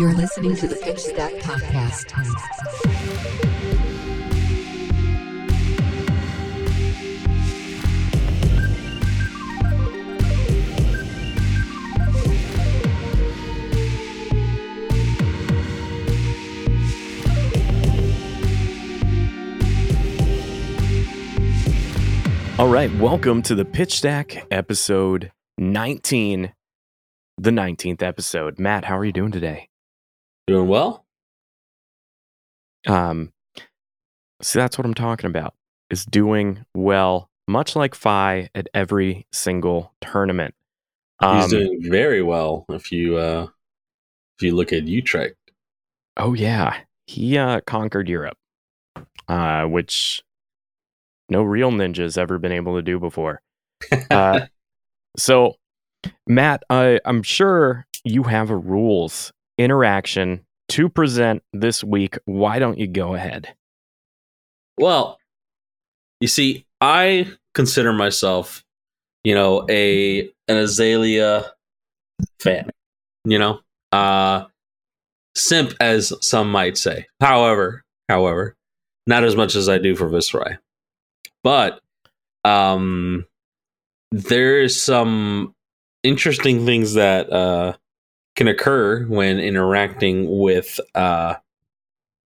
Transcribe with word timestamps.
You're 0.00 0.14
listening 0.14 0.56
to 0.56 0.66
the 0.66 0.76
Pitch 0.76 1.00
Stack 1.00 1.34
Podcast. 1.42 2.08
All 22.58 22.68
right, 22.68 22.90
welcome 22.94 23.42
to 23.42 23.54
the 23.54 23.66
Pitch 23.66 23.98
Stack 23.98 24.46
episode 24.50 25.30
19, 25.58 26.54
the 27.36 27.50
19th 27.50 28.02
episode. 28.02 28.58
Matt, 28.58 28.86
how 28.86 28.96
are 28.96 29.04
you 29.04 29.12
doing 29.12 29.32
today? 29.32 29.69
Doing 30.50 30.66
well? 30.66 31.06
Um, 32.88 33.32
see, 34.42 34.58
that's 34.58 34.76
what 34.76 34.84
I'm 34.84 34.94
talking 34.94 35.30
about. 35.30 35.54
Is 35.90 36.04
doing 36.04 36.64
well, 36.74 37.30
much 37.46 37.76
like 37.76 37.94
Fai 37.94 38.50
at 38.52 38.66
every 38.74 39.28
single 39.30 39.94
tournament. 40.00 40.56
He's 41.20 41.44
Um, 41.44 41.50
doing 41.50 41.78
very 41.88 42.20
well 42.20 42.64
if 42.68 42.90
you 42.90 43.16
uh 43.16 43.46
if 44.38 44.42
you 44.42 44.56
look 44.56 44.72
at 44.72 44.88
Utrecht. 44.88 45.36
Oh 46.16 46.34
yeah, 46.34 46.80
he 47.06 47.38
uh, 47.38 47.60
conquered 47.60 48.08
Europe, 48.08 48.38
uh, 49.28 49.66
which 49.66 50.24
no 51.28 51.44
real 51.44 51.70
ninja's 51.70 52.18
ever 52.18 52.38
been 52.40 52.50
able 52.50 52.74
to 52.74 52.82
do 52.82 52.98
before. 52.98 53.40
Uh, 54.10 54.46
so, 55.16 55.54
Matt, 56.26 56.64
I, 56.68 56.98
I'm 57.04 57.22
sure 57.22 57.86
you 58.02 58.24
have 58.24 58.50
a 58.50 58.56
rules 58.56 59.32
interaction 59.60 60.44
to 60.70 60.88
present 60.88 61.42
this 61.52 61.84
week. 61.84 62.16
Why 62.24 62.58
don't 62.58 62.78
you 62.78 62.86
go 62.86 63.14
ahead? 63.14 63.54
Well, 64.78 65.18
you 66.20 66.28
see, 66.28 66.66
I 66.80 67.30
consider 67.54 67.92
myself, 67.92 68.64
you 69.24 69.34
know, 69.34 69.66
a 69.68 70.22
an 70.48 70.56
Azalea 70.56 71.52
fan. 72.40 72.70
You 73.24 73.38
know, 73.38 73.60
uh 73.92 74.46
simp 75.34 75.74
as 75.80 76.12
some 76.20 76.50
might 76.50 76.78
say. 76.78 77.06
However, 77.20 77.84
however, 78.08 78.56
not 79.06 79.24
as 79.24 79.36
much 79.36 79.54
as 79.54 79.68
I 79.68 79.78
do 79.78 79.94
for 79.94 80.08
Viserai. 80.08 80.58
But 81.44 81.80
um 82.44 83.26
there's 84.12 84.80
some 84.80 85.54
interesting 86.02 86.64
things 86.64 86.94
that 86.94 87.30
uh 87.32 87.74
can 88.36 88.48
occur 88.48 89.04
when 89.04 89.38
interacting 89.38 90.38
with 90.38 90.80
uh 90.94 91.34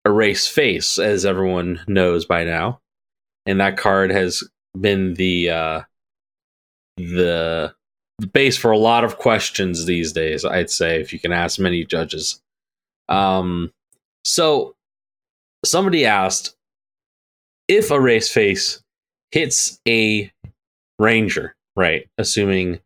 erase 0.07 0.47
face 0.47 0.99
as 0.99 1.27
everyone 1.27 1.81
knows 1.87 2.25
by 2.25 2.45
now. 2.45 2.81
And 3.47 3.61
that 3.61 3.77
card 3.77 4.11
has 4.11 4.43
been 4.79 5.15
the 5.15 5.51
uh 5.51 5.81
the 6.97 7.75
base 8.33 8.57
for 8.57 8.71
a 8.71 8.79
lot 8.79 9.05
of 9.05 9.19
questions 9.19 9.85
these 9.85 10.13
days 10.13 10.45
i'd 10.45 10.69
say 10.69 11.01
if 11.01 11.13
you 11.13 11.19
can 11.21 11.33
ask 11.33 11.59
many 11.59 11.85
judges. 11.85 12.41
Um 13.09 13.73
so 14.25 14.75
somebody 15.65 16.05
asked 16.05 16.57
if 17.69 17.91
a 17.91 18.01
race 18.01 18.31
face 18.31 18.83
hits 19.31 19.79
a 19.87 20.31
ranger 20.99 21.55
right 21.77 22.09
assuming 22.19 22.81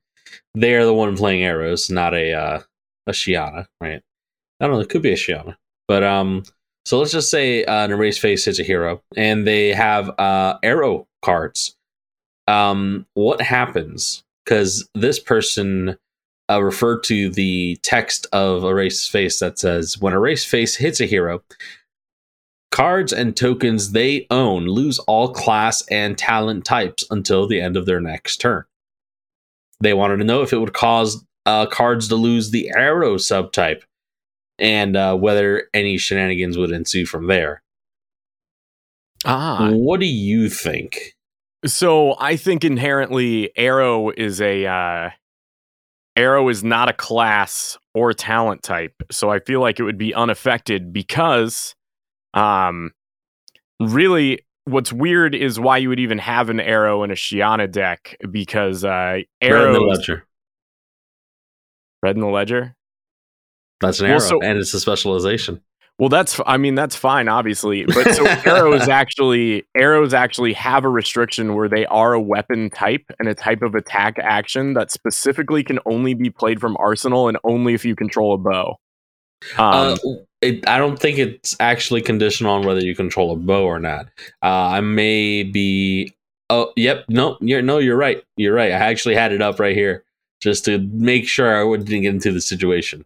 they're 0.55 0.85
the 0.85 0.95
one 0.95 1.17
playing 1.17 1.43
arrows 1.45 1.89
not 1.89 2.15
a 2.15 2.33
uh 2.33 2.61
a 3.07 3.13
Shiyana 3.13 3.67
right 3.81 4.03
i 4.61 4.67
don't 4.67 4.75
know 4.77 4.81
it 4.81 4.89
could 4.89 5.03
be 5.03 5.13
a 5.13 5.17
Shiyana 5.17 5.57
but 5.89 6.03
um 6.03 6.45
so 6.85 6.99
let's 6.99 7.13
just 7.13 7.31
say 7.31 7.65
uh, 7.65 7.85
an 7.85 7.93
erase 7.93 8.19
face 8.19 8.45
hits 8.45 8.59
a 8.59 8.65
hero, 8.65 9.03
and 9.17 9.47
they 9.47 9.73
have 9.73 10.11
uh, 10.19 10.59
arrow 10.63 11.07
cards. 11.23 11.77
Um, 12.49 13.07
what 13.15 13.41
happens? 13.41 14.25
Because 14.45 14.89
this 14.95 15.21
person 15.21 15.97
uh, 16.51 16.63
referred 16.63 17.05
to 17.05 17.31
the 17.31 17.79
text 17.83 18.27
of 18.33 18.65
erase 18.65 19.07
face 19.07 19.39
that 19.39 19.59
says, 19.59 19.99
"When 19.99 20.13
erase 20.13 20.45
face 20.45 20.77
hits 20.77 21.01
a 21.01 21.07
hero, 21.07 21.43
cards 22.73 23.13
and 23.13 23.37
tokens 23.37 23.93
they 23.93 24.27
own 24.31 24.67
lose 24.67 24.99
all 25.01 25.33
class 25.33 25.87
and 25.89 26.19
talent 26.19 26.65
types 26.65 27.05
until 27.11 27.47
the 27.47 27.61
end 27.61 27.77
of 27.77 27.87
their 27.87 28.01
next 28.01 28.39
turn." 28.39 28.65
They 29.81 29.95
wanted 29.95 30.17
to 30.17 30.25
know 30.25 30.43
if 30.43 30.53
it 30.53 30.59
would 30.59 30.73
cause 30.73 31.25
uh, 31.47 31.67
cards 31.67 32.09
to 32.09 32.17
lose 32.17 32.51
the 32.51 32.71
arrow 32.77 33.17
subtype 33.17 33.83
and 34.59 34.97
uh, 34.97 35.17
whether 35.17 35.69
any 35.75 35.99
shenanigans 35.99 36.57
would 36.57 36.71
ensue 36.71 37.07
from 37.07 37.27
there. 37.27 37.63
Ah, 39.25 39.71
What 39.73 40.01
do 40.01 40.07
you 40.07 40.49
think? 40.49 41.15
so 41.65 42.17
I 42.19 42.37
think 42.37 42.65
inherently 42.65 43.51
Arrow 43.57 44.11
is 44.11 44.41
a 44.41 44.67
uh, 44.67 45.11
Arrow 46.17 46.49
is 46.49 46.65
not 46.65 46.89
a 46.89 46.93
class 46.93 47.79
or 47.95 48.13
talent 48.13 48.63
type, 48.63 48.95
so 49.11 49.31
I 49.31 49.39
feel 49.39 49.61
like 49.61 49.79
it 49.79 49.85
would 49.85 49.99
be 49.99 50.13
unaffected 50.13 50.93
because, 50.93 51.75
um, 52.35 52.91
really, 53.81 54.41
what's 54.65 54.93
weird 54.93 55.35
is 55.35 55.59
why 55.61 55.79
you 55.79 55.89
would 55.89 56.01
even 56.01 56.19
have 56.19 56.51
an 56.51 56.61
Arrow 56.61 57.03
in 57.05 57.11
a 57.11 57.15
Shiyana 57.15 57.71
deck 57.71 58.17
because 58.31 58.85
uh, 58.85 59.21
Arrow 59.41 59.69
in 59.69 59.73
the 59.73 59.81
ledger. 59.81 60.27
Red 62.03 62.17
in 62.17 62.21
the 62.21 62.29
Ledger. 62.29 62.75
That's 63.81 64.01
an 64.01 64.07
Well, 64.07 64.13
arrow, 64.21 64.29
so- 64.29 64.43
and 64.43 64.59
it's 64.59 64.75
a 64.75 64.81
specialization. 64.81 65.61
Well, 65.99 66.09
that's 66.09 66.41
I 66.47 66.57
mean 66.57 66.75
that's 66.75 66.97
fine, 66.97 67.29
obviously, 67.29 67.85
but 67.87 68.15
so 68.15 68.25
arrows 68.27 68.89
actually 68.89 69.65
arrows 69.77 70.15
actually 70.15 70.53
have 70.55 70.85
a 70.85 70.89
restriction 70.89 71.55
where 71.55 71.69
they 71.69 71.85
are 71.87 72.15
a 72.15 72.21
weapon 72.21 72.71
type 72.71 73.05
and 73.19 73.29
a 73.29 73.35
type 73.35 73.63
of 73.63 73.75
attack 73.75 74.19
action 74.19 74.73
that 74.75 74.91
specifically 74.91 75.63
can 75.63 75.79
only 75.87 76.15
be 76.15 76.31
played 76.31 76.61
from 76.61 76.77
arsenal 76.81 77.29
and 77.29 77.39
only 77.45 77.75
if 77.75 77.85
you 77.85 77.95
control 77.95 78.35
a 78.35 78.39
bow. 78.39 78.77
Um, 79.59 79.75
uh, 79.75 79.97
it, 80.41 80.67
I 80.69 80.79
don't 80.79 80.99
think 80.99 81.19
it's 81.19 81.55
actually 81.61 82.01
conditional 82.01 82.53
on 82.55 82.65
whether 82.65 82.81
you 82.81 82.97
control 82.97 83.31
a 83.33 83.37
bow 83.37 83.65
or 83.65 83.79
not. 83.79 84.07
Uh, 84.43 84.47
I 84.47 84.81
may 84.81 85.43
be. 85.43 86.13
Oh, 86.49 86.73
yep. 86.75 87.05
No, 87.09 87.37
you're 87.41 87.63
no. 87.63 87.79
You're 87.79 87.97
right. 87.97 88.23
You're 88.37 88.55
right. 88.55 88.73
I 88.73 88.77
actually 88.77 89.15
had 89.15 89.33
it 89.33 89.43
up 89.43 89.61
right 89.61 89.77
here 89.77 90.05
just 90.43 90.65
to 90.67 90.79
make 90.93 91.27
sure 91.29 91.59
I 91.59 91.63
wouldn't 91.65 91.89
get 91.89 92.05
into 92.05 92.33
the 92.33 92.41
situation. 92.41 93.05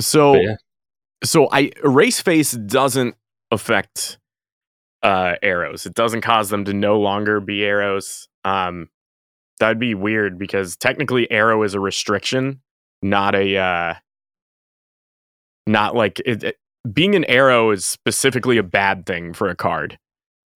so 0.00 0.34
yeah. 0.34 0.56
so 1.22 1.48
I 1.52 1.70
erase 1.84 2.20
face 2.20 2.52
doesn't 2.52 3.14
affect 3.50 4.18
uh 5.02 5.34
arrows. 5.42 5.84
It 5.86 5.94
doesn't 5.94 6.22
cause 6.22 6.48
them 6.50 6.64
to 6.64 6.72
no 6.72 6.98
longer 6.98 7.40
be 7.40 7.64
arrows. 7.64 8.28
Um 8.44 8.88
that'd 9.60 9.78
be 9.78 9.94
weird 9.94 10.38
because 10.38 10.76
technically 10.76 11.30
arrow 11.30 11.62
is 11.62 11.74
a 11.74 11.80
restriction, 11.80 12.60
not 13.02 13.34
a 13.34 13.56
uh 13.56 13.94
not 15.66 15.94
like 15.94 16.20
it, 16.24 16.42
it- 16.44 16.56
being 16.92 17.14
an 17.14 17.24
arrow 17.26 17.70
is 17.70 17.84
specifically 17.84 18.58
a 18.58 18.62
bad 18.64 19.06
thing 19.06 19.32
for 19.34 19.48
a 19.48 19.54
card. 19.54 19.98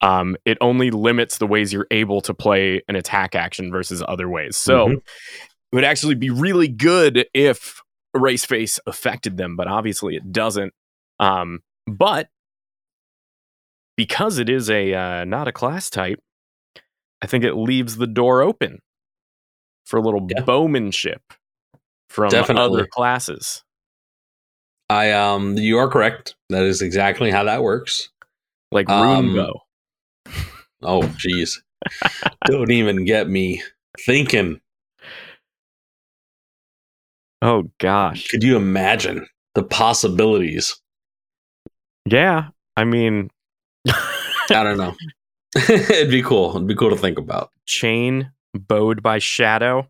Um 0.00 0.36
it 0.44 0.59
only 0.60 0.91
limits 0.91 1.38
the 1.38 1.47
ways 1.47 1.72
you're 1.72 1.86
able 1.91 2.20
to 2.22 2.34
play 2.34 2.82
an 2.88 2.97
attack 2.97 3.34
action 3.36 3.70
versus 3.70 4.03
other 4.09 4.28
ways. 4.28 4.56
So 4.56 4.88
Mhm. 4.88 4.97
It 5.72 5.77
would 5.77 5.84
actually 5.84 6.15
be 6.15 6.31
really 6.31 6.69
good 6.69 7.27
if 7.34 7.82
race 8.15 8.44
face 8.44 8.78
affected 8.87 9.37
them, 9.37 9.56
but 9.56 9.66
obviously 9.69 10.16
it 10.16 10.32
doesn't. 10.32 10.72
Um, 11.21 11.60
but 11.87 12.28
because 13.97 14.38
it 14.38 14.49
is 14.49 14.69
a 14.71 14.94
uh, 14.94 15.25
not 15.25 15.49
a 15.49 15.53
class 15.53 15.91
type, 15.91 16.21
I 17.22 17.27
think 17.27 17.44
it 17.44 17.54
leaves 17.54 17.97
the 17.97 18.06
door 18.06 18.43
open 18.43 18.81
for 19.87 19.99
a 19.99 20.03
little 20.03 20.27
Yeah. 20.31 20.43
bowmanship 20.43 21.22
from 22.10 22.31
Definitely. 22.31 22.81
other 22.81 22.87
classes. 22.87 23.62
I 24.88 25.10
um, 25.12 25.57
you 25.59 25.78
are 25.78 25.89
correct. 25.89 26.36
That 26.51 26.63
is 26.63 26.80
exactly 26.83 27.30
how 27.30 27.45
that 27.45 27.63
works. 27.63 28.09
Like 28.71 28.89
Um. 28.89 29.36
Oh, 30.83 31.03
jeez. 31.03 31.60
Don't 32.47 32.71
even 32.71 33.04
get 33.04 33.28
me 33.28 33.63
thinking. 34.01 34.60
Oh 37.47 37.71
gosh. 37.78 38.27
Could 38.28 38.43
you 38.43 38.57
imagine 38.57 39.25
the 39.54 39.63
possibilities? 39.63 40.77
Yeah. 42.07 42.48
I 42.77 42.84
mean 42.84 43.31
I 43.89 44.63
don't 44.63 44.77
know. 44.78 44.95
It'd 45.69 46.10
be 46.10 46.22
cool. 46.22 46.51
It'd 46.57 46.66
be 46.66 46.75
cool 46.75 46.91
to 46.91 46.97
think 46.97 47.19
about. 47.19 47.51
chain 47.66 48.33
bowed 48.54 49.03
by 49.03 49.19
shadow. 49.19 49.83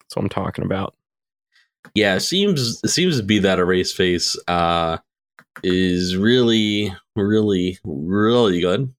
That's 0.00 0.16
what 0.16 0.22
I'm 0.22 0.28
talking 0.28 0.64
about. 0.64 0.94
Yeah, 1.94 2.16
it 2.16 2.20
seems 2.20 2.80
it 2.84 2.88
seems 2.88 3.16
to 3.18 3.22
be 3.22 3.38
that 3.40 3.58
erase 3.58 3.92
face 3.92 4.36
uh 4.48 4.98
is 5.62 6.16
really, 6.16 6.94
really, 7.16 7.78
really 7.84 8.60
good. 8.60 8.92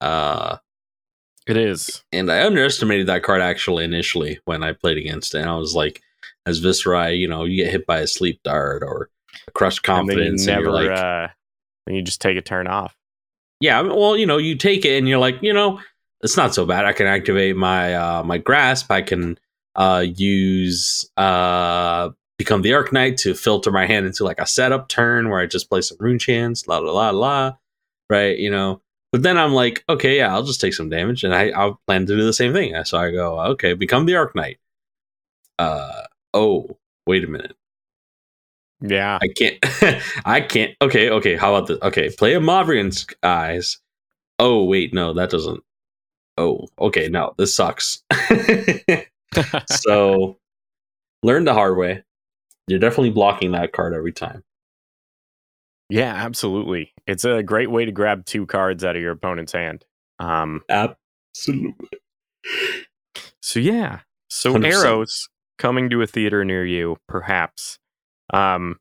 Uh 0.00 0.56
It 1.46 1.56
is. 1.56 2.02
and 2.12 2.30
I 2.32 2.44
underestimated 2.46 3.06
that 3.06 3.22
card 3.22 3.40
actually 3.42 3.84
initially 3.84 4.40
when 4.44 4.62
I 4.64 4.72
played 4.72 4.96
against 4.98 5.34
it. 5.34 5.40
And 5.40 5.50
I 5.50 5.56
was 5.56 5.74
like, 5.74 6.00
as 6.46 6.60
Viserai, 6.60 7.18
you 7.18 7.28
know, 7.28 7.44
you 7.44 7.62
get 7.62 7.72
hit 7.72 7.86
by 7.86 7.98
a 7.98 8.06
sleep 8.06 8.40
dart 8.42 8.82
or 8.82 9.10
crushed 9.54 9.86
and 9.86 10.08
then 10.08 10.16
you 10.18 10.22
confidence, 10.22 10.46
and, 10.46 10.56
never, 10.56 10.62
you're 10.64 10.90
like, 10.90 10.98
uh, 10.98 11.28
then 11.86 11.96
you 11.96 12.02
just 12.02 12.20
take 12.20 12.36
a 12.36 12.42
turn 12.42 12.66
off. 12.66 12.96
yeah. 13.60 13.80
Well, 13.80 14.16
you 14.16 14.26
know, 14.26 14.38
you 14.38 14.56
take 14.56 14.84
it, 14.84 14.98
and 14.98 15.08
you're 15.08 15.18
like, 15.18 15.38
you 15.42 15.52
know, 15.52 15.80
it's 16.22 16.36
not 16.36 16.54
so 16.54 16.66
bad. 16.66 16.84
I 16.84 16.92
can 16.92 17.06
activate 17.06 17.56
my 17.56 17.94
uh, 17.94 18.22
my 18.24 18.38
grasp. 18.38 18.90
I 18.90 19.02
can 19.02 19.38
uh, 19.76 20.04
use 20.06 21.08
uh, 21.16 22.10
become 22.38 22.62
the 22.62 22.70
Arknight 22.72 23.16
to 23.18 23.34
filter 23.34 23.70
my 23.70 23.86
hand 23.86 24.06
into 24.06 24.24
like 24.24 24.40
a 24.40 24.46
setup 24.46 24.88
turn 24.88 25.28
where 25.28 25.40
I 25.40 25.46
just 25.46 25.68
play 25.68 25.80
some 25.80 25.98
rune 26.00 26.18
chants, 26.18 26.66
la 26.66 26.78
la 26.78 26.92
la 26.92 27.10
la, 27.10 27.56
right? 28.10 28.36
You 28.38 28.50
know. 28.50 28.82
But 29.10 29.22
then 29.22 29.38
I'm 29.38 29.54
like, 29.54 29.84
okay, 29.88 30.18
yeah, 30.18 30.34
I'll 30.34 30.42
just 30.42 30.60
take 30.60 30.74
some 30.74 30.90
damage, 30.90 31.24
and 31.24 31.34
I 31.34 31.48
I'll 31.50 31.80
plan 31.86 32.04
to 32.06 32.16
do 32.16 32.26
the 32.26 32.32
same 32.32 32.52
thing. 32.52 32.74
So 32.84 32.98
I 32.98 33.10
go, 33.10 33.40
okay, 33.52 33.72
become 33.72 34.04
the 34.04 34.12
Arknight. 34.12 34.58
Uh 35.58 36.02
oh, 36.34 36.78
wait 37.06 37.24
a 37.24 37.28
minute. 37.28 37.56
Yeah. 38.80 39.18
I 39.20 39.28
can't. 39.28 39.58
I 40.24 40.40
can't. 40.40 40.74
Okay, 40.82 41.10
okay. 41.10 41.36
How 41.36 41.54
about 41.54 41.68
this? 41.68 41.78
Okay, 41.82 42.10
play 42.16 42.34
a 42.34 42.40
Mauvrion 42.40 42.92
Skies. 42.94 43.78
Oh 44.38 44.64
wait, 44.64 44.94
no, 44.94 45.12
that 45.14 45.30
doesn't. 45.30 45.62
Oh, 46.36 46.68
okay. 46.78 47.08
No, 47.08 47.34
this 47.38 47.56
sucks. 47.56 48.02
so, 49.66 50.38
learn 51.24 51.44
the 51.44 51.54
hard 51.54 51.76
way. 51.76 52.04
You're 52.68 52.78
definitely 52.78 53.10
blocking 53.10 53.52
that 53.52 53.72
card 53.72 53.94
every 53.94 54.12
time. 54.12 54.44
yeah, 55.88 56.14
absolutely. 56.14 56.92
It's 57.06 57.24
a 57.24 57.42
great 57.42 57.70
way 57.70 57.84
to 57.84 57.92
grab 57.92 58.26
two 58.26 58.46
cards 58.46 58.84
out 58.84 58.94
of 58.94 59.02
your 59.02 59.12
opponent's 59.12 59.52
hand. 59.52 59.84
Um, 60.20 60.62
Absolutely. 60.68 61.88
so 63.40 63.58
yeah. 63.58 64.00
So 64.28 64.52
100%. 64.54 64.72
arrows 64.72 65.28
coming 65.58 65.90
to 65.90 66.02
a 66.02 66.06
theater 66.06 66.44
near 66.44 66.64
you, 66.64 66.96
perhaps. 67.08 67.78
Um, 68.32 68.76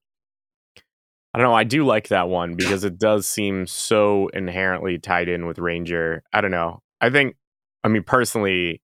I 1.33 1.39
don't 1.39 1.50
know. 1.50 1.56
I 1.56 1.63
do 1.63 1.85
like 1.85 2.07
that 2.07 2.29
one 2.29 2.56
because 2.56 2.83
it 2.83 2.97
does 2.97 3.27
seem 3.27 3.68
so 3.68 4.27
inherently 4.29 4.97
tied 4.97 5.29
in 5.29 5.45
with 5.45 5.59
Ranger. 5.59 6.24
I 6.33 6.41
don't 6.41 6.51
know. 6.51 6.81
I 7.00 7.09
think, 7.09 7.35
I 7.83 7.89
mean, 7.89 8.03
personally, 8.03 8.81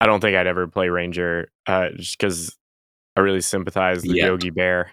I 0.00 0.06
don't 0.06 0.20
think 0.20 0.36
I'd 0.36 0.46
ever 0.46 0.66
play 0.68 0.88
Ranger 0.88 1.48
uh, 1.66 1.88
just 1.96 2.18
because 2.18 2.56
I 3.16 3.20
really 3.20 3.40
sympathize 3.40 4.02
with 4.02 4.16
Yet. 4.16 4.26
Yogi 4.26 4.50
Bear. 4.50 4.92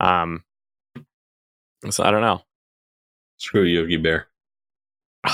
Um, 0.00 0.44
so 1.90 2.04
I 2.04 2.10
don't 2.10 2.22
know. 2.22 2.42
Screw 3.38 3.62
Yogi 3.62 3.96
Bear. 3.96 4.26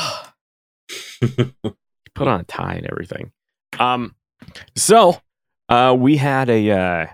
put 2.14 2.28
on 2.28 2.40
a 2.40 2.44
tie 2.44 2.74
and 2.74 2.86
everything. 2.86 3.32
Um, 3.78 4.14
so 4.76 5.16
uh, 5.68 5.94
we 5.98 6.16
had 6.16 6.48
a 6.50 6.70
uh, 6.70 7.06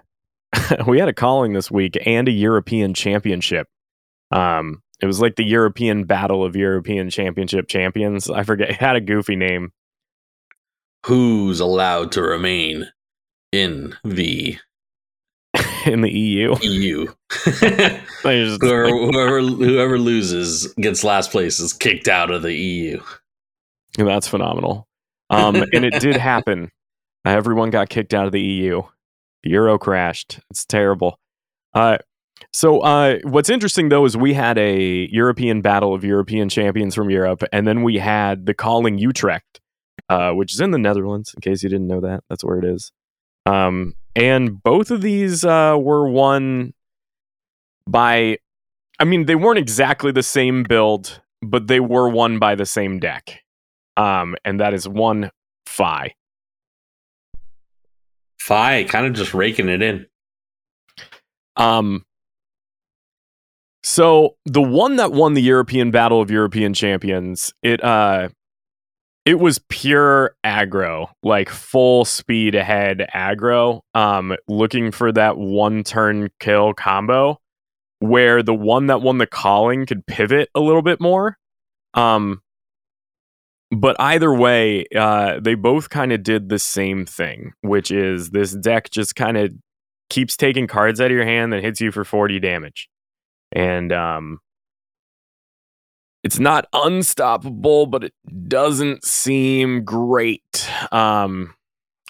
we 0.87 0.99
had 0.99 1.09
a 1.09 1.13
calling 1.13 1.53
this 1.53 1.71
week 1.71 1.97
and 2.05 2.29
a 2.29 2.33
European 2.33 2.95
Championship. 2.95 3.69
Um, 4.31 4.83
it 5.01 5.07
was 5.07 5.21
like 5.21 5.37
the 5.37 5.45
European 5.45 6.05
Battle 6.05 6.45
of 6.45 6.57
European 6.57 7.11
Championship 7.11 7.69
Champions. 7.69 8.29
I 8.29 8.43
forget. 8.43 8.71
It 8.71 8.77
had 8.77 8.97
a 8.97 9.01
goofy 9.01 9.37
name. 9.37 9.73
Who's 11.07 11.61
allowed 11.61 12.13
to 12.13 12.23
remain 12.23 12.91
in 13.53 13.95
the 14.05 14.59
in 15.87 16.03
the 16.03 16.11
EU. 16.11 16.57
EU? 16.61 17.07
Whoever, 18.23 18.89
whoever 18.89 19.41
whoever 19.41 19.99
loses 19.99 20.73
gets 20.75 21.03
last 21.03 21.31
place 21.31 21.59
is 21.61 21.73
kicked 21.73 22.09
out 22.09 22.31
of 22.31 22.43
the 22.43 22.55
EU. 22.55 23.01
That's 23.97 24.29
phenomenal. 24.29 24.87
Um, 25.31 25.57
and 25.73 25.85
it 25.85 26.01
did 26.01 26.17
happen. 26.17 26.71
Everyone 27.25 27.71
got 27.71 27.89
kicked 27.89 28.15
out 28.15 28.27
of 28.27 28.33
the 28.33 28.41
EU. 28.41 28.83
The 29.43 29.51
euro 29.51 29.79
crashed. 29.79 30.41
It's 30.51 30.65
terrible. 30.65 31.19
Uh, 31.75 31.99
so 32.53 32.81
uh, 32.81 33.19
what's 33.25 33.51
interesting 33.51 33.91
though 33.91 34.05
is 34.05 34.17
we 34.17 34.35
had 34.35 34.59
a 34.59 35.09
European 35.11 35.61
battle 35.61 35.95
of 35.95 36.05
European 36.05 36.49
champions 36.49 36.95
from 36.95 37.11
Europe, 37.11 37.43
and 37.53 37.67
then 37.67 37.83
we 37.83 37.99
had 37.99 38.47
the 38.47 38.55
Calling 38.55 38.99
Utrecht, 38.99 39.61
uh, 40.09 40.33
which 40.33 40.53
is 40.53 40.61
in 40.61 40.71
the 40.71 40.79
Netherlands. 40.79 41.33
In 41.35 41.41
case 41.41 41.63
you 41.63 41.69
didn't 41.69 41.87
know 41.87 42.01
that, 42.01 42.25
that's 42.29 42.43
where 42.43 42.59
it 42.59 42.65
is. 42.65 42.93
Um, 43.47 43.95
and 44.17 44.63
both 44.63 44.91
of 44.91 45.03
these 45.03 45.45
uh, 45.45 45.77
were 45.79 46.09
won 46.09 46.75
by. 47.87 48.39
I 48.99 49.05
mean, 49.05 49.27
they 49.27 49.35
weren't 49.35 49.59
exactly 49.59 50.13
the 50.13 50.23
same 50.23 50.63
build, 50.63 51.23
but 51.41 51.69
they 51.69 51.81
were 51.81 52.09
won 52.09 52.39
by 52.39 52.55
the 52.55 52.67
same 52.67 52.99
deck 52.99 53.43
um, 54.01 54.35
and 54.45 54.61
that 54.61 54.75
is 54.75 54.89
one 54.89 55.31
Fai. 55.67 56.15
Fai 58.51 58.83
kind 58.83 59.07
of 59.07 59.13
just 59.13 59.33
raking 59.33 59.69
it 59.69 59.81
in. 59.81 60.07
Um, 61.55 62.05
so 63.85 64.35
the 64.45 64.61
one 64.61 64.97
that 64.97 65.13
won 65.13 65.35
the 65.35 65.41
European 65.41 65.93
Battle 65.93 66.21
of 66.21 66.33
European 66.33 66.75
Champions, 66.75 67.55
it 67.63 67.81
uh, 67.85 68.31
it 69.25 69.39
was 69.39 69.61
pure 69.69 70.35
aggro, 70.45 71.11
like 71.23 71.49
full 71.49 72.05
speed 72.05 72.57
ahead 72.57 73.07
aggro. 73.15 73.83
Um, 73.95 74.35
looking 74.49 74.91
for 74.91 75.13
that 75.13 75.39
one 75.39 75.85
turn 75.85 76.31
kill 76.41 76.75
combo, 76.75 77.39
where 78.01 78.43
the 78.43 78.53
one 78.53 78.89
that 78.89 79.01
won 79.01 79.19
the 79.19 79.29
calling 79.29 79.87
could 79.87 80.05
pivot 80.07 80.49
a 80.57 80.61
little 80.61 80.83
bit 80.83 81.01
more. 81.01 81.39
Um, 81.95 82.43
but 83.71 83.97
either 84.01 84.33
way, 84.35 84.87
uh, 84.97 85.39
they 85.41 85.55
both 85.55 85.91
kind 85.91 86.13
of 86.13 86.23
did 86.23 86.49
the 86.49 86.59
same 86.59 87.07
thing, 87.07 87.53
which 87.61 87.91
is 87.91 88.31
this 88.31 88.53
deck 88.53 88.91
just 88.91 89.15
kind 89.15 89.37
of 89.37 89.53
keeps 90.09 90.37
taking 90.37 90.67
cards 90.67 91.01
out 91.01 91.07
of 91.07 91.13
your 91.13 91.25
hand 91.25 91.53
that 91.53 91.63
hits 91.63 91.81
you 91.81 91.93
for 91.93 92.05
40 92.05 92.41
damage. 92.41 92.89
And 93.53 93.93
um, 93.93 94.41
it's 96.23 96.39
not 96.39 96.67
unstoppable, 96.73 97.87
but 97.87 98.05
it 98.05 98.15
doesn't 98.49 99.05
seem 99.05 99.85
great. 99.85 100.69
Um, 100.93 101.55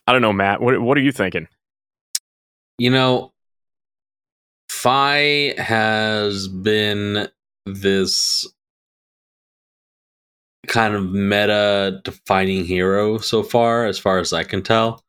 I 0.06 0.12
don't 0.12 0.22
know, 0.22 0.32
Matt. 0.32 0.60
What 0.60 0.80
what 0.80 0.98
are 0.98 1.02
you 1.02 1.12
thinking? 1.12 1.46
You 2.78 2.90
know, 2.90 3.32
Fai 4.68 5.54
has 5.56 6.48
been 6.48 7.28
this 7.66 8.50
kind 10.66 10.94
of 10.94 11.10
meta 11.10 12.00
defining 12.04 12.64
hero 12.64 13.18
so 13.18 13.42
far, 13.42 13.86
as 13.86 13.98
far 13.98 14.18
as 14.18 14.32
I 14.32 14.44
can 14.44 14.62
tell, 14.62 15.02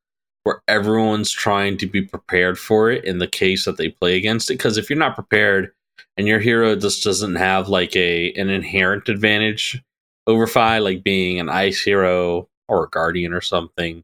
where 0.43 0.61
everyone's 0.67 1.31
trying 1.31 1.77
to 1.77 1.87
be 1.87 2.01
prepared 2.01 2.57
for 2.57 2.89
it 2.89 3.05
in 3.05 3.19
the 3.19 3.27
case 3.27 3.65
that 3.65 3.77
they 3.77 3.89
play 3.89 4.17
against 4.17 4.49
it. 4.49 4.57
Because 4.57 4.77
if 4.77 4.89
you're 4.89 4.99
not 4.99 5.15
prepared 5.15 5.71
and 6.17 6.27
your 6.27 6.39
hero 6.39 6.75
just 6.75 7.03
doesn't 7.03 7.35
have 7.35 7.69
like 7.69 7.95
a 7.95 8.31
an 8.33 8.49
inherent 8.49 9.09
advantage 9.09 9.81
over 10.27 10.47
Fai, 10.47 10.79
like 10.79 11.03
being 11.03 11.39
an 11.39 11.49
ice 11.49 11.81
hero 11.81 12.47
or 12.67 12.85
a 12.85 12.89
guardian 12.89 13.33
or 13.33 13.41
something, 13.41 14.03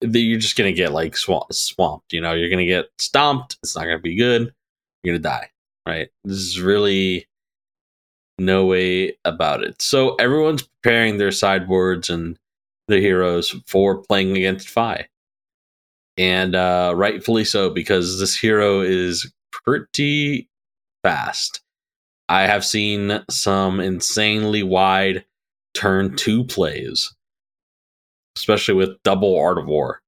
you're 0.00 0.38
just 0.38 0.56
gonna 0.56 0.72
get 0.72 0.92
like 0.92 1.16
swamp, 1.16 1.52
swamped. 1.52 2.12
You 2.12 2.20
know, 2.20 2.32
you're 2.32 2.50
gonna 2.50 2.66
get 2.66 2.86
stomped. 2.98 3.58
It's 3.62 3.76
not 3.76 3.84
gonna 3.84 3.98
be 3.98 4.16
good. 4.16 4.54
You're 5.02 5.16
gonna 5.18 5.22
die. 5.22 5.50
Right. 5.86 6.08
This 6.24 6.38
is 6.38 6.60
really 6.60 7.27
no 8.38 8.64
way 8.66 9.16
about 9.24 9.62
it. 9.62 9.80
So 9.82 10.14
everyone's 10.16 10.62
preparing 10.62 11.18
their 11.18 11.32
sideboards 11.32 12.08
and 12.10 12.38
their 12.86 13.00
heroes 13.00 13.54
for 13.66 14.02
playing 14.02 14.36
against 14.36 14.68
Fai. 14.68 15.08
And 16.16 16.54
uh, 16.54 16.92
rightfully 16.96 17.44
so, 17.44 17.70
because 17.70 18.18
this 18.18 18.36
hero 18.36 18.80
is 18.80 19.32
pretty 19.52 20.48
fast. 21.02 21.60
I 22.28 22.42
have 22.42 22.64
seen 22.64 23.24
some 23.30 23.80
insanely 23.80 24.62
wide 24.62 25.24
turn 25.74 26.16
two 26.16 26.44
plays, 26.44 27.14
especially 28.36 28.74
with 28.74 29.02
double 29.02 29.38
Art 29.38 29.58
of 29.58 29.66
War. 29.66 30.00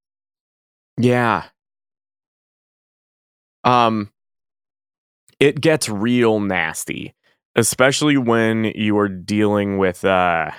Yeah. 0.98 1.44
Um, 3.64 4.10
it 5.38 5.60
gets 5.60 5.88
real 5.88 6.40
nasty, 6.40 7.14
especially 7.60 8.16
when 8.16 8.64
you 8.74 8.98
are 8.98 9.08
dealing 9.08 9.78
with 9.78 10.04
uh. 10.04 10.50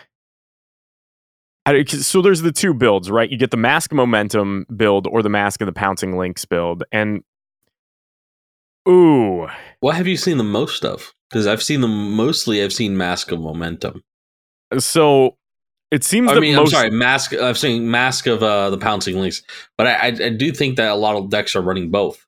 So 1.85 2.21
there's 2.21 2.41
the 2.41 2.51
two 2.51 2.73
builds, 2.73 3.11
right? 3.11 3.29
You 3.29 3.37
get 3.37 3.51
the 3.51 3.57
Mask 3.57 3.93
Momentum 3.93 4.65
build 4.75 5.07
or 5.07 5.21
the 5.21 5.29
Mask 5.29 5.61
of 5.61 5.67
the 5.67 5.73
Pouncing 5.73 6.17
Lynx 6.17 6.43
build, 6.43 6.83
and 6.91 7.23
ooh, 8.87 9.47
What 9.79 9.95
have 9.95 10.07
you 10.07 10.17
seen 10.17 10.37
the 10.37 10.43
most 10.43 10.83
of? 10.83 11.13
Because 11.29 11.47
I've 11.47 11.63
seen 11.63 11.81
them 11.81 12.13
mostly. 12.13 12.63
I've 12.63 12.73
seen 12.73 12.97
Mask 12.97 13.31
of 13.31 13.39
Momentum. 13.39 14.03
so 14.79 15.37
it 15.91 16.03
seems 16.03 16.29
I 16.31 16.35
that 16.35 16.41
mean, 16.41 16.55
most 16.55 16.73
I'm 16.73 16.79
sorry, 16.79 16.89
Mask. 16.91 17.33
I've 17.33 17.57
seen 17.57 17.91
Mask 17.91 18.25
of 18.27 18.41
uh, 18.41 18.69
the 18.69 18.77
Pouncing 18.77 19.19
Lynx, 19.19 19.43
but 19.77 19.87
I, 19.87 19.93
I, 19.93 20.07
I 20.07 20.29
do 20.29 20.51
think 20.51 20.77
that 20.77 20.89
a 20.89 20.95
lot 20.95 21.15
of 21.15 21.29
decks 21.29 21.55
are 21.55 21.61
running 21.61 21.91
both. 21.91 22.25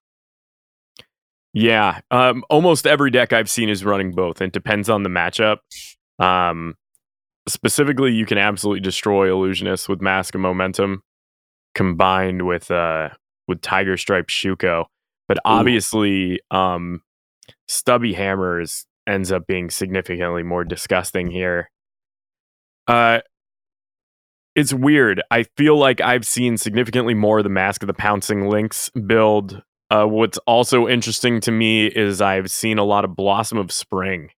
Yeah, 1.53 2.01
um, 2.09 2.43
almost 2.49 2.87
every 2.87 3.11
deck 3.11 3.31
I've 3.31 3.49
seen 3.49 3.69
is 3.69 3.85
running 3.85 4.11
both. 4.11 4.41
It 4.41 4.51
depends 4.51 4.89
on 4.89 5.03
the 5.03 5.09
matchup. 5.09 5.57
Um, 6.19 6.75
specifically, 7.47 8.11
you 8.11 8.25
can 8.25 8.39
absolutely 8.39 8.81
destroy 8.81 9.31
Illusionist 9.31 9.87
with 9.87 10.01
Mask 10.01 10.33
of 10.33 10.41
Momentum, 10.41 11.03
combined 11.75 12.47
with 12.47 12.71
uh, 12.71 13.09
with 13.47 13.61
Tiger 13.61 13.97
Stripe 13.97 14.27
Shuko. 14.27 14.85
but 15.27 15.37
obviously, 15.45 16.39
um, 16.49 17.01
stubby 17.67 18.13
hammers 18.13 18.85
ends 19.07 19.31
up 19.31 19.45
being 19.47 19.69
significantly 19.69 20.43
more 20.43 20.63
disgusting 20.63 21.29
here. 21.29 21.69
Uh, 22.87 23.19
it's 24.55 24.73
weird. 24.73 25.21
I 25.31 25.43
feel 25.57 25.77
like 25.77 25.99
I've 26.01 26.25
seen 26.25 26.57
significantly 26.57 27.13
more 27.13 27.39
of 27.39 27.43
the 27.43 27.49
Mask 27.49 27.83
of 27.83 27.87
the 27.87 27.93
Pouncing 27.93 28.49
Lynx 28.49 28.89
build. 28.91 29.61
Uh, 29.93 30.07
what's 30.07 30.39
also 30.47 30.87
interesting 30.87 31.39
to 31.39 31.51
me 31.51 31.85
is 31.85 32.19
I've 32.19 32.49
seen 32.49 32.79
a 32.79 32.83
lot 32.83 33.05
of 33.05 33.15
Blossom 33.15 33.59
of 33.59 33.71
Spring. 33.71 34.31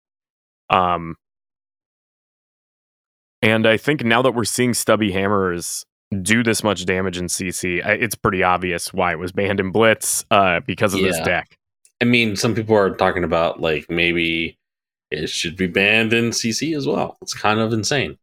Um, 0.69 1.15
and 3.41 3.65
I 3.65 3.77
think 3.77 4.03
now 4.03 4.21
that 4.23 4.33
we're 4.33 4.47
seeing 4.47 4.75
stubby 4.75 5.13
hammers 5.13 5.87
do 6.23 6.43
this 6.43 6.65
much 6.65 6.85
damage 6.87 7.19
in 7.19 7.27
CC, 7.27 7.87
it's 7.87 8.17
pretty 8.17 8.43
obvious 8.43 8.93
why 8.93 9.13
it 9.13 9.21
was 9.21 9.31
banned 9.31 9.61
in 9.61 9.71
Blitz 9.71 10.25
uh, 10.33 10.59
because 10.67 10.93
of 10.93 10.99
yeah. 10.99 11.07
this 11.07 11.21
deck. 11.21 11.57
I 12.01 12.05
mean, 12.05 12.35
some 12.35 12.57
people 12.57 12.75
are 12.75 12.91
talking 12.91 13.23
about 13.23 13.61
like 13.61 13.89
maybe 13.89 14.59
it 15.13 15.31
should 15.31 15.57
be 15.57 15.69
banned 15.69 16.13
in 16.13 16.31
CC 16.31 16.77
as 16.77 16.85
well. 16.85 17.17
It's 17.23 17.33
kind 17.33 17.61
of 17.61 17.73
insane. 17.73 18.19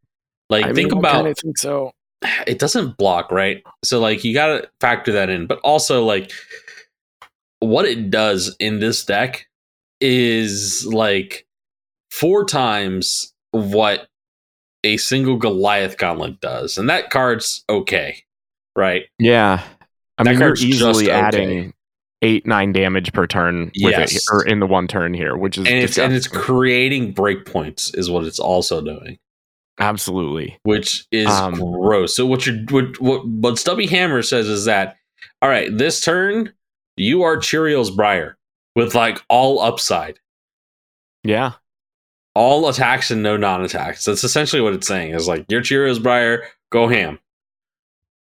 Like 0.50 0.66
I 0.66 0.74
think 0.74 0.90
mean, 0.92 1.00
about 1.00 1.26
I 1.26 1.34
think 1.34 1.58
so. 1.58 1.94
It 2.46 2.60
doesn't 2.60 2.98
block, 2.98 3.32
right? 3.32 3.64
So 3.86 4.02
like 4.02 4.26
you 4.26 4.34
got 4.34 4.48
to 4.48 4.70
factor 4.82 5.14
that 5.14 5.30
in. 5.30 5.48
But 5.48 5.60
also 5.60 6.04
like 6.04 6.32
what 7.62 7.86
it 7.86 8.10
does 8.10 8.56
in 8.60 8.80
this 8.80 9.06
deck 9.06 9.48
is 10.01 10.86
like 10.91 11.46
four 12.10 12.44
times 12.44 13.34
what 13.51 14.08
a 14.84 14.98
single 14.98 15.38
Goliath 15.38 15.98
Gauntlet 15.98 16.41
does, 16.41 16.77
and 16.77 16.89
that 16.89 17.12
card's 17.12 17.63
okay, 17.70 18.24
right? 18.75 19.03
Yeah, 19.20 19.63
I 20.18 20.24
that 20.24 20.32
mean 20.32 20.39
you're 20.39 20.56
easily 20.56 21.12
adding 21.12 21.60
okay. 21.60 21.74
eight 22.24 22.48
nine 22.48 22.74
damage 22.74 23.13
per 23.13 23.27
turn 23.27 23.65
with 23.65 23.91
yes. 23.91 24.15
it, 24.15 24.24
or 24.32 24.44
in 24.44 24.60
the 24.60 24.68
one 24.68 24.88
turn 24.88 25.13
here, 25.13 25.38
which 25.38 25.58
is 25.58 25.68
and 25.68 25.77
it's, 25.77 25.98
and 26.00 26.13
it's 26.13 26.27
creating 26.27 27.13
breakpoints 27.13 27.96
is 27.96 28.10
what 28.10 28.25
it's 28.25 28.39
also 28.39 28.82
doing. 28.82 29.20
Absolutely, 29.80 30.58
which 30.63 31.06
is 31.12 31.27
um, 31.27 31.53
gross. 31.53 32.15
So 32.15 32.25
what 32.25 32.48
you 32.48 32.65
what, 32.70 33.00
what 33.00 33.27
what 33.27 33.60
Stubby 33.60 33.86
Hammer 33.86 34.24
says 34.24 34.48
is 34.48 34.65
that 34.65 34.98
all 35.44 35.50
right, 35.50 35.75
this 35.75 36.01
turn 36.01 36.53
you 36.98 37.24
are 37.24 37.38
Cheerios 37.38 37.95
Briar 37.95 38.38
with 38.75 38.95
like 38.95 39.21
all 39.29 39.60
upside. 39.60 40.19
Yeah, 41.24 41.53
all 42.36 42.67
attacks 42.67 43.12
and 43.12 43.24
no 43.24 43.38
non-attacks. 43.38 44.05
That's 44.05 44.24
essentially 44.24 44.62
what 44.62 44.74
it's 44.74 44.88
saying. 44.88 45.13
Is 45.13 45.27
like 45.27 45.45
your 45.50 45.62
Cheerios 45.62 46.01
Briar, 46.01 46.43
go 46.71 46.88
ham, 46.88 47.19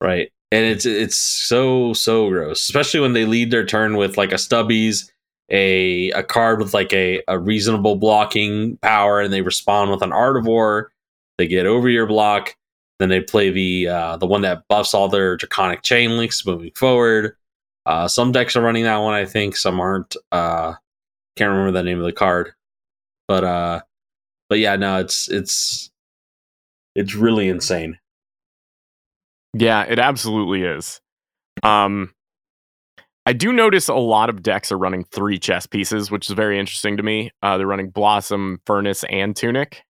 right? 0.01 0.31
And 0.53 0.65
it's 0.65 0.87
it's 0.87 1.17
so 1.17 1.93
so 1.93 2.29
gross, 2.29 2.61
especially 2.63 3.01
when 3.01 3.13
they 3.13 3.25
lead 3.25 3.51
their 3.51 3.67
turn 3.67 3.97
with 3.97 4.17
like 4.17 4.33
a 4.33 4.37
Stubbies, 4.37 5.11
a 5.51 6.11
a 6.11 6.23
card 6.23 6.61
with 6.61 6.73
like 6.73 6.93
a 6.93 7.23
a 7.29 7.39
reasonable 7.39 7.97
blocking 7.97 8.77
power, 8.79 9.21
and 9.21 9.33
they 9.33 9.43
respond 9.43 9.91
with 9.91 10.03
an 10.03 10.13
Art 10.13 10.37
of 10.37 10.47
War. 10.47 10.93
They 11.39 11.47
get 11.47 11.67
over 11.67 11.89
your 11.89 12.07
block, 12.07 12.57
then 12.99 13.09
they 13.09 13.21
play 13.21 13.51
the 13.51 13.89
uh, 13.89 14.17
the 14.17 14.27
one 14.27 14.43
that 14.43 14.67
buffs 14.69 14.95
all 14.95 15.09
their 15.09 15.37
draconic 15.37 15.83
chain 15.83 16.17
links 16.17 16.47
moving 16.47 16.71
forward. 16.75 17.37
Uh, 17.87 18.09
some 18.09 18.33
decks 18.33 18.57
are 18.57 18.63
running 18.63 18.85
that 18.85 18.99
one, 18.99 19.15
I 19.15 19.25
think. 19.25 19.57
Some 19.57 19.81
aren't. 19.81 20.17
Uh, 20.33 20.75
can't 21.37 21.51
remember 21.51 21.73
the 21.73 21.83
name 21.83 21.99
of 21.99 22.05
the 22.05 22.13
card, 22.13 22.53
but 23.29 23.45
uh, 23.45 23.81
but 24.49 24.59
yeah, 24.59 24.77
no, 24.77 24.99
it's 24.99 25.31
it's 25.31 25.91
it's 26.95 27.15
really 27.15 27.49
insane. 27.49 27.99
Yeah, 29.55 29.83
it 29.85 29.99
absolutely 29.99 30.63
is. 30.63 31.01
Um 31.63 32.13
I 33.29 33.33
do 33.33 33.53
notice 33.53 33.89
a 33.89 33.95
lot 33.95 34.31
of 34.31 34.43
decks 34.43 34.71
are 34.71 34.79
running 34.79 35.05
three 35.05 35.39
chess 35.39 35.67
pieces, 35.67 36.13
which 36.13 36.29
is 36.29 36.35
very 36.35 36.61
interesting 36.61 36.97
to 36.97 37.03
me. 37.03 37.33
Uh, 37.43 37.59
they're 37.59 37.67
running 37.67 37.91
Blossom, 37.91 38.61
Furnace, 38.67 39.03
and 39.11 39.35
Tunic. 39.35 39.83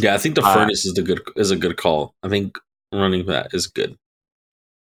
Yeah, 0.00 0.14
I 0.14 0.18
think 0.18 0.36
the 0.36 0.42
uh, 0.42 0.54
Furnace 0.54 0.86
is 0.86 0.94
the 0.94 1.02
good 1.02 1.20
is 1.36 1.50
a 1.50 1.56
good 1.56 1.76
call. 1.76 2.14
I 2.22 2.30
think 2.30 2.58
running 2.90 3.26
that 3.26 3.48
is 3.52 3.66
good. 3.66 3.96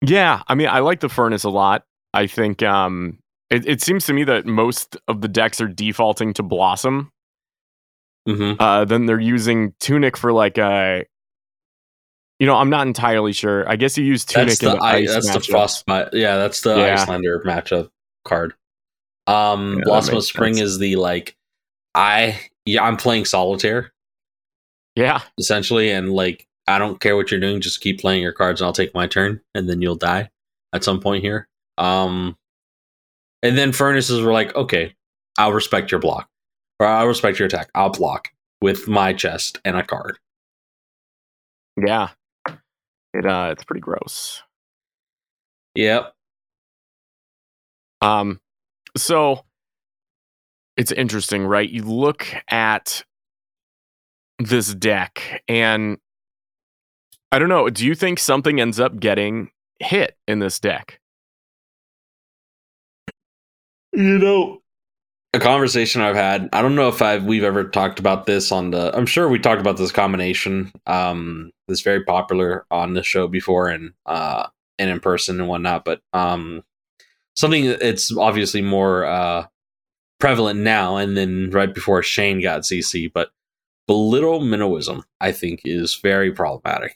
Yeah, 0.01 0.41
I 0.47 0.55
mean, 0.55 0.69
I 0.69 0.79
like 0.79 1.01
the 1.01 1.09
Furnace 1.09 1.43
a 1.43 1.49
lot. 1.49 1.83
I 2.13 2.27
think 2.27 2.61
um, 2.63 3.19
it, 3.49 3.67
it 3.67 3.81
seems 3.81 4.05
to 4.05 4.13
me 4.13 4.23
that 4.25 4.45
most 4.45 4.97
of 5.07 5.21
the 5.21 5.27
decks 5.27 5.59
are 5.59 5.67
defaulting 5.67 6.33
to 6.33 6.43
Blossom 6.43 7.11
Mm-hmm. 8.27 8.61
Uh, 8.61 8.85
then 8.85 9.05
they're 9.05 9.19
using 9.19 9.73
Tunic 9.79 10.17
for 10.17 10.31
like 10.31 10.57
a. 10.57 11.05
You 12.39 12.47
know, 12.47 12.55
I'm 12.55 12.69
not 12.69 12.87
entirely 12.87 13.31
sure. 13.31 13.69
I 13.69 13.75
guess 13.75 13.97
you 13.97 14.03
use 14.03 14.25
Tunic 14.25 14.47
that's 14.49 14.59
the, 14.59 14.71
in 14.71 14.77
the 14.77 14.83
I, 14.83 15.05
That's 15.05 15.29
matchup. 15.29 15.33
the 15.33 15.51
Frostbite. 15.51 16.13
Yeah, 16.13 16.37
that's 16.37 16.61
the 16.61 16.75
yeah. 16.75 16.95
Iyslander 16.95 17.43
matchup 17.43 17.89
card. 18.25 18.53
Um, 19.27 19.77
yeah, 19.77 19.83
Blossom 19.85 20.17
of 20.17 20.23
Spring 20.25 20.55
sense. 20.55 20.71
is 20.71 20.79
the 20.79 20.95
like, 20.97 21.37
I 21.95 22.39
yeah, 22.65 22.83
I'm 22.83 22.97
playing 22.97 23.25
solitaire. 23.25 23.93
Yeah, 24.95 25.21
essentially, 25.37 25.91
and 25.91 26.11
like 26.11 26.47
I 26.67 26.79
don't 26.79 26.99
care 26.99 27.15
what 27.15 27.31
you're 27.31 27.39
doing, 27.39 27.61
just 27.61 27.81
keep 27.81 27.99
playing 27.99 28.21
your 28.21 28.33
cards, 28.33 28.61
and 28.61 28.65
I'll 28.65 28.73
take 28.73 28.93
my 28.93 29.07
turn, 29.07 29.41
and 29.53 29.69
then 29.69 29.81
you'll 29.81 29.95
die 29.95 30.29
at 30.73 30.83
some 30.83 30.99
point 30.99 31.23
here. 31.23 31.47
Um, 31.77 32.37
and 33.41 33.57
then 33.57 33.71
furnaces 33.73 34.21
were 34.21 34.31
like, 34.31 34.55
okay, 34.55 34.95
I'll 35.37 35.53
respect 35.53 35.91
your 35.91 35.99
block 35.99 36.29
or 36.79 36.87
I'll 36.87 37.07
respect 37.07 37.39
your 37.39 37.47
attack. 37.47 37.69
I'll 37.75 37.89
block 37.89 38.29
with 38.61 38.87
my 38.87 39.13
chest 39.13 39.59
and 39.65 39.75
a 39.75 39.83
card. 39.83 40.17
Yeah. 41.77 42.09
It 43.13 43.25
uh 43.25 43.49
it's 43.51 43.63
pretty 43.63 43.81
gross. 43.81 44.41
Yep. 45.75 46.13
Um 48.01 48.39
so 48.95 49.43
it's 50.77 50.91
interesting, 50.91 51.45
right? 51.45 51.69
You 51.69 51.83
look 51.83 52.27
at 52.47 53.03
this 54.39 54.73
deck 54.73 55.43
and 55.47 55.97
I 57.31 57.39
don't 57.39 57.49
know, 57.49 57.69
do 57.69 57.85
you 57.85 57.95
think 57.95 58.19
something 58.19 58.61
ends 58.61 58.79
up 58.79 58.99
getting 58.99 59.49
hit 59.79 60.17
in 60.27 60.39
this 60.39 60.59
deck? 60.59 60.99
You 63.93 64.17
know, 64.17 64.61
a 65.33 65.39
conversation 65.39 66.01
I've 66.01 66.15
had. 66.15 66.49
I 66.53 66.61
don't 66.61 66.75
know 66.75 66.87
if 66.87 67.01
I've 67.01 67.25
we've 67.25 67.43
ever 67.43 67.63
talked 67.63 67.99
about 67.99 68.25
this 68.25 68.51
on 68.51 68.71
the. 68.71 68.95
I'm 68.95 69.05
sure 69.05 69.27
we 69.27 69.39
talked 69.39 69.61
about 69.61 69.77
this 69.77 69.91
combination. 69.91 70.71
Um, 70.85 71.51
that's 71.67 71.81
very 71.81 72.03
popular 72.03 72.65
on 72.71 72.93
the 72.93 73.03
show 73.03 73.27
before 73.27 73.69
and 73.69 73.93
uh 74.05 74.47
and 74.79 74.89
in 74.89 74.99
person 74.99 75.39
and 75.39 75.49
whatnot. 75.49 75.85
But 75.85 76.01
um, 76.13 76.63
something 77.35 77.65
that's 77.79 78.15
obviously 78.15 78.61
more 78.61 79.05
uh 79.05 79.47
prevalent 80.19 80.59
now 80.59 80.97
and 80.97 81.17
then 81.17 81.49
right 81.51 81.73
before 81.73 82.01
Chane 82.01 82.41
got 82.41 82.61
CC, 82.61 83.11
but 83.11 83.31
belittle 83.87 84.39
minnowism 84.39 85.03
I 85.19 85.31
think 85.31 85.61
is 85.65 85.95
very 85.95 86.31
problematic. 86.31 86.95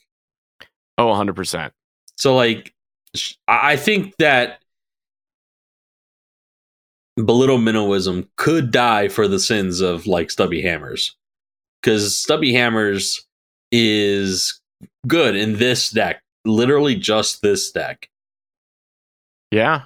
Oh, 0.98 1.08
100 1.08 1.36
percent. 1.36 1.74
So 2.16 2.36
like, 2.36 2.74
I 3.48 3.76
think 3.76 4.16
that 4.18 4.62
belittle 7.18 7.58
minnowism 7.58 8.28
could 8.36 8.72
die 8.72 9.08
for 9.08 9.28
the 9.28 9.40
sins 9.40 9.82
of 9.82 10.08
like 10.08 10.32
Stubby 10.32 10.62
Hammers. 10.62 11.16
Because 11.82 12.16
Stubby 12.16 12.54
Hammers 12.54 13.26
is 13.72 14.62
good 15.08 15.36
in 15.36 15.58
this 15.58 15.90
deck, 15.90 16.22
literally 16.46 16.96
just 16.96 17.42
this 17.42 17.72
deck. 17.72 18.10
Yeah. 19.52 19.84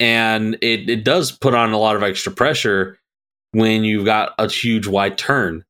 And 0.00 0.54
it, 0.60 0.88
it 0.88 1.04
does 1.04 1.32
put 1.32 1.54
on 1.54 1.72
a 1.72 1.78
lot 1.78 1.96
of 1.96 2.02
extra 2.02 2.32
pressure 2.32 2.98
when 3.52 3.84
you've 3.84 4.04
got 4.04 4.34
a 4.38 4.48
huge 4.48 4.86
wide 4.86 5.18
turn. 5.18 5.64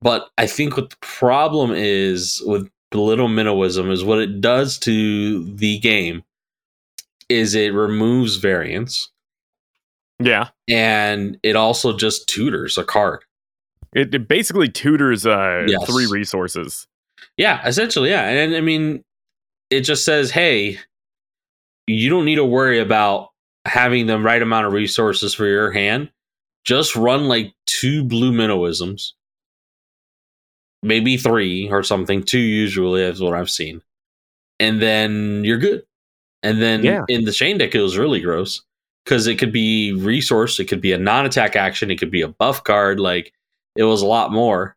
But 0.00 0.28
I 0.36 0.46
think 0.46 0.76
what 0.76 0.90
the 0.90 0.96
problem 1.00 1.72
is 1.74 2.42
with 2.44 2.68
belittle 2.90 3.28
minnowism 3.28 3.90
is 3.90 4.04
what 4.04 4.18
it 4.18 4.40
does 4.40 4.78
to 4.78 5.44
the 5.54 5.78
game 5.78 6.22
is 7.28 7.54
it 7.54 7.74
removes 7.74 8.36
variance 8.36 9.10
yeah. 10.18 10.48
And 10.68 11.38
it 11.42 11.56
also 11.56 11.96
just 11.96 12.28
tutors 12.28 12.78
a 12.78 12.84
card. 12.84 13.24
It, 13.94 14.14
it 14.14 14.28
basically 14.28 14.68
tutors 14.68 15.26
uh, 15.26 15.64
yes. 15.66 15.84
three 15.86 16.06
resources. 16.06 16.86
Yeah, 17.36 17.66
essentially, 17.66 18.10
yeah. 18.10 18.28
And 18.28 18.54
I 18.54 18.60
mean, 18.60 19.04
it 19.70 19.82
just 19.82 20.04
says, 20.04 20.30
hey, 20.30 20.78
you 21.86 22.10
don't 22.10 22.24
need 22.24 22.36
to 22.36 22.44
worry 22.44 22.78
about 22.78 23.30
having 23.64 24.06
the 24.06 24.18
right 24.18 24.42
amount 24.42 24.66
of 24.66 24.72
resources 24.72 25.34
for 25.34 25.46
your 25.46 25.70
hand. 25.70 26.10
Just 26.64 26.96
run 26.96 27.28
like 27.28 27.54
two 27.66 28.04
blue 28.04 28.32
minnowisms, 28.32 29.12
maybe 30.82 31.16
three 31.16 31.70
or 31.70 31.82
something. 31.82 32.22
Two 32.22 32.38
usually 32.38 33.02
is 33.02 33.20
what 33.20 33.34
I've 33.34 33.50
seen, 33.50 33.82
and 34.58 34.82
then 34.82 35.44
you're 35.44 35.58
good. 35.58 35.84
And 36.42 36.60
then 36.60 36.82
yeah. 36.82 37.02
in 37.08 37.24
the 37.24 37.32
Chane 37.32 37.58
deck, 37.58 37.74
it 37.74 37.80
was 37.80 37.96
really 37.96 38.20
gross 38.20 38.62
because 39.06 39.28
it 39.28 39.36
could 39.38 39.52
be 39.52 39.92
resource, 39.92 40.58
it 40.58 40.64
could 40.66 40.80
be 40.80 40.90
a 40.92 40.98
non-attack 40.98 41.54
action, 41.54 41.92
it 41.92 41.96
could 41.96 42.10
be 42.10 42.22
a 42.22 42.28
buff 42.28 42.64
card. 42.64 42.98
Like 42.98 43.32
it 43.76 43.84
was 43.84 44.02
a 44.02 44.06
lot 44.06 44.32
more 44.32 44.76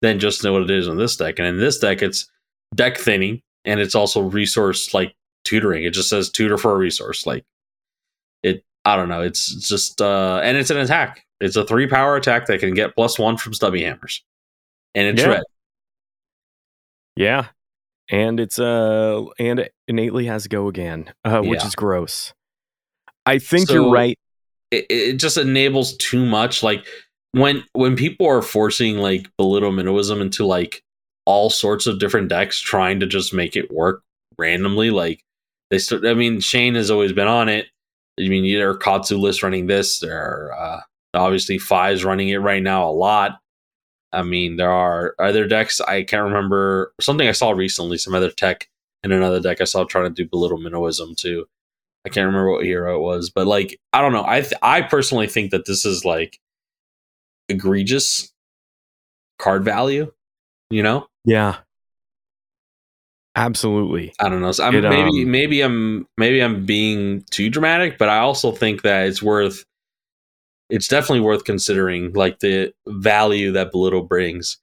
than 0.00 0.18
just 0.18 0.42
what 0.42 0.62
it 0.62 0.70
is 0.70 0.88
in 0.88 0.96
this 0.96 1.14
deck. 1.16 1.38
And 1.38 1.46
in 1.46 1.58
this 1.58 1.78
deck, 1.78 2.00
it's 2.00 2.26
deck 2.74 2.96
thinning 2.96 3.42
and 3.66 3.78
it's 3.78 3.94
also 3.94 4.22
resource 4.22 4.94
like 4.94 5.14
tutoring. 5.44 5.84
It 5.84 5.90
just 5.92 6.08
says 6.08 6.30
tutor 6.30 6.56
for 6.56 6.72
a 6.72 6.78
resource. 6.78 7.26
Like 7.26 7.44
it 8.42 8.64
I 8.86 8.96
don't 8.96 9.10
know. 9.10 9.20
It's 9.20 9.52
just 9.68 10.00
uh, 10.00 10.40
and 10.42 10.56
it's 10.56 10.70
an 10.70 10.78
attack. 10.78 11.26
It's 11.38 11.56
a 11.56 11.66
three 11.66 11.86
power 11.86 12.16
attack 12.16 12.46
that 12.46 12.60
can 12.60 12.72
get 12.72 12.94
plus 12.94 13.18
one 13.18 13.36
from 13.36 13.52
stubby 13.52 13.82
hammers, 13.82 14.24
and 14.94 15.06
it's 15.06 15.20
Yeah. 15.20 15.28
red. 15.28 15.42
Yeah. 17.16 17.46
And 18.10 18.40
it's 18.40 18.58
uh 18.58 19.24
and 19.38 19.58
it 19.60 19.74
innately 19.86 20.26
has 20.26 20.46
go 20.48 20.68
again, 20.68 21.12
uh, 21.24 21.42
which 21.42 21.60
Yeah. 21.60 21.66
is 21.66 21.74
gross. 21.74 22.32
I 23.26 23.38
think 23.38 23.68
So- 23.68 23.74
you're 23.74 23.90
right. 23.92 24.18
It, 24.70 24.86
it 24.88 25.12
just 25.14 25.36
enables 25.36 25.96
too 25.96 26.24
much. 26.24 26.62
Like 26.62 26.86
when 27.32 27.64
when 27.72 27.96
people 27.96 28.26
are 28.26 28.42
forcing 28.42 28.98
like 28.98 29.28
belittle 29.36 29.72
minnowism 29.72 30.20
into 30.20 30.46
like 30.46 30.82
all 31.26 31.50
sorts 31.50 31.86
of 31.86 31.98
different 31.98 32.28
decks, 32.28 32.60
trying 32.60 33.00
to 33.00 33.06
just 33.06 33.34
make 33.34 33.56
it 33.56 33.72
work 33.72 34.02
randomly. 34.38 34.90
Like 34.90 35.24
they 35.70 35.78
start. 35.78 36.04
I 36.06 36.14
mean, 36.14 36.40
Chane 36.40 36.76
has 36.76 36.90
always 36.90 37.12
been 37.12 37.26
on 37.26 37.48
it. 37.48 37.66
I 38.18 38.28
mean, 38.28 38.44
there 38.52 38.70
are 38.70 38.76
Katsu 38.76 39.16
lists 39.16 39.42
running 39.42 39.66
this. 39.66 39.98
There 39.98 40.16
are 40.16 40.52
uh, 40.52 40.80
obviously 41.14 41.58
Fives 41.58 42.04
running 42.04 42.28
it 42.28 42.38
right 42.38 42.62
now 42.62 42.88
a 42.88 42.92
lot. 42.92 43.38
I 44.12 44.22
mean, 44.22 44.56
there 44.56 44.70
are 44.70 45.14
other 45.18 45.46
decks. 45.46 45.80
I 45.80 46.02
can't 46.02 46.24
remember 46.24 46.92
something 47.00 47.28
I 47.28 47.32
saw 47.32 47.50
recently. 47.50 47.96
Some 47.96 48.14
other 48.14 48.30
tech 48.30 48.68
in 49.02 49.12
another 49.12 49.40
deck 49.40 49.60
I 49.60 49.64
saw 49.64 49.84
trying 49.84 50.04
to 50.04 50.10
do 50.22 50.28
belittle 50.28 50.58
minnowism 50.58 51.16
too. 51.16 51.46
I 52.06 52.08
can't 52.08 52.26
remember 52.26 52.50
what 52.50 52.64
hero 52.64 52.96
it 52.96 53.00
was, 53.00 53.30
but 53.30 53.46
like 53.46 53.78
I 53.92 54.00
don't 54.00 54.12
know. 54.12 54.24
I 54.26 54.40
th- 54.40 54.54
I 54.62 54.82
personally 54.82 55.26
think 55.26 55.50
that 55.50 55.66
this 55.66 55.84
is 55.84 56.04
like 56.04 56.38
egregious 57.48 58.32
card 59.38 59.64
value. 59.64 60.12
You 60.70 60.82
know, 60.82 61.06
Yeah. 61.24 61.56
Absolutely. 63.36 64.12
I 64.18 64.28
don't 64.28 64.40
know. 64.40 64.52
So 64.52 64.64
I'm, 64.64 64.74
It, 64.74 64.82
maybe 64.82 65.22
um, 65.22 65.30
maybe 65.30 65.60
I'm 65.62 66.08
maybe 66.16 66.42
I'm 66.42 66.66
being 66.66 67.22
too 67.30 67.48
dramatic, 67.48 67.96
but 67.96 68.08
I 68.08 68.18
also 68.18 68.52
think 68.52 68.82
that 68.82 69.06
it's 69.06 69.22
worth. 69.22 69.64
It's 70.68 70.88
definitely 70.88 71.20
worth 71.20 71.44
considering, 71.44 72.12
like 72.12 72.40
the 72.40 72.72
value 72.86 73.52
that 73.52 73.72
belittle 73.72 74.02
brings, 74.02 74.58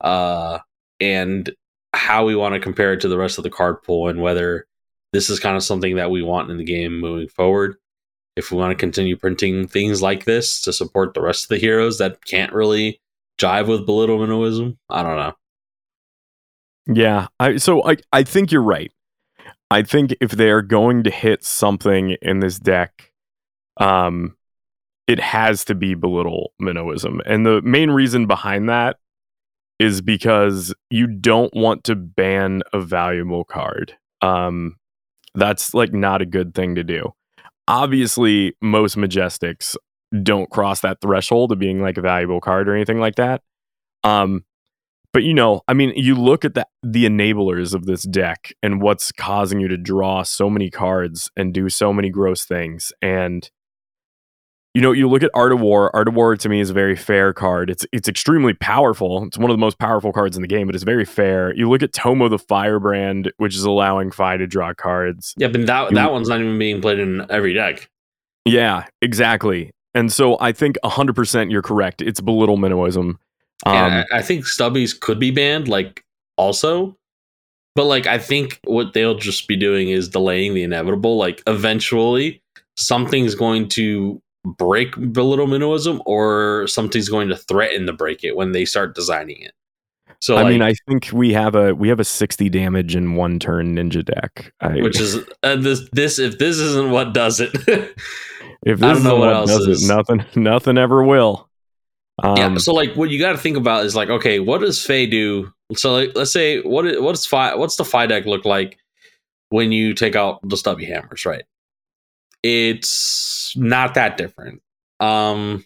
uh, 0.00 0.58
and 1.00 1.50
how 1.92 2.24
we 2.24 2.34
want 2.34 2.54
to 2.54 2.60
compare 2.60 2.92
it 2.92 3.00
to 3.02 3.08
the 3.08 3.18
rest 3.18 3.38
of 3.38 3.44
the 3.44 3.50
card 3.50 3.82
pool, 3.82 4.08
and 4.08 4.20
whether 4.22 4.66
this 5.14 5.30
is 5.30 5.38
kind 5.38 5.56
of 5.56 5.62
something 5.62 5.94
that 5.94 6.10
we 6.10 6.22
want 6.22 6.50
in 6.50 6.56
the 6.56 6.64
game 6.64 6.98
moving 7.00 7.28
forward. 7.28 7.76
If 8.34 8.50
we 8.50 8.58
want 8.58 8.72
to 8.72 8.74
continue 8.76 9.16
printing 9.16 9.68
things 9.68 10.02
like 10.02 10.24
this 10.24 10.60
to 10.62 10.72
support 10.72 11.14
the 11.14 11.22
rest 11.22 11.44
of 11.44 11.48
the 11.50 11.58
heroes 11.58 11.98
that 11.98 12.24
can't 12.24 12.52
really 12.52 13.00
jive 13.40 13.68
with 13.68 13.86
belittle 13.86 14.18
minnowism, 14.18 14.76
I 14.90 15.04
don't 15.04 15.16
know. 15.16 15.32
Yeah. 16.92 17.28
I 17.38 17.56
so 17.58 17.88
I 17.88 17.96
I 18.12 18.24
think 18.24 18.50
you're 18.50 18.60
right. 18.60 18.92
I 19.70 19.82
think 19.82 20.16
if 20.20 20.32
they're 20.32 20.62
going 20.62 21.04
to 21.04 21.10
hit 21.10 21.44
something 21.44 22.16
in 22.20 22.40
this 22.40 22.58
deck, 22.58 23.12
um 23.78 24.36
it 25.06 25.20
has 25.20 25.64
to 25.66 25.76
be 25.76 25.94
belittle 25.94 26.54
minnowism. 26.60 27.20
And 27.24 27.46
the 27.46 27.62
main 27.62 27.90
reason 27.92 28.26
behind 28.26 28.68
that 28.68 28.96
is 29.78 30.00
because 30.00 30.74
you 30.90 31.06
don't 31.06 31.54
want 31.54 31.84
to 31.84 31.94
ban 31.94 32.62
a 32.72 32.80
valuable 32.80 33.44
card. 33.44 33.96
Um 34.20 34.74
that's 35.34 35.74
like 35.74 35.92
not 35.92 36.22
a 36.22 36.26
good 36.26 36.54
thing 36.54 36.74
to 36.74 36.84
do. 36.84 37.12
Obviously, 37.66 38.54
most 38.60 38.96
majestics 38.96 39.76
don't 40.22 40.50
cross 40.50 40.80
that 40.80 41.00
threshold 41.00 41.50
of 41.50 41.58
being 41.58 41.82
like 41.82 41.96
a 41.96 42.02
valuable 42.02 42.40
card 42.40 42.68
or 42.68 42.74
anything 42.74 43.00
like 43.00 43.16
that. 43.16 43.42
Um 44.02 44.44
but 45.12 45.22
you 45.22 45.32
know, 45.32 45.62
I 45.68 45.74
mean, 45.74 45.92
you 45.94 46.16
look 46.16 46.44
at 46.44 46.54
the 46.54 46.66
the 46.82 47.04
enablers 47.04 47.72
of 47.72 47.86
this 47.86 48.02
deck 48.02 48.52
and 48.62 48.82
what's 48.82 49.12
causing 49.12 49.60
you 49.60 49.68
to 49.68 49.76
draw 49.76 50.24
so 50.24 50.50
many 50.50 50.70
cards 50.70 51.30
and 51.36 51.54
do 51.54 51.68
so 51.68 51.92
many 51.92 52.10
gross 52.10 52.44
things. 52.44 52.92
And 53.00 53.48
you 54.74 54.80
know, 54.82 54.90
you 54.92 55.08
look 55.08 55.22
at 55.22 55.30
Art 55.34 55.52
of 55.52 55.60
War. 55.60 55.94
Art 55.94 56.08
of 56.08 56.14
War 56.14 56.36
to 56.36 56.48
me 56.48 56.60
is 56.60 56.70
a 56.70 56.72
very 56.72 56.96
fair 56.96 57.32
card. 57.32 57.70
It's 57.70 57.86
it's 57.92 58.08
extremely 58.08 58.54
powerful. 58.54 59.24
It's 59.24 59.38
one 59.38 59.50
of 59.50 59.54
the 59.54 59.60
most 59.60 59.78
powerful 59.78 60.12
cards 60.12 60.36
in 60.36 60.42
the 60.42 60.48
game, 60.48 60.66
but 60.66 60.74
it's 60.74 60.84
very 60.84 61.04
fair. 61.04 61.54
You 61.54 61.70
look 61.70 61.82
at 61.82 61.92
Tome 61.92 62.20
of 62.22 62.30
the 62.32 62.38
Firebrand, 62.38 63.32
which 63.36 63.54
is 63.54 63.62
allowing 63.64 64.10
Fai 64.10 64.36
to 64.36 64.46
draw 64.46 64.74
cards. 64.74 65.32
Yeah, 65.36 65.48
but 65.48 65.66
that 65.66 65.90
You- 65.90 65.94
that 65.94 66.10
one's 66.12 66.28
not 66.28 66.40
even 66.40 66.58
being 66.58 66.80
played 66.80 66.98
in 66.98 67.24
every 67.30 67.54
deck. 67.54 67.88
Yeah, 68.44 68.86
exactly. 69.00 69.70
And 69.94 70.12
so 70.12 70.36
I 70.40 70.50
think 70.50 70.76
100% 70.84 71.50
you're 71.52 71.62
correct. 71.62 72.02
It's 72.02 72.20
belittle 72.20 72.58
minnowism. 72.58 73.00
Um, 73.00 73.18
I, 73.66 74.04
I 74.12 74.22
think 74.22 74.44
stubbies 74.44 74.98
could 74.98 75.20
be 75.20 75.30
banned, 75.30 75.68
like 75.68 76.02
also, 76.36 76.96
but 77.76 77.84
like 77.84 78.06
I 78.08 78.18
think 78.18 78.58
what 78.64 78.92
they'll 78.92 79.14
just 79.14 79.46
be 79.46 79.54
doing 79.56 79.88
is 79.90 80.08
delaying 80.08 80.52
the 80.54 80.64
inevitable. 80.64 81.16
Like 81.16 81.42
eventually, 81.46 82.42
something's 82.76 83.36
going 83.36 83.68
to 83.70 84.20
break 84.44 84.94
belittle 85.12 85.46
minnowism, 85.46 86.00
or 86.06 86.66
something's 86.66 87.08
going 87.08 87.28
to 87.28 87.36
threaten 87.36 87.86
to 87.86 87.92
break 87.92 88.24
it 88.24 88.36
when 88.36 88.52
they 88.52 88.64
start 88.64 88.94
designing 88.94 89.40
it. 89.40 89.52
So, 90.20 90.36
I 90.36 90.42
like, 90.42 90.52
mean, 90.52 90.62
I 90.62 90.74
think 90.88 91.10
we 91.12 91.32
have 91.34 91.54
a 91.54 91.74
we 91.74 91.88
have 91.88 92.00
a 92.00 92.04
60 92.04 92.48
damage 92.48 92.96
in 92.96 93.14
one 93.14 93.38
turn 93.38 93.76
ninja 93.76 94.04
deck. 94.04 94.52
I, 94.60 94.80
which 94.80 95.00
is 95.00 95.18
uh, 95.42 95.56
this 95.56 95.88
this 95.92 96.18
if 96.18 96.38
this 96.38 96.58
isn't 96.58 96.90
what 96.90 97.12
does 97.12 97.40
it. 97.40 97.50
if 98.64 98.82
I 98.82 98.94
don't 98.94 99.02
know 99.02 99.16
what 99.16 99.26
what 99.26 99.34
else 99.34 99.50
does 99.50 99.66
is. 99.66 99.84
it, 99.84 99.94
nothing 99.94 100.24
nothing 100.34 100.78
ever 100.78 101.02
will. 101.02 101.48
Um, 102.22 102.36
yeah. 102.36 102.56
So 102.58 102.72
like, 102.72 102.94
what 102.94 103.10
you 103.10 103.18
got 103.18 103.32
to 103.32 103.38
think 103.38 103.56
about 103.56 103.84
is 103.84 103.96
like, 103.96 104.08
okay, 104.08 104.38
what 104.38 104.60
does 104.60 104.84
Fai 104.84 105.04
do? 105.06 105.52
So 105.74 105.92
like, 105.92 106.12
let's 106.14 106.32
say 106.32 106.62
what 106.62 107.02
what's 107.02 107.26
Fai 107.26 107.54
what's 107.54 107.76
the 107.76 107.84
Fai 107.84 108.06
deck 108.06 108.24
look 108.24 108.44
like 108.44 108.78
when 109.48 109.72
you 109.72 109.94
take 109.94 110.16
out 110.16 110.40
the 110.48 110.56
stubby 110.56 110.84
hammers, 110.84 111.26
right? 111.26 111.44
It's 112.42 113.43
not 113.56 113.94
that 113.94 114.16
different. 114.16 114.62
Um, 115.00 115.64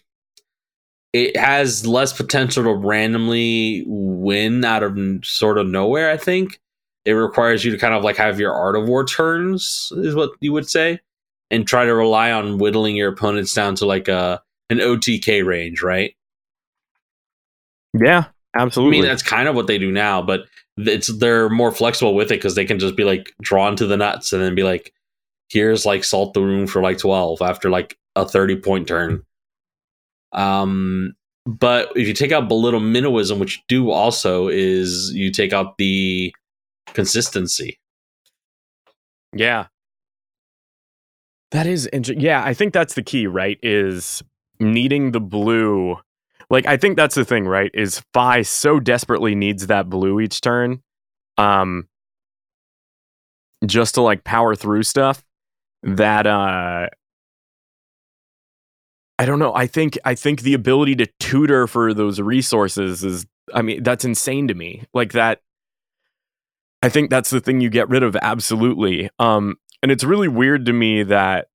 it 1.13 1.35
has 1.37 1.87
less 1.87 2.13
potential 2.13 2.63
to 2.63 2.73
randomly 2.73 3.83
win 3.87 4.63
out 4.63 4.83
of 4.83 4.97
sort 5.23 5.57
of 5.57 5.67
nowhere. 5.67 6.11
I 6.11 6.17
think 6.17 6.59
it 7.05 7.13
requires 7.13 7.65
you 7.65 7.71
to 7.71 7.77
kind 7.77 7.93
of 7.93 8.03
like 8.03 8.17
have 8.17 8.39
your 8.39 8.53
art 8.53 8.75
of 8.75 8.87
war 8.87 9.05
turns, 9.05 9.91
is 9.97 10.15
what 10.15 10.31
you 10.39 10.53
would 10.53 10.69
say, 10.69 10.99
and 11.49 11.67
try 11.67 11.85
to 11.85 11.95
rely 11.95 12.31
on 12.31 12.57
whittling 12.59 12.95
your 12.95 13.11
opponents 13.11 13.53
down 13.53 13.75
to 13.75 13.85
like 13.85 14.07
a 14.07 14.41
an 14.69 14.77
OTK 14.77 15.43
range, 15.43 15.81
right? 15.81 16.13
yeah, 17.93 18.25
absolutely. 18.55 18.99
I 18.99 19.01
mean, 19.01 19.09
that's 19.09 19.23
kind 19.23 19.47
of 19.47 19.55
what 19.55 19.67
they 19.67 19.77
do 19.77 19.91
now, 19.91 20.21
but 20.21 20.41
it's 20.77 21.07
they're 21.17 21.49
more 21.49 21.71
flexible 21.71 22.15
with 22.15 22.27
it 22.27 22.35
because 22.35 22.55
they 22.55 22.65
can 22.65 22.79
just 22.79 22.95
be 22.95 23.03
like 23.03 23.33
drawn 23.41 23.75
to 23.77 23.87
the 23.87 23.97
nuts 23.97 24.31
and 24.31 24.41
then 24.41 24.55
be 24.55 24.63
like, 24.63 24.93
here's 25.49 25.85
like 25.85 26.03
salt 26.03 26.33
the 26.33 26.41
wound 26.41 26.69
for 26.69 26.81
like 26.81 26.97
twelve 26.97 27.41
after 27.41 27.69
like 27.69 27.97
a 28.15 28.27
thirty 28.27 28.55
point 28.55 28.87
turn. 28.87 29.23
Um, 30.31 31.15
but 31.45 31.89
if 31.95 32.07
you 32.07 32.13
take 32.13 32.31
out 32.31 32.47
belittle 32.47 32.81
minnowism, 32.81 33.39
which 33.39 33.57
you 33.57 33.63
do 33.67 33.91
also, 33.91 34.47
is 34.47 35.11
you 35.13 35.31
take 35.31 35.53
out 35.53 35.77
the 35.77 36.33
consistency. 36.93 37.79
Yeah. 39.33 39.67
That 41.51 41.65
is 41.65 41.89
interesting. 41.91 42.23
Yeah, 42.23 42.43
I 42.43 42.53
think 42.53 42.73
that's 42.73 42.93
the 42.93 43.01
key, 43.01 43.25
right? 43.25 43.57
Is 43.63 44.21
needing 44.59 45.11
the 45.11 45.19
blue. 45.19 45.97
Like 46.51 46.67
I 46.67 46.77
think 46.77 46.95
that's 46.95 47.15
the 47.15 47.25
thing, 47.25 47.45
right? 47.45 47.71
Is 47.73 48.03
Fai 48.13 48.43
so 48.43 48.79
desperately 48.79 49.33
needs 49.33 49.67
that 49.67 49.89
blue 49.89 50.19
each 50.19 50.41
turn. 50.41 50.81
Um 51.37 51.87
just 53.65 53.95
to 53.95 54.01
like 54.01 54.23
power 54.23 54.55
through 54.55 54.83
stuff 54.83 55.25
that 55.83 56.27
uh 56.27 56.87
I 59.17 59.25
don't 59.25 59.39
know. 59.39 59.53
I 59.53 59.67
think 59.67 59.97
I 60.05 60.15
think 60.15 60.41
the 60.41 60.53
ability 60.53 60.95
to 60.95 61.07
tutor 61.19 61.67
for 61.67 61.93
those 61.93 62.21
resources 62.21 63.03
is 63.03 63.25
I 63.53 63.61
mean, 63.61 63.83
that's 63.83 64.05
insane 64.05 64.47
to 64.47 64.53
me. 64.53 64.83
Like 64.93 65.11
that 65.13 65.41
I 66.81 66.89
think 66.89 67.09
that's 67.09 67.29
the 67.29 67.41
thing 67.41 67.59
you 67.59 67.69
get 67.69 67.89
rid 67.89 68.03
of 68.03 68.15
absolutely. 68.21 69.09
Um 69.19 69.55
and 69.81 69.91
it's 69.91 70.03
really 70.03 70.27
weird 70.27 70.65
to 70.67 70.73
me 70.73 71.03
that 71.03 71.47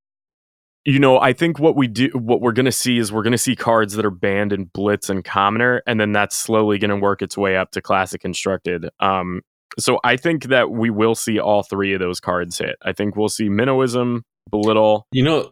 you 0.86 0.98
know, 0.98 1.18
I 1.18 1.32
think 1.32 1.58
what 1.58 1.76
we 1.76 1.86
do 1.88 2.10
what 2.12 2.42
we're 2.42 2.52
going 2.52 2.66
to 2.66 2.72
see 2.72 2.98
is 2.98 3.10
we're 3.10 3.22
going 3.22 3.32
to 3.32 3.38
see 3.38 3.56
cards 3.56 3.94
that 3.94 4.04
are 4.04 4.10
banned 4.10 4.52
in 4.52 4.64
blitz 4.64 5.08
and 5.08 5.24
commoner 5.24 5.82
and 5.86 5.98
then 5.98 6.12
that's 6.12 6.36
slowly 6.36 6.78
going 6.78 6.90
to 6.90 6.96
work 6.96 7.22
its 7.22 7.38
way 7.38 7.56
up 7.56 7.70
to 7.72 7.80
classic 7.80 8.20
constructed. 8.20 8.90
Um 9.00 9.40
so 9.78 9.98
I 10.04 10.16
think 10.16 10.44
that 10.44 10.70
we 10.70 10.90
will 10.90 11.14
see 11.14 11.38
all 11.38 11.62
three 11.62 11.92
of 11.94 12.00
those 12.00 12.20
cards 12.20 12.58
hit. 12.58 12.76
I 12.82 12.92
think 12.92 13.16
we'll 13.16 13.28
see 13.28 13.48
minnowism, 13.48 14.22
belittle. 14.50 15.06
You 15.12 15.22
know, 15.24 15.50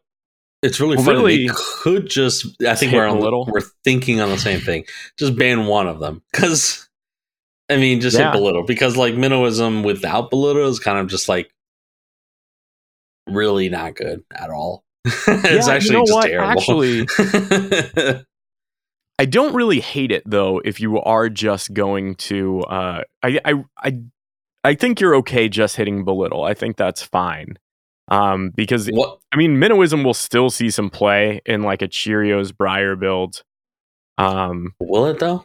it's 0.63 0.79
really 0.81 0.97
funny. 0.97 1.09
really, 1.11 1.47
they 1.49 1.55
could 1.55 2.09
just. 2.09 2.47
I 2.67 2.75
think 2.75 2.93
we're 2.93 3.07
on, 3.07 3.21
little. 3.21 3.47
We're 3.51 3.63
thinking 3.85 4.21
on 4.21 4.29
the 4.31 4.39
same 4.39 4.61
thing. 4.61 4.85
Just 5.19 5.37
ban 5.37 5.67
one 5.67 5.87
of 5.89 5.99
them 6.01 6.23
because. 6.33 6.89
I 7.71 7.77
mean, 7.79 8.01
just 8.01 8.19
Yeah. 8.19 8.33
hit 8.33 8.39
belittle 8.39 8.65
because 8.67 8.97
like 8.99 9.15
minnowism 9.15 9.83
without 9.85 10.29
belittle 10.31 10.69
is 10.69 10.79
kind 10.79 10.99
of 10.99 11.07
just 11.07 11.27
like 11.29 11.51
really 13.27 13.69
not 13.71 13.95
good 13.95 14.23
at 14.35 14.51
all. 14.51 14.85
it's 15.07 15.27
Yeah, 15.27 15.65
you 15.67 15.71
actually 15.71 15.97
know 15.97 16.03
just 16.05 16.13
what? 16.13 16.27
terrible. 16.27 16.51
Actually, 16.61 17.07
I 19.19 19.25
don't 19.25 19.55
really 19.55 19.81
hate 19.81 20.11
it 20.11 20.23
though 20.27 20.61
if 20.65 20.81
you 20.81 21.01
are 21.01 21.29
just 21.29 21.73
going 21.75 22.17
to 22.17 22.61
uh 22.63 23.03
I 23.23 23.39
I 23.45 23.65
I 23.79 23.99
I 24.65 24.75
think 24.75 25.01
you're 25.01 25.17
okay 25.17 25.49
just 25.49 25.77
hitting 25.77 26.05
belittle. 26.05 26.45
I 26.45 26.55
think 26.55 26.77
that's 26.77 27.03
fine. 27.03 27.59
Um, 28.09 28.51
because 28.51 28.89
What? 28.89 29.19
I 29.33 29.37
mean, 29.37 29.57
Minnowism 29.57 30.05
will 30.05 30.15
still 30.15 30.51
see 30.51 30.71
some 30.71 30.91
play 30.91 31.41
in 31.47 31.63
like 31.63 31.83
a 31.83 31.89
Cheerios 31.89 32.57
Briar 32.57 32.95
build. 32.97 33.43
Um, 34.19 34.75
Will 34.81 35.07
it 35.07 35.19
though? 35.19 35.45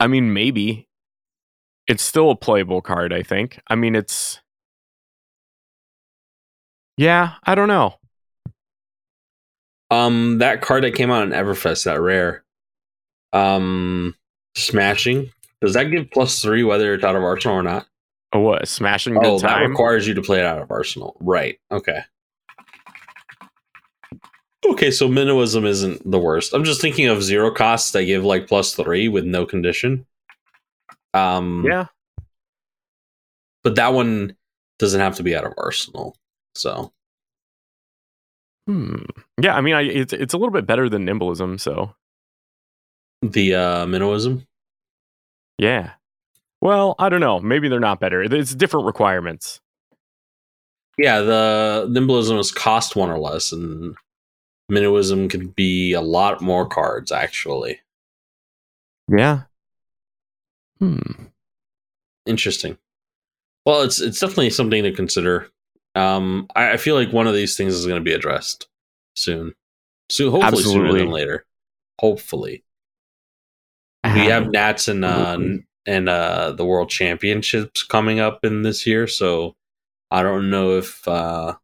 I 0.00 0.08
mean, 0.08 0.32
maybe 0.32 0.88
it's 1.86 2.02
still 2.02 2.30
a 2.30 2.36
playable 2.36 2.82
card. 2.82 3.12
I 3.12 3.22
think. 3.22 3.60
I 3.68 3.76
mean, 3.76 3.94
it's 3.94 4.40
yeah. 6.96 7.34
I 7.44 7.54
don't 7.54 7.68
know. 7.68 7.94
Um, 9.90 10.38
that 10.38 10.62
card 10.62 10.84
that 10.84 10.94
came 10.94 11.10
out 11.10 11.22
in 11.22 11.30
Everfest, 11.30 11.84
that 11.84 12.00
rare, 12.00 12.44
um, 13.32 14.14
smashing. 14.54 15.30
Does 15.60 15.74
that 15.74 15.84
give 15.84 16.10
plus 16.10 16.40
three 16.42 16.64
whether 16.64 16.92
it's 16.94 17.04
out 17.04 17.16
of 17.16 17.22
Arsenal 17.22 17.56
or 17.56 17.62
not? 17.62 17.86
Oh, 18.32 18.40
what 18.40 18.66
smashing 18.66 19.14
good 19.14 19.24
Oh, 19.24 19.38
that 19.40 19.46
time? 19.48 19.70
requires 19.70 20.06
you 20.08 20.14
to 20.14 20.22
play 20.22 20.38
it 20.40 20.46
out 20.46 20.60
of 20.60 20.70
Arsenal. 20.70 21.16
Right. 21.20 21.58
Okay. 21.70 22.00
Okay, 24.64 24.90
so 24.90 25.08
Minnowism 25.08 25.64
isn't 25.66 26.08
the 26.08 26.18
worst. 26.18 26.54
I'm 26.54 26.64
just 26.64 26.80
thinking 26.80 27.08
of 27.08 27.22
zero 27.22 27.50
costs 27.50 27.90
that 27.92 28.04
give 28.04 28.24
like 28.24 28.46
plus 28.46 28.74
three 28.74 29.08
with 29.08 29.24
no 29.24 29.44
condition. 29.44 30.06
Um, 31.14 31.64
yeah. 31.68 31.86
but 33.62 33.74
that 33.74 33.92
one 33.92 34.34
doesn't 34.78 35.00
have 35.00 35.16
to 35.16 35.22
be 35.22 35.36
out 35.36 35.44
of 35.44 35.52
Arsenal. 35.58 36.16
So 36.54 36.92
Hmm. 38.66 39.02
Yeah. 39.40 39.56
I 39.56 39.60
mean, 39.60 39.74
I, 39.74 39.82
it's 39.82 40.12
it's 40.12 40.32
a 40.34 40.38
little 40.38 40.52
bit 40.52 40.66
better 40.66 40.88
than 40.88 41.04
Nimbleism. 41.04 41.58
So 41.60 41.94
the 43.22 43.54
uh, 43.54 43.86
Minnowism. 43.86 44.46
yeah. 45.58 45.92
Well, 46.60 46.94
I 47.00 47.08
don't 47.08 47.20
know. 47.20 47.40
Maybe 47.40 47.68
they're 47.68 47.80
not 47.80 47.98
better. 47.98 48.22
It's 48.22 48.54
different 48.54 48.86
requirements. 48.86 49.60
Yeah, 50.96 51.20
the 51.20 51.88
Nimbleism 51.90 52.38
is 52.38 52.52
cost 52.52 52.94
one 52.94 53.10
or 53.10 53.18
less, 53.18 53.50
and 53.50 53.96
Minnowism 54.70 55.28
can 55.28 55.48
be 55.48 55.92
a 55.92 56.00
lot 56.00 56.40
more 56.40 56.66
cards 56.68 57.10
actually. 57.10 57.80
Yeah. 59.08 59.42
Hmm. 60.78 60.98
Interesting. 62.26 62.78
Well, 63.66 63.82
it's 63.82 64.00
it's 64.00 64.20
definitely 64.20 64.50
something 64.50 64.84
to 64.84 64.92
consider. 64.92 65.48
Um, 65.94 66.46
I, 66.54 66.72
I 66.72 66.76
feel 66.76 66.94
like 66.94 67.12
one 67.12 67.26
of 67.26 67.34
these 67.34 67.56
things 67.56 67.74
is 67.74 67.86
going 67.86 68.00
to 68.00 68.04
be 68.04 68.14
addressed 68.14 68.68
soon. 69.16 69.54
Soon, 70.10 70.30
hopefully 70.30 70.62
sooner 70.62 70.92
than 70.92 71.10
later. 71.10 71.44
Hopefully, 72.00 72.62
we 74.04 74.26
have 74.26 74.50
Nats 74.50 74.88
and 74.88 75.04
uh, 75.04 75.38
and 75.86 76.08
uh, 76.08 76.52
the 76.52 76.64
World 76.64 76.90
Championships 76.90 77.82
coming 77.82 78.20
up 78.20 78.44
in 78.44 78.62
this 78.62 78.86
year, 78.86 79.06
so 79.06 79.54
I 80.10 80.22
don't 80.22 80.50
know 80.50 80.76
if 80.78 81.06
uh, 81.06 81.54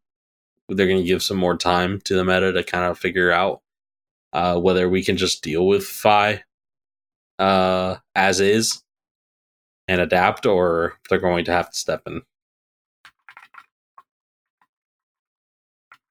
they're 0.69 0.87
going 0.87 1.03
to 1.03 1.09
give 1.09 1.23
some 1.23 1.37
more 1.37 1.57
time 1.57 2.01
to 2.03 2.15
the 2.15 2.25
meta 2.25 2.53
to 2.53 2.63
kind 2.63 2.85
of 2.85 2.99
figure 2.99 3.31
out 3.31 3.63
uh, 4.33 4.59
whether 4.59 4.89
we 4.89 5.03
can 5.03 5.17
just 5.17 5.43
deal 5.43 5.67
with 5.67 5.85
Fai 5.85 6.43
uh, 7.39 7.97
as 8.15 8.41
is 8.41 8.83
and 9.87 10.01
adapt, 10.01 10.47
or 10.47 10.95
if 11.03 11.09
they're 11.09 11.19
going 11.19 11.45
to 11.47 11.53
have 11.53 11.71
to 11.71 11.77
step 11.77 12.03
in. 12.07 12.23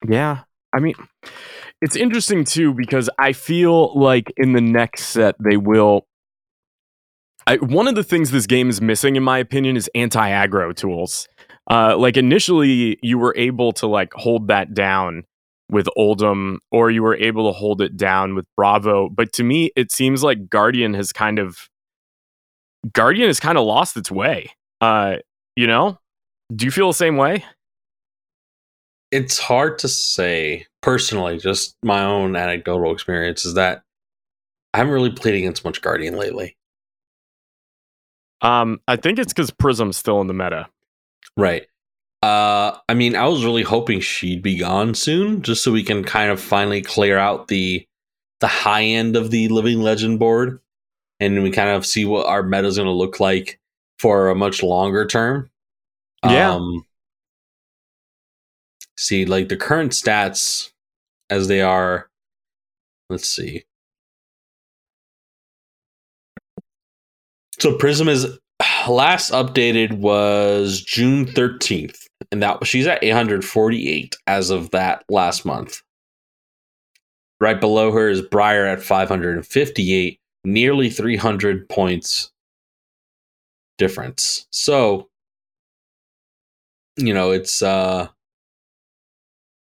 Yeah. 0.07 0.39
I 0.73 0.79
mean, 0.79 0.95
it's 1.81 1.95
interesting 1.95 2.43
too 2.43 2.73
because 2.73 3.09
I 3.19 3.33
feel 3.33 3.97
like 3.97 4.33
in 4.37 4.53
the 4.53 4.61
next 4.61 5.07
set 5.07 5.35
they 5.39 5.57
will. 5.57 6.06
I, 7.47 7.55
one 7.55 7.87
of 7.87 7.95
the 7.95 8.03
things 8.03 8.31
this 8.31 8.45
game 8.45 8.69
is 8.69 8.81
missing, 8.81 9.15
in 9.15 9.23
my 9.23 9.37
opinion, 9.37 9.77
is 9.77 9.89
anti 9.95 10.29
aggro 10.29 10.75
tools. 10.75 11.29
Uh, 11.71 11.97
like 11.97 12.17
initially, 12.17 12.99
you 13.01 13.17
were 13.17 13.33
able 13.37 13.71
to 13.73 13.87
like 13.87 14.13
hold 14.13 14.49
that 14.49 14.73
down 14.73 15.23
with 15.69 15.87
Oldhim, 15.97 16.57
or 16.71 16.91
you 16.91 17.01
were 17.01 17.15
able 17.15 17.51
to 17.51 17.57
hold 17.57 17.81
it 17.81 17.95
down 17.95 18.35
with 18.35 18.45
Bravo. 18.57 19.09
But 19.09 19.31
to 19.33 19.43
me, 19.43 19.71
it 19.77 19.93
seems 19.93 20.23
like 20.23 20.49
Guardian 20.49 20.93
has 20.93 21.13
kind 21.13 21.39
of 21.39 21.69
Guardian 22.91 23.27
has 23.27 23.39
kind 23.39 23.57
of 23.57 23.65
lost 23.65 23.95
its 23.95 24.11
way. 24.11 24.51
Uh, 24.81 25.15
you 25.55 25.67
know, 25.67 25.99
do 26.53 26.65
you 26.65 26.71
feel 26.71 26.87
the 26.87 26.93
same 26.93 27.15
way? 27.15 27.45
It's 29.11 29.39
hard 29.39 29.79
to 29.79 29.87
say 29.87 30.65
personally, 30.81 31.37
just 31.37 31.77
my 31.81 32.03
own 32.03 32.35
anecdotal 32.35 32.91
experience 32.91 33.45
is 33.45 33.53
that 33.53 33.83
I 34.73 34.79
haven't 34.79 34.93
really 34.93 35.13
played 35.13 35.35
against 35.35 35.63
much 35.63 35.81
Guardian 35.81 36.17
lately. 36.17 36.56
Um, 38.41 38.79
I 38.87 38.95
think 38.95 39.19
it's 39.19 39.33
because 39.33 39.51
Prism's 39.51 39.97
still 39.97 40.21
in 40.21 40.27
the 40.27 40.33
meta. 40.33 40.67
Right. 41.35 41.67
Uh, 42.23 42.77
I 42.89 42.93
mean, 42.93 43.15
I 43.15 43.27
was 43.27 43.45
really 43.45 43.63
hoping 43.63 43.99
she'd 43.99 44.41
be 44.41 44.57
gone 44.57 44.95
soon, 44.95 45.41
just 45.41 45.63
so 45.63 45.71
we 45.71 45.83
can 45.83 46.03
kind 46.03 46.31
of 46.31 46.39
finally 46.39 46.81
clear 46.81 47.17
out 47.17 47.47
the 47.47 47.85
the 48.39 48.47
high 48.47 48.83
end 48.83 49.15
of 49.15 49.31
the 49.31 49.47
Living 49.47 49.81
Legend 49.81 50.19
board, 50.19 50.59
and 51.19 51.41
we 51.43 51.51
kind 51.51 51.69
of 51.69 51.85
see 51.85 52.05
what 52.05 52.27
our 52.27 52.43
meta 52.43 52.67
is 52.67 52.77
going 52.77 52.87
to 52.87 52.91
look 52.91 53.19
like 53.19 53.59
for 53.99 54.29
a 54.29 54.35
much 54.35 54.61
longer 54.63 55.05
term. 55.05 55.49
Yeah. 56.23 56.53
Um, 56.53 56.85
see, 58.97 59.25
like 59.25 59.49
the 59.49 59.57
current 59.57 59.91
stats 59.91 60.71
as 61.29 61.47
they 61.47 61.61
are. 61.61 62.09
Let's 63.09 63.29
see. 63.29 63.63
So 67.59 67.75
Prism 67.75 68.07
is 68.07 68.37
last 68.87 69.31
updated 69.31 69.93
was 69.93 70.81
June 70.81 71.25
13th, 71.25 71.97
and 72.31 72.41
that 72.43 72.65
she's 72.65 72.85
at 72.85 73.03
848 73.03 74.15
as 74.27 74.49
of 74.49 74.69
that 74.71 75.03
last 75.09 75.45
month. 75.45 75.81
Right 77.39 77.59
below 77.59 77.91
her 77.91 78.09
is 78.09 78.21
Briar 78.21 78.65
at 78.65 78.81
558, 78.81 80.19
nearly 80.45 80.89
300 80.89 81.69
points 81.69 82.31
difference. 83.77 84.47
So, 84.51 85.09
you 86.95 87.13
know, 87.13 87.31
it's 87.31 87.61
uh 87.61 88.07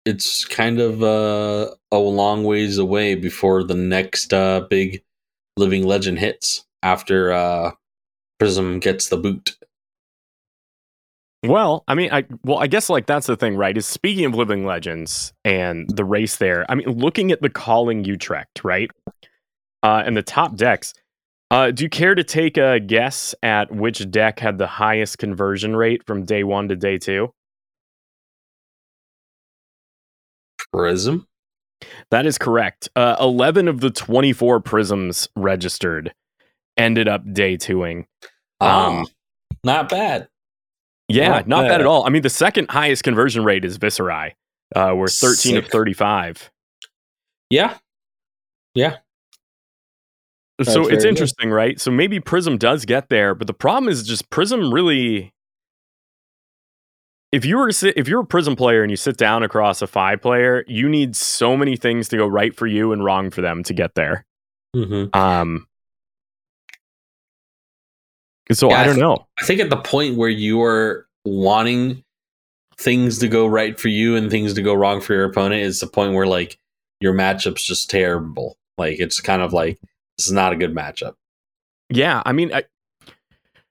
it's 0.05 0.44
kind 0.44 0.81
of 0.81 1.03
uh, 1.03 1.75
a 1.90 1.97
long 1.97 2.44
ways 2.44 2.77
away 2.77 3.14
before 3.14 3.64
the 3.64 3.75
next 3.75 4.35
uh, 4.35 4.61
big 4.68 5.03
living 5.57 5.87
legend 5.87 6.18
hits 6.18 6.66
after 6.85 7.33
uh, 7.33 7.73
Prism 8.38 8.79
gets 8.79 9.09
the 9.09 9.16
boot. 9.16 9.57
Well, 11.42 11.85
I 11.88 11.94
mean, 11.94 12.11
I 12.11 12.25
well, 12.44 12.59
I 12.59 12.66
guess 12.66 12.88
like 12.88 13.07
that's 13.07 13.27
the 13.27 13.37
thing, 13.37 13.57
right? 13.57 13.77
Is 13.77 13.87
speaking 13.87 14.25
of 14.25 14.35
living 14.35 14.64
legends 14.64 15.33
and 15.44 15.88
the 15.90 16.05
race 16.05 16.37
there. 16.37 16.64
I 16.70 16.75
mean, 16.75 16.88
looking 16.88 17.33
at 17.33 17.42
the 17.42 17.51
calling 17.51 18.05
you 18.05 18.12
Utrecht, 18.12 18.64
right? 18.64 18.90
Uh, 19.83 20.03
and 20.07 20.16
the 20.16 20.23
top 20.23 20.57
decks. 20.57 20.94
Uh, 21.51 21.70
do 21.70 21.85
you 21.85 21.90
care 21.90 22.14
to 22.14 22.25
take 22.25 22.57
a 22.57 22.81
guess 22.81 23.35
at 23.42 23.70
which 23.70 24.11
deck 24.11 24.40
had 24.40 24.57
the 24.57 24.66
highest 24.66 25.18
conversion 25.18 25.77
rate 25.77 26.03
from 26.07 26.25
day 26.25 26.44
one 26.44 26.68
to 26.68 26.77
day 26.77 26.97
two? 26.97 27.33
Prism? 30.73 31.27
That 32.11 32.25
is 32.25 32.38
correct. 32.38 32.88
Uh, 32.97 33.16
Eleven 33.20 33.68
of 33.68 33.81
the 33.81 33.90
twenty-four 33.90 34.61
prisms 34.61 35.29
registered 35.37 36.14
ended 36.77 37.09
up 37.09 37.23
day 37.33 37.57
twoing. 37.57 38.05
Um, 38.61 38.71
Um, 38.71 39.07
not 39.65 39.89
bad. 39.89 40.29
Yeah, 41.09 41.29
Not 41.29 41.49
not, 41.49 41.63
bad. 41.65 41.69
bad. 41.69 41.81
at 41.83 41.87
all. 41.87 42.07
I 42.07 42.11
mean, 42.11 42.23
the 42.23 42.31
second 42.31 42.71
highest 42.71 43.05
conversion 43.05 43.45
rate 43.45 43.65
is 43.65 43.79
Viserai. 43.79 44.33
Uh, 44.75 44.95
we're 44.97 45.09
thirteen 45.09 45.57
of 45.57 45.67
thirty-Fai. 45.69 46.33
Yeah. 47.51 47.77
Yeah. 48.75 48.97
That's 50.59 50.73
so 50.73 50.87
it's 50.87 51.05
good. 51.05 51.09
interesting, 51.11 51.51
right? 51.51 51.79
So 51.81 51.91
maybe 51.91 52.21
Prism 52.21 52.57
does 52.57 52.85
get 52.85 53.09
there, 53.09 53.35
but 53.35 53.47
the 53.47 53.55
problem 53.55 53.91
is 53.91 54.03
just 54.05 54.31
Prism 54.31 54.73
really. 54.73 55.33
If 57.33 57.45
you 57.45 57.59
were 57.59 57.69
if 57.69 58.09
you're 58.09 58.21
a 58.21 58.27
Prism 58.27 58.57
player 58.57 58.83
and 58.83 58.91
you 58.91 58.97
sit 58.97 59.17
down 59.17 59.43
across 59.43 59.83
a 59.83 59.87
five 59.87 60.23
player, 60.23 60.65
you 60.69 60.89
need 60.89 61.17
so 61.17 61.57
many 61.57 61.77
things 61.77 62.09
to 62.09 62.17
go 62.17 62.27
right 62.27 62.55
for 62.57 62.67
you 62.67 62.93
and 62.93 63.05
wrong 63.05 63.31
for 63.31 63.43
them 63.43 63.63
to 63.65 63.75
get 63.75 63.95
there. 63.95 64.25
Mm-hmm. 64.75 65.17
Um. 65.19 65.67
So 68.52 68.70
Yeah, 68.70 68.80
I 68.80 68.85
don't 68.85 68.98
know. 68.98 69.26
I 69.40 69.44
think 69.44 69.61
at 69.61 69.70
the 69.70 69.76
point 69.76 70.16
where 70.16 70.28
you 70.28 70.62
are 70.62 71.07
wanting 71.24 72.04
things 72.76 73.18
to 73.18 73.28
go 73.28 73.46
right 73.46 73.78
for 73.78 73.88
you 73.88 74.16
and 74.16 74.30
things 74.30 74.52
to 74.54 74.62
go 74.62 74.74
wrong 74.74 75.00
for 75.00 75.14
your 75.14 75.24
opponent 75.24 75.62
is 75.62 75.80
the 75.80 75.87
point 75.87 76.12
where 76.14 76.26
like 76.26 76.59
your 77.00 77.14
matchup's 77.14 77.62
just 77.62 77.88
terrible. 77.88 78.59
Like 78.76 78.98
it's 79.00 79.20
kind 79.20 79.40
of 79.42 79.52
like 79.52 79.80
this 80.18 80.26
is 80.26 80.33
not 80.33 80.52
a 80.52 80.57
good 80.57 80.74
matchup. 80.74 81.14
Yeah, 81.90 82.22
I 82.24 82.33
mean, 82.33 82.52
I, 82.52 82.64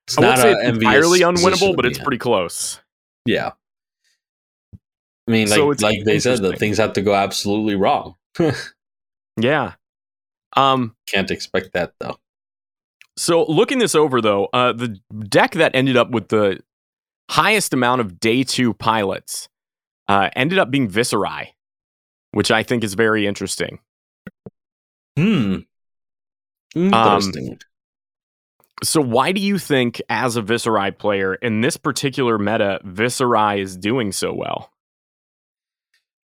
It's 0.07 0.17
I 0.17 0.21
won't 0.21 0.37
say 0.39 0.51
it's 0.51 0.77
entirely 0.77 1.19
unwinnable, 1.19 1.75
but 1.75 1.85
it's 1.85 1.99
pretty 1.99 2.17
close. 2.17 2.79
yeah. 3.25 3.51
I 5.27 5.31
mean, 5.31 5.49
like 5.49 5.57
So 5.57 5.67
like 5.85 6.03
they 6.03 6.19
said, 6.19 6.41
that 6.41 6.59
things 6.59 6.77
have 6.77 6.93
to 6.93 7.01
go 7.01 7.13
absolutely 7.13 7.75
wrong. 7.75 8.15
Yeah. 9.35 9.73
Um. 10.55 10.95
Can't 11.07 11.31
expect 11.31 11.73
that 11.73 11.93
though. 11.99 12.19
So 13.15 13.45
looking 13.45 13.79
this 13.79 13.95
over 13.95 14.21
though, 14.21 14.45
uh, 14.53 14.73
the 14.73 14.99
deck 15.27 15.51
that 15.53 15.75
ended 15.75 15.97
up 15.97 16.11
with 16.11 16.29
the 16.29 16.59
highest 17.29 17.73
amount 17.73 18.01
of 18.01 18.19
day 18.19 18.43
two 18.43 18.73
pilots 18.73 19.49
uh, 20.07 20.29
ended 20.35 20.59
up 20.59 20.71
being 20.71 20.89
Viserai, 20.89 21.49
which 22.31 22.51
I 22.51 22.63
think 22.63 22.83
is 22.83 22.93
very 22.95 23.27
interesting. 23.27 23.79
Hmm. 25.17 25.59
Interesting. 26.75 27.59
So, 28.83 28.99
why 28.99 29.31
do 29.31 29.39
you 29.39 29.59
think, 29.59 30.01
as 30.09 30.35
a 30.35 30.41
Viserai 30.41 30.97
player 30.97 31.35
in 31.35 31.61
this 31.61 31.77
particular 31.77 32.37
meta, 32.37 32.81
Viserai 32.83 33.59
is 33.59 33.77
doing 33.77 34.11
so 34.11 34.33
well? 34.33 34.73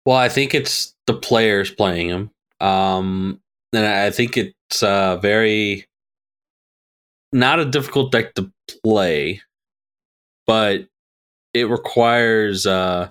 well, 0.08 0.16
I 0.16 0.30
think 0.30 0.56
it's 0.56 0.96
the 1.06 1.14
players 1.14 1.70
playing 1.70 2.08
him. 2.08 2.32
Um, 2.62 3.42
and 3.74 3.86
I 3.86 4.10
think 4.10 4.38
it's 4.38 4.82
uh, 4.82 5.18
very 5.18 5.86
not 7.32 7.60
a 7.60 7.66
difficult 7.66 8.12
deck 8.12 8.36
to 8.36 8.52
play, 8.84 9.42
but 10.46 10.88
it 11.54 11.70
requires 11.70 12.66
uh, 12.66 13.10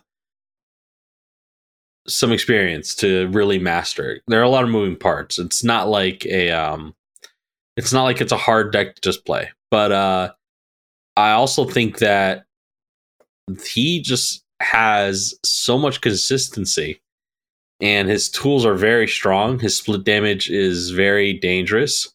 some 2.06 2.32
experience 2.32 2.94
to 2.96 3.28
really 3.28 3.58
master 3.58 4.10
it. 4.10 4.22
There 4.26 4.40
are 4.40 4.44
a 4.44 4.48
lot 4.48 4.64
of 4.64 4.70
moving 4.70 4.96
parts. 4.96 5.38
It's 5.38 5.64
not 5.64 5.88
like 5.88 6.24
a 6.26 6.50
um, 6.50 6.94
it's 7.76 7.92
not 7.92 8.04
like 8.04 8.20
it's 8.20 8.32
a 8.32 8.36
hard 8.36 8.72
deck 8.72 8.94
to 8.94 9.00
just 9.00 9.24
play. 9.24 9.50
But 9.70 9.92
uh, 9.92 10.32
I 11.16 11.32
also 11.32 11.64
think 11.64 11.98
that 11.98 12.44
he 13.64 14.00
just 14.00 14.44
has 14.60 15.34
so 15.44 15.76
much 15.76 16.00
consistency 16.00 17.00
and 17.80 18.08
his 18.08 18.30
tools 18.30 18.64
are 18.64 18.74
very 18.74 19.06
strong. 19.06 19.58
His 19.58 19.76
split 19.76 20.04
damage 20.04 20.50
is 20.50 20.90
very 20.90 21.34
dangerous. 21.34 22.12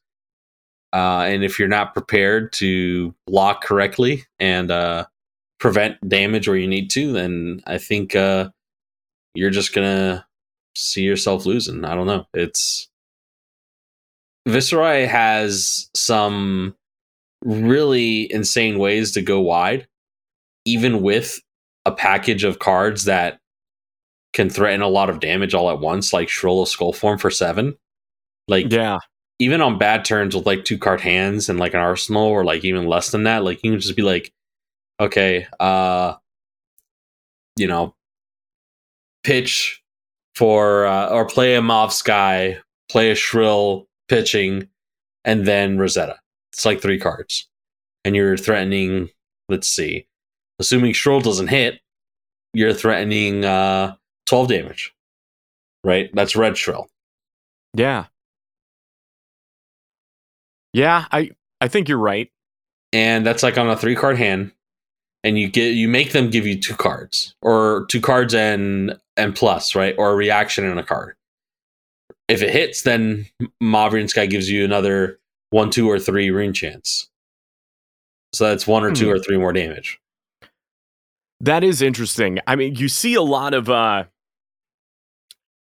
Uh, 0.93 1.25
and 1.27 1.43
if 1.43 1.58
you're 1.58 1.67
not 1.67 1.93
prepared 1.93 2.51
to 2.54 3.15
block 3.25 3.63
correctly 3.63 4.25
and 4.39 4.71
uh, 4.71 5.06
prevent 5.60 5.97
damage 6.08 6.47
where 6.47 6.58
you 6.58 6.67
need 6.67 6.89
to, 6.91 7.13
then 7.13 7.62
I 7.65 7.77
think 7.77 8.15
uh, 8.15 8.49
you're 9.34 9.49
just 9.49 9.73
gonna 9.73 10.25
see 10.75 11.04
yourself 11.04 11.45
losing. 11.45 11.86
I 11.86 11.95
don't 11.95 12.08
know. 12.08 12.25
It's 12.34 12.89
Viserai 14.47 15.08
has 15.08 15.89
some 15.95 16.75
really 17.43 18.32
insane 18.32 18.80
ways 18.80 19.12
to 19.13 19.21
go 19.21 19.39
wide, 19.39 19.88
even 20.65 21.01
with 21.01 21.39
a 21.86 21.91
package 21.91 22.43
of 22.43 22.60
cards 22.60 23.06
that 23.06 23.39
can 24.34 24.49
threaten 24.49 24.82
a 24.82 24.88
lot 24.88 25.10
of 25.10 25.19
damage 25.19 25.54
all 25.54 25.69
at 25.69 25.80
once, 25.80 26.13
like 26.13 26.30
Shrill 26.30 26.62
of 26.62 26.69
Skullform 26.69 27.19
for 27.19 27.30
seven. 27.30 27.75
Like 28.47 28.71
Yeah. 28.71 28.99
Even 29.41 29.60
on 29.60 29.80
bad 29.80 30.06
turns 30.06 30.36
with 30.36 30.45
like 30.45 30.63
two 30.65 30.77
card 30.77 31.01
hands 31.01 31.49
and 31.49 31.58
like 31.58 31.73
an 31.73 31.80
arsenal 31.80 32.27
or 32.27 32.45
like 32.45 32.63
even 32.63 32.86
less 32.86 33.10
than 33.10 33.23
that, 33.23 33.43
like 33.43 33.63
you 33.63 33.71
can 33.71 33.80
just 33.80 33.95
be 33.95 34.04
like, 34.04 34.32
okay, 34.99 35.47
uh 35.60 36.13
you 37.58 37.65
know, 37.67 37.95
pitch 39.23 39.82
for 40.36 40.86
uh, 40.86 41.10
or 41.10 41.25
play 41.25 41.56
a 41.56 41.62
Mauve 41.62 41.91
Sky, 41.91 42.60
play 42.88 43.10
a 43.10 43.15
Shrill 43.15 43.88
pitching, 44.08 44.69
and 45.25 45.47
then 45.47 45.80
Rosetta. 45.80 46.19
It's 46.54 46.65
like 46.65 46.80
three 46.80 46.99
cards. 46.99 47.49
And 48.06 48.15
you're 48.15 48.38
threatening, 48.38 49.10
let's 49.49 49.67
see, 49.67 50.06
assuming 50.60 50.93
Shrill 50.93 51.19
doesn't 51.19 51.47
hit, 51.47 51.82
you're 52.54 52.73
threatening 52.73 53.43
uh 53.43 53.95
12 54.27 54.49
damage. 54.49 54.93
Right? 55.84 56.12
That's 56.13 56.36
red 56.36 56.58
Shrill. 56.58 56.91
Yeah. 57.73 58.06
Yeah, 60.73 61.05
I 61.12 61.31
I 61.60 61.67
think 61.67 61.88
you're 61.89 61.97
right. 61.97 62.29
and 62.93 63.25
that's 63.25 63.43
like 63.43 63.57
on 63.57 63.69
a 63.69 63.75
three 63.77 63.95
card 63.95 64.17
hand 64.17 64.51
and 65.23 65.38
you 65.38 65.47
get 65.49 65.73
you 65.75 65.88
make 65.88 66.12
them 66.13 66.29
give 66.29 66.45
you 66.47 66.60
two 66.60 66.75
cards 66.75 67.36
or 67.41 67.86
two 67.89 68.01
cards 68.01 68.34
and 68.34 68.97
and 69.17 69.36
plus 69.36 69.75
right 69.75 69.93
or 69.97 70.12
a 70.12 70.15
reaction 70.15 70.65
and 70.65 70.79
a 70.79 70.84
card 70.84 71.15
if 72.27 72.41
it 72.41 72.49
hits 72.51 72.81
then 72.84 73.25
Mauvrion 73.62 74.10
Skies 74.10 74.29
gives 74.29 74.49
you 74.49 74.65
another 74.65 75.19
one 75.51 75.69
two 75.69 75.89
or 75.89 75.99
three 75.99 76.29
ring 76.31 76.53
chance 76.53 77.10
so 78.34 78.47
that's 78.49 78.65
one 78.65 78.84
or 78.84 78.91
two 78.91 79.05
Hmm. 79.07 79.12
or 79.12 79.19
three 79.19 79.38
more 79.38 79.53
damage 79.53 79.99
That 81.41 81.63
is 81.63 81.81
interesting. 81.81 82.39
I 82.47 82.55
mean, 82.55 82.75
you 82.75 82.88
see 82.88 83.13
a 83.15 83.21
lot 83.21 83.53
of 83.53 83.69
uh 83.69 84.05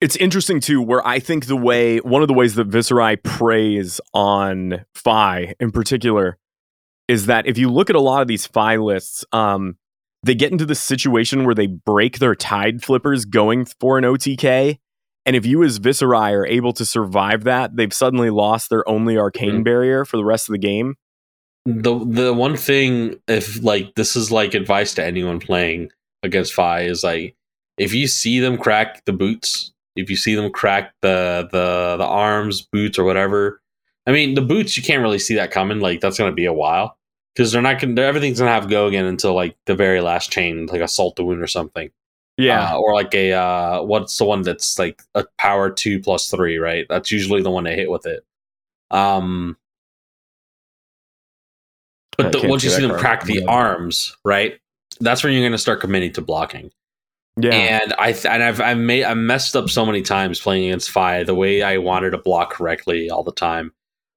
it's 0.01 0.17
interesting 0.17 0.61
too, 0.61 0.81
where 0.81 1.07
I 1.07 1.19
think 1.19 1.47
the 1.47 1.57
way 1.57 1.99
one 1.99 2.23
of 2.23 2.29
the 2.29 2.35
ways 2.35 2.55
that 2.57 2.69
Viserai 2.71 3.23
preys 3.23 4.01
on 4.15 4.85
Fai 4.95 5.55
in 5.61 5.71
particular 5.73 6.39
is 7.09 7.27
that 7.27 7.47
if 7.47 7.57
you 7.59 7.71
look 7.71 7.91
at 7.91 7.97
a 7.97 8.01
lot 8.01 8.23
of 8.23 8.29
these 8.29 8.47
Fai 8.47 8.77
lists, 8.77 9.25
um, 9.33 9.77
they 10.23 10.35
get 10.35 10.53
into 10.53 10.67
the 10.67 10.75
situation 10.75 11.45
where 11.45 11.55
they 11.55 11.67
break 11.67 12.19
their 12.19 12.35
tide 12.35 12.83
flippers 12.85 13.25
going 13.25 13.65
for 13.81 13.99
an 13.99 14.05
OTK. 14.05 14.79
And 15.25 15.37
if 15.37 15.45
you 15.47 15.63
as 15.63 15.79
Viserai 15.79 16.33
are 16.33 16.47
able 16.47 16.73
to 16.75 16.85
survive 16.85 17.45
that, 17.45 17.77
they've 17.77 17.93
suddenly 17.93 18.31
lost 18.31 18.71
their 18.71 18.89
only 18.89 19.17
arcane 19.19 19.61
Mhm. 19.61 19.65
barrier 19.65 20.05
for 20.05 20.17
the 20.17 20.25
rest 20.25 20.49
of 20.49 20.53
the 20.53 20.59
game. 20.59 20.95
the 21.67 21.99
the 22.07 22.33
one 22.33 22.57
thing 22.57 23.17
if 23.29 23.63
like 23.63 23.95
this 23.95 24.17
is 24.17 24.31
like 24.33 24.55
advice 24.55 24.95
to 24.95 25.05
anyone 25.05 25.39
playing 25.39 25.91
against 26.23 26.55
Fai 26.55 26.83
is 26.83 27.05
like 27.05 27.35
if 27.77 27.93
you 27.93 28.07
see 28.07 28.41
them 28.41 28.57
crack 28.57 29.05
the 29.05 29.13
boots, 29.13 29.73
if 29.99 30.09
you 30.09 30.17
see 30.17 30.35
them 30.35 30.51
crack 30.51 30.95
the 31.03 31.49
the 31.51 31.97
the 31.99 32.05
arms, 32.05 32.63
boots 32.63 32.99
or 32.99 33.05
whatever. 33.05 33.61
I 34.07 34.13
mean, 34.13 34.35
the 34.35 34.43
boots 34.43 34.77
you 34.77 34.83
can't 34.83 35.03
really 35.03 35.19
see 35.19 35.35
that 35.35 35.51
coming. 35.51 35.81
Like 35.81 36.01
that's 36.01 36.17
going 36.17 36.31
to 36.31 36.35
be 36.35 36.47
a 36.47 36.53
while 36.53 36.97
because 37.35 37.53
they're 37.53 37.61
not 37.63 37.81
going. 37.81 37.97
to 37.97 38.03
Everything's 38.03 38.39
going 38.39 38.49
to 38.49 38.55
have 38.55 38.65
to 38.65 38.71
go 38.71 38.87
again 38.87 39.05
until 39.05 39.35
like 39.35 39.57
the 39.67 39.75
very 39.75 40.01
last 40.01 40.31
chain, 40.31 40.67
like 40.67 40.81
a 40.81 40.89
salt 40.89 41.17
the 41.17 41.25
wound 41.25 41.43
or 41.43 41.47
something. 41.47 41.91
Yeah. 42.39 42.73
Uh, 42.73 42.79
or 42.79 42.95
like 42.95 43.13
a 43.15 43.33
uh, 43.33 43.83
what's 43.83 44.17
the 44.17 44.25
one 44.25 44.43
that's 44.43 44.79
like 44.79 45.03
a 45.15 45.25
power 45.39 45.71
two 45.71 46.01
plus 46.01 46.31
three, 46.31 46.57
right? 46.59 46.87
That's 46.89 47.11
usually 47.11 47.43
the 47.43 47.51
one 47.51 47.65
they 47.65 47.75
hit 47.75 47.91
with 47.91 48.07
it. 48.07 48.25
Um, 48.91 49.57
but 52.17 52.33
the, 52.33 52.49
once 52.49 52.65
you 52.65 52.71
see 52.71 52.77
see 52.77 52.87
them 52.87 52.99
crack 52.99 53.25
the 53.25 53.45
arms, 53.45 54.17
right? 54.25 54.59
That's 55.01 55.23
when 55.23 55.33
you're 55.33 55.43
going 55.43 55.53
to 55.53 55.59
start 55.59 55.81
committing 55.81 56.13
to 56.15 56.23
blocking. 56.23 56.71
Yeah. 57.41 57.55
And 57.55 57.95
I 57.99 58.13
th- 58.13 58.27
and 58.27 58.43
I've 58.43 58.61
I 58.61 58.75
made 58.75 59.05
I 59.05 59.15
messed 59.15 59.55
up 59.55 59.71
so 59.71 59.87
many 59.87 60.03
times 60.03 60.41
playing 60.41 60.65
against 60.67 60.91
Fai 60.91 61.23
the 61.23 61.35
way 61.35 61.63
I 61.63 61.79
wanted 61.79 62.11
to 62.11 62.19
block 62.19 62.51
correctly 62.53 63.11
all 63.11 63.23
the 63.23 63.33
time. 63.33 63.73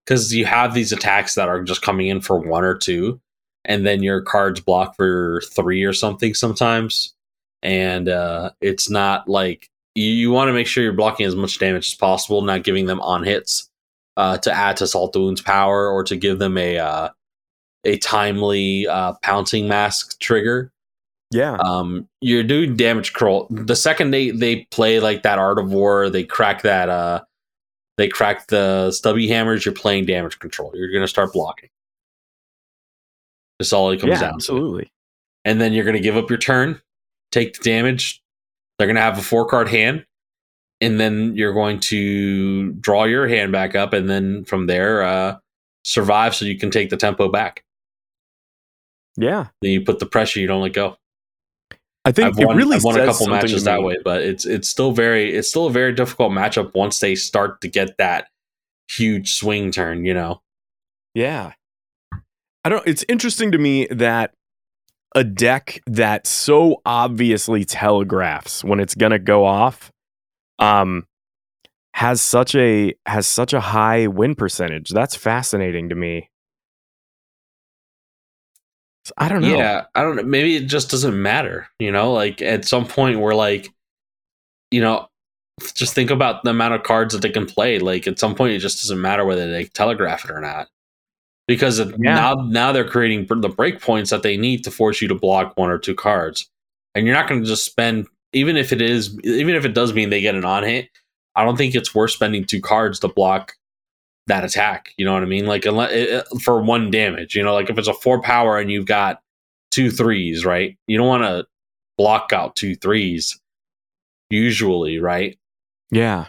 Because 0.06 0.34
you 0.34 0.46
have 0.46 0.74
these 0.74 0.92
attacks 0.92 1.36
that 1.36 1.48
are 1.48 1.62
just 1.62 1.84
coming 1.84 2.08
in 2.08 2.22
for 2.22 2.38
one 2.40 2.64
or 2.64 2.76
two, 2.76 3.22
and 3.64 3.86
then 3.86 4.02
your 4.02 4.22
cards 4.22 4.60
block 4.60 4.96
for 4.96 5.42
three 5.54 5.84
or 5.84 5.94
something 5.94 6.34
sometimes, 6.34 7.14
and 7.62 8.10
uh, 8.10 8.50
it's 8.62 8.90
not 8.90 9.30
like 9.30 9.70
you, 9.94 10.08
you 10.08 10.32
want 10.32 10.50
to 10.50 10.54
make 10.54 10.66
sure 10.66 10.84
you're 10.84 10.94
blocking 10.94 11.28
as 11.28 11.36
much 11.36 11.60
damage 11.60 11.90
as 11.90 11.96
possible, 11.96 12.42
not 12.42 12.64
giving 12.64 12.88
them 12.88 13.00
on 13.02 13.24
hits 13.24 13.70
uh, 14.18 14.40
to 14.40 14.52
add 14.52 14.78
to 14.78 14.88
Salt 14.88 15.16
Wound's 15.16 15.42
power 15.42 15.88
or 15.88 16.04
to 16.06 16.16
give 16.16 16.40
them 16.40 16.58
a 16.58 16.80
uh, 16.80 17.10
a 17.86 17.98
timely 17.98 18.88
uh, 18.88 19.14
pouncing 19.22 19.68
mask 19.68 20.20
trigger 20.20 20.72
yeah. 21.32 21.56
um 21.56 22.08
you're 22.20 22.44
doing 22.44 22.76
damage 22.76 23.14
control 23.14 23.48
the 23.50 23.76
second 23.76 24.12
they 24.12 24.32
they 24.32 24.66
play 24.72 25.00
like 25.00 25.24
that 25.24 25.40
art 25.40 25.58
of 25.60 25.72
war 25.72 26.10
they 26.10 26.24
crack 26.24 26.62
that 26.62 26.90
uh 26.90 27.22
they 27.98 28.08
crack 28.08 28.48
the 28.48 28.92
stubby 28.92 29.28
hammers 29.28 29.66
you're 29.66 29.74
playing 29.74 30.06
damage 30.06 30.40
control 30.40 30.72
you're 30.76 30.92
gonna 30.92 31.08
start 31.08 31.32
blocking 31.34 31.70
that's 33.60 33.74
all 33.74 33.92
it 33.92 34.00
comes 34.00 34.12
yeah, 34.12 34.20
down 34.20 34.30
to 34.32 34.36
absolutely. 34.36 34.92
and 35.46 35.60
then 35.62 35.74
you're 35.74 35.86
gonna 35.86 36.00
give 36.00 36.18
up 36.18 36.30
your 36.30 36.40
turn 36.40 36.80
take 37.32 37.54
the 37.58 37.64
damage 37.64 38.22
they're 38.78 38.88
gonna 38.88 39.00
have 39.02 39.18
a 39.18 39.22
four 39.22 39.46
card 39.46 39.68
hand 39.70 40.06
and 40.82 41.00
then 41.00 41.36
you're 41.36 41.54
going 41.54 41.80
to 41.80 42.72
draw 42.74 43.04
your 43.04 43.28
hand 43.28 43.52
back 43.52 43.76
up 43.76 43.94
and 43.94 44.10
then 44.10 44.44
from 44.46 44.66
there 44.68 45.04
uh 45.04 45.38
survive 45.84 46.36
so 46.36 46.46
you 46.46 46.58
can 46.58 46.70
take 46.72 46.90
the 46.90 46.98
tempo 46.98 47.30
back 47.30 47.64
Yeah. 49.18 49.48
then 49.62 49.72
you 49.72 49.82
put 49.82 50.00
the 50.00 50.06
pressure 50.06 50.40
you 50.40 50.48
don't 50.48 50.62
let 50.62 50.74
go 50.74 50.98
I 52.04 52.12
think 52.12 52.30
I've 52.30 52.40
it 52.40 52.48
won, 52.48 52.58
really 52.58 52.78
I've 52.78 52.84
won 52.84 53.00
a 53.00 53.06
couple 53.06 53.28
matches 53.28 53.64
that 53.66 53.84
way, 53.84 53.98
but 54.04 54.22
it's 54.22 54.46
it's 54.46 54.68
still 54.68 54.92
very 54.92 55.36
it's 55.36 55.50
still 55.50 55.68
a 55.68 55.72
very 55.72 55.94
difficult 55.94 56.32
matchup 56.32 56.74
once 56.74 57.00
they 57.00 57.16
start 57.16 57.62
to 57.62 57.68
get 57.68 57.98
that 57.98 58.28
huge 58.90 59.36
swing 59.36 59.72
turn. 59.72 60.06
You 60.06 60.14
know, 60.14 60.42
Yeah. 61.14 61.54
I 62.64 62.70
don't 62.70 62.88
it's 62.88 63.06
interesting 63.08 63.52
to 63.52 63.58
me 63.58 63.88
that 63.92 64.34
a 65.14 65.24
deck 65.24 65.82
that 65.86 66.26
so 66.26 66.82
obviously 66.86 67.66
telegraphs 67.66 68.64
when 68.64 68.80
it's 68.80 68.96
going 68.96 69.12
to 69.12 69.20
go 69.20 69.46
off 69.46 69.92
um 70.60 71.06
has 71.94 72.22
such 72.22 72.56
a 72.56 72.96
has 73.06 73.28
such 73.28 73.54
a 73.54 73.60
high 73.60 74.08
win 74.08 74.34
percentage. 74.34 74.90
That's 74.90 75.16
fascinating 75.16 75.90
to 75.90 75.96
me. 75.96 76.31
So, 79.06 79.14
I 79.18 79.30
don't 79.30 79.42
know. 79.42 79.58
yeah, 79.58 79.86
I 79.96 80.04
don't 80.04 80.16
know. 80.16 80.24
Maybe 80.24 80.56
it 80.56 80.68
just 80.68 80.92
doesn't 80.92 81.20
matter. 81.20 81.68
You 81.80 81.92
know, 81.92 82.14
like 82.14 82.42
at 82.42 82.66
some 82.66 82.86
point 82.86 83.20
we're 83.20 83.34
like, 83.34 83.74
you 84.70 84.82
know, 84.82 85.08
just 85.74 85.94
think 85.94 86.12
about 86.12 86.44
the 86.44 86.52
amount 86.52 86.76
of 86.76 86.84
cards 86.84 87.14
that 87.14 87.22
they 87.22 87.30
can 87.30 87.46
play. 87.46 87.80
Like 87.80 88.08
at 88.08 88.20
some 88.20 88.36
point, 88.36 88.54
it 88.54 88.60
just 88.60 88.82
doesn't 88.84 89.02
matter 89.02 89.26
whether 89.26 89.50
they 89.52 89.66
telegraph 89.66 90.26
it 90.26 90.32
or 90.32 90.40
not, 90.42 90.68
because 91.48 91.80
Yeah. 91.80 91.86
now 91.98 92.34
now 92.36 92.72
they're 92.72 92.88
creating 92.88 93.26
the 93.42 93.50
break 93.50 93.82
points 93.82 94.12
that 94.12 94.24
they 94.24 94.38
need 94.38 94.64
to 94.66 94.72
force 94.72 95.02
you 95.02 95.08
to 95.08 95.16
block 95.16 95.54
one 95.58 95.70
or 95.72 95.78
two 95.80 95.96
cards, 95.96 96.50
and 96.96 97.06
you're 97.08 97.16
not 97.16 97.28
going 97.28 97.42
to 97.42 97.48
just 97.48 97.66
spend 97.66 98.08
even 98.34 98.56
if 98.56 98.72
it 98.72 98.82
is, 98.82 99.18
even 99.26 99.56
if 99.56 99.66
it 99.66 99.74
does 99.74 99.94
mean 99.94 100.10
they 100.10 100.22
get 100.22 100.36
an 100.36 100.46
on 100.46 100.64
hit, 100.64 100.88
I 101.36 101.44
don't 101.44 101.58
think 101.58 101.76
it's 101.76 101.94
worth 101.94 102.12
spending 102.12 102.46
two 102.46 102.62
cards 102.62 103.00
to 103.00 103.08
block 103.10 103.56
that 104.32 104.46
attack. 104.46 104.94
You 104.98 105.06
know 105.06 105.14
what 105.14 105.24
I 105.24 105.28
mean? 105.28 105.46
Like 105.46 105.66
unless, 105.66 106.24
for 106.42 106.62
one 106.62 106.90
damage, 106.90 107.36
you 107.36 107.44
know, 107.44 107.54
like 107.54 107.70
if 107.70 107.78
it's 107.78 107.90
a 107.90 107.94
four 107.94 108.22
power 108.22 108.58
and 108.58 108.72
you've 108.72 108.86
got 108.86 109.22
two 109.72 109.92
threes, 109.92 110.46
right? 110.46 110.78
You 110.88 110.98
don't 110.98 111.08
want 111.08 111.24
to 111.24 111.46
block 111.98 112.32
out 112.34 112.56
two 112.56 112.76
threes 112.76 113.40
usually, 114.30 115.00
right? 115.00 115.38
Yeah. 115.92 116.28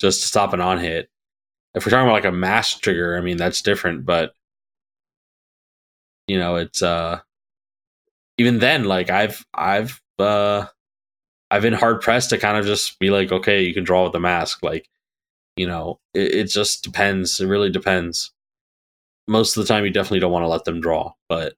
Just 0.00 0.22
to 0.22 0.28
stop 0.28 0.54
an 0.54 0.60
on 0.60 0.78
hit. 0.78 1.10
If 1.74 1.84
we're 1.84 1.90
talking 1.90 2.06
about 2.06 2.14
like 2.14 2.24
a 2.24 2.32
mass 2.32 2.72
trigger, 2.74 3.18
I 3.18 3.20
mean 3.20 3.36
that's 3.36 3.60
different, 3.60 4.06
but 4.06 4.34
you 6.26 6.38
know, 6.38 6.56
it's 6.56 6.82
uh 6.82 7.20
even 8.38 8.58
then, 8.60 8.84
like 8.84 9.10
I've 9.10 9.44
I've 9.52 10.00
uh 10.18 10.66
I've 11.50 11.62
been 11.62 11.74
hard 11.74 12.00
pressed 12.00 12.30
to 12.30 12.38
kind 12.38 12.56
of 12.56 12.64
just 12.64 12.98
be 12.98 13.10
like, 13.10 13.30
okay, 13.30 13.62
you 13.62 13.74
can 13.74 13.84
draw 13.84 14.04
with 14.04 14.12
the 14.12 14.20
mask. 14.20 14.62
Like, 14.62 14.88
you 15.56 15.66
know, 15.66 16.00
it, 16.14 16.34
it 16.34 16.44
just 16.50 16.82
depends. 16.84 17.40
It 17.40 17.46
really 17.46 17.70
depends. 17.70 18.32
Most 19.26 19.56
of 19.56 19.66
the 19.66 19.72
time, 19.72 19.84
you 19.84 19.90
definitely 19.90 20.20
don't 20.20 20.32
want 20.32 20.44
to 20.44 20.48
let 20.48 20.64
them 20.64 20.80
draw, 20.80 21.12
but 21.28 21.54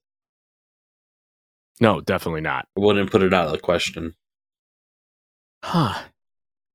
No, 1.80 2.00
definitely 2.00 2.40
not. 2.40 2.66
I 2.76 2.80
wouldn't 2.80 3.10
put 3.10 3.22
it 3.22 3.34
out 3.34 3.46
of 3.46 3.52
the 3.52 3.58
question. 3.58 4.14
Huh. 5.64 6.02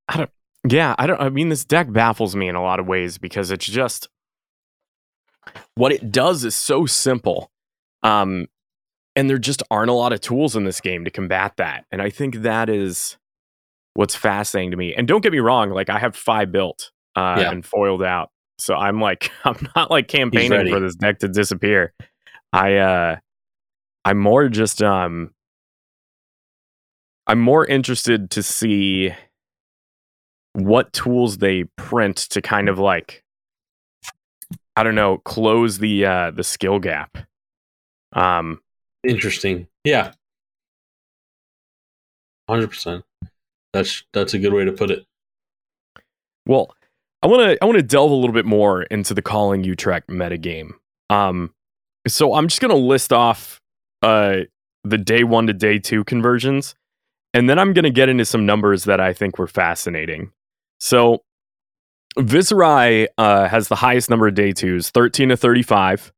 I 0.07 0.17
don't 0.17 0.29
yeah, 0.67 0.95
I 0.97 1.07
don't 1.07 1.21
I 1.21 1.29
mean 1.29 1.49
this 1.49 1.65
deck 1.65 1.91
baffles 1.91 2.35
me 2.35 2.47
in 2.47 2.55
a 2.55 2.61
lot 2.61 2.79
of 2.79 2.87
ways 2.87 3.17
because 3.17 3.51
it's 3.51 3.65
just 3.65 4.09
what 5.75 5.91
it 5.91 6.11
does 6.11 6.43
is 6.43 6.55
so 6.55 6.85
simple. 6.85 7.51
Um 8.03 8.47
and 9.15 9.29
there 9.29 9.37
just 9.39 9.63
aren't 9.71 9.89
a 9.89 9.93
lot 9.93 10.13
of 10.13 10.21
tools 10.21 10.55
in 10.55 10.63
this 10.63 10.81
game 10.81 11.03
to 11.05 11.11
combat 11.11 11.53
that. 11.57 11.85
And 11.91 12.01
I 12.01 12.09
think 12.09 12.37
that 12.37 12.69
is 12.69 13.17
what's 13.93 14.15
fascinating 14.15 14.71
to 14.71 14.77
me. 14.77 14.93
And 14.93 15.07
don't 15.07 15.21
get 15.21 15.33
me 15.33 15.39
wrong, 15.39 15.69
like 15.71 15.89
I 15.89 15.99
have 15.99 16.15
five 16.15 16.51
built 16.51 16.91
uh 17.15 17.37
Yeah. 17.39 17.51
and 17.51 17.65
foiled 17.65 18.03
out. 18.03 18.29
So 18.59 18.75
I'm 18.75 18.99
like 19.01 19.31
I'm 19.45 19.67
not 19.75 19.89
like 19.91 20.07
campaigning 20.07 20.69
for 20.69 20.79
this 20.79 20.95
deck 20.95 21.19
to 21.19 21.27
disappear. 21.27 21.93
I 22.53 22.75
uh 22.77 23.15
I'm 24.05 24.17
more 24.17 24.49
just 24.49 24.81
um 24.81 25.31
I'm 27.27 27.39
more 27.39 27.65
interested 27.65 28.31
to 28.31 28.43
see 28.43 29.13
what 30.53 30.91
tools 30.91 31.37
they 31.37 31.63
print 31.77 32.17
to 32.17 32.41
kind 32.41 32.67
of 32.67 32.77
like 32.79 33.23
I 34.75 34.83
don't 34.83 34.95
know, 34.95 35.17
close 35.19 35.77
the 35.77 36.05
uh 36.05 36.31
the 36.31 36.43
skill 36.43 36.79
gap. 36.79 37.17
Um 38.13 38.61
Interesting. 39.07 39.67
Yeah. 39.83 40.11
Hundred 42.49 42.67
percent. 42.69 43.03
That's 43.73 44.03
that's 44.13 44.33
a 44.33 44.39
good 44.39 44.53
way 44.53 44.65
to 44.65 44.71
put 44.73 44.91
it. 44.91 45.05
well, 46.45 46.75
I 47.23 47.27
want 47.27 47.41
to 47.41 47.57
I 47.61 47.65
want 47.65 47.77
to 47.77 47.83
delve 47.83 48.11
a 48.11 48.15
little 48.15 48.33
bit 48.33 48.45
more 48.45 48.83
into 48.83 49.13
the 49.13 49.21
calling 49.21 49.63
Utrecht 49.63 50.07
metagame. 50.07 50.71
Um 51.09 51.53
so 52.07 52.33
I'm 52.33 52.47
just 52.47 52.61
going 52.61 52.71
to 52.71 52.77
list 52.77 53.13
off 53.13 53.59
uh 54.01 54.41
the 54.83 54.97
day 54.97 55.23
1 55.23 55.47
to 55.47 55.53
day 55.53 55.77
2 55.77 56.03
conversions 56.05 56.75
and 57.33 57.49
then 57.49 57.59
I'm 57.59 57.73
going 57.73 57.83
to 57.83 57.91
get 57.91 58.09
into 58.09 58.25
some 58.25 58.45
numbers 58.45 58.83
that 58.85 58.99
I 58.99 59.13
think 59.13 59.37
were 59.37 59.47
fascinating. 59.47 60.31
So 60.79 61.23
Viserai 62.17 63.07
uh, 63.17 63.47
has 63.47 63.67
the 63.67 63.75
highest 63.75 64.09
number 64.09 64.27
of 64.27 64.33
day 64.33 64.51
twos, 64.51 64.89
13 64.89 65.29
to 65.29 65.37
35. 65.37 66.11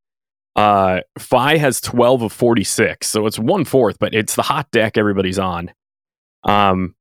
Uh, 0.56 1.02
Fai 1.18 1.58
has 1.58 1.82
12 1.82 2.24
of 2.24 2.32
46, 2.34 3.08
so 3.08 3.26
it's 3.26 3.40
one 3.40 3.66
fourth, 3.66 3.98
but 4.00 4.14
it's 4.14 4.36
the 4.36 4.44
hot 4.44 4.70
deck 4.72 4.98
everybody's 4.98 5.40
on. 5.40 5.72
Um, 6.44 6.96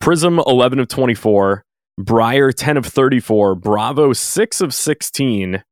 Prism 0.00 0.40
11 0.46 0.80
of 0.80 0.88
24, 0.88 1.64
Briar 1.98 2.52
10 2.52 2.76
of 2.76 2.86
34, 2.86 3.56
Bravo 3.56 4.12
6 4.12 4.60
of 4.60 4.72
16, 4.72 5.64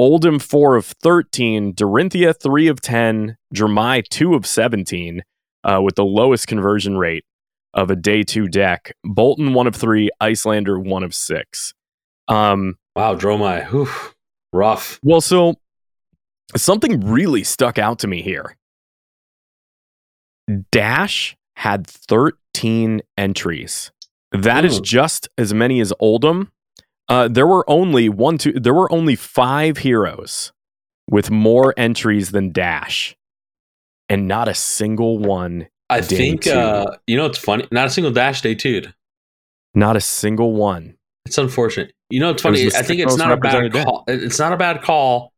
Oldhim 0.00 0.40
4 0.40 0.76
of 0.76 0.86
13, 0.86 1.74
Dorinthia 1.74 2.34
3 2.40 2.68
of 2.68 2.80
10, 2.80 3.36
Dromai 3.52 4.06
2 4.08 4.34
of 4.34 4.46
17, 4.46 5.22
uh, 5.64 5.80
with 5.82 5.96
the 5.96 6.04
lowest 6.04 6.46
conversion 6.46 6.96
rate 6.98 7.24
of 7.74 7.90
a 7.90 7.96
day 7.96 8.22
two 8.22 8.46
deck. 8.46 8.92
Boltyn 9.04 9.54
1 9.54 9.66
of 9.66 9.74
3, 9.74 10.08
Iyslander 10.20 10.80
1 10.80 11.02
of 11.02 11.14
6. 11.14 11.74
Um, 12.28 12.76
Wow, 12.94 13.16
Dromai. 13.16 13.66
Whew. 13.70 13.88
Rough. 14.52 15.00
well, 15.02 15.20
so 15.22 15.54
something 16.54 17.00
really 17.00 17.42
stuck 17.42 17.78
out 17.78 17.98
to 18.00 18.06
me 18.06 18.22
here. 18.22 18.56
Dash 20.70 21.34
had 21.56 21.86
13 21.86 23.00
entries. 23.16 23.90
That 24.32 24.64
is 24.64 24.78
Ooh. 24.78 24.82
just 24.82 25.28
as 25.36 25.52
many 25.52 25.80
as 25.80 25.92
Oldhim. 26.00 26.48
Uh, 27.08 27.28
there 27.28 27.46
were 27.46 27.68
only 27.68 28.08
one, 28.08 28.38
two, 28.38 28.52
there 28.52 28.74
were 28.74 28.90
only 28.92 29.16
five 29.16 29.78
heroes 29.78 30.52
with 31.10 31.30
more 31.30 31.74
entries 31.76 32.30
than 32.30 32.52
Dash, 32.52 33.16
and 34.08 34.26
not 34.26 34.48
a 34.48 34.54
single 34.54 35.18
one, 35.18 35.68
I 35.92 36.00
think 36.00 36.46
uh 36.46 36.96
you 37.06 37.16
know 37.16 37.26
it's 37.26 37.38
funny. 37.38 37.68
Not 37.70 37.86
a 37.86 37.90
single 37.90 38.12
dash 38.12 38.40
day 38.40 38.54
two. 38.54 38.82
not 39.74 39.96
a 39.96 40.00
single 40.00 40.54
one. 40.54 40.96
It's 41.26 41.38
unfortunate. 41.38 41.92
You 42.08 42.20
know, 42.20 42.30
it's 42.30 42.42
funny. 42.42 42.68
the 42.68 42.76
I 42.76 42.82
think 42.82 43.00
it's 43.00 43.16
not 43.16 43.32
a 43.32 43.36
bad 43.36 43.72
call. 43.72 44.04
It's 44.08 44.38
not 44.38 44.52
a 44.52 44.56
bad 44.56 44.82
call, 44.82 45.32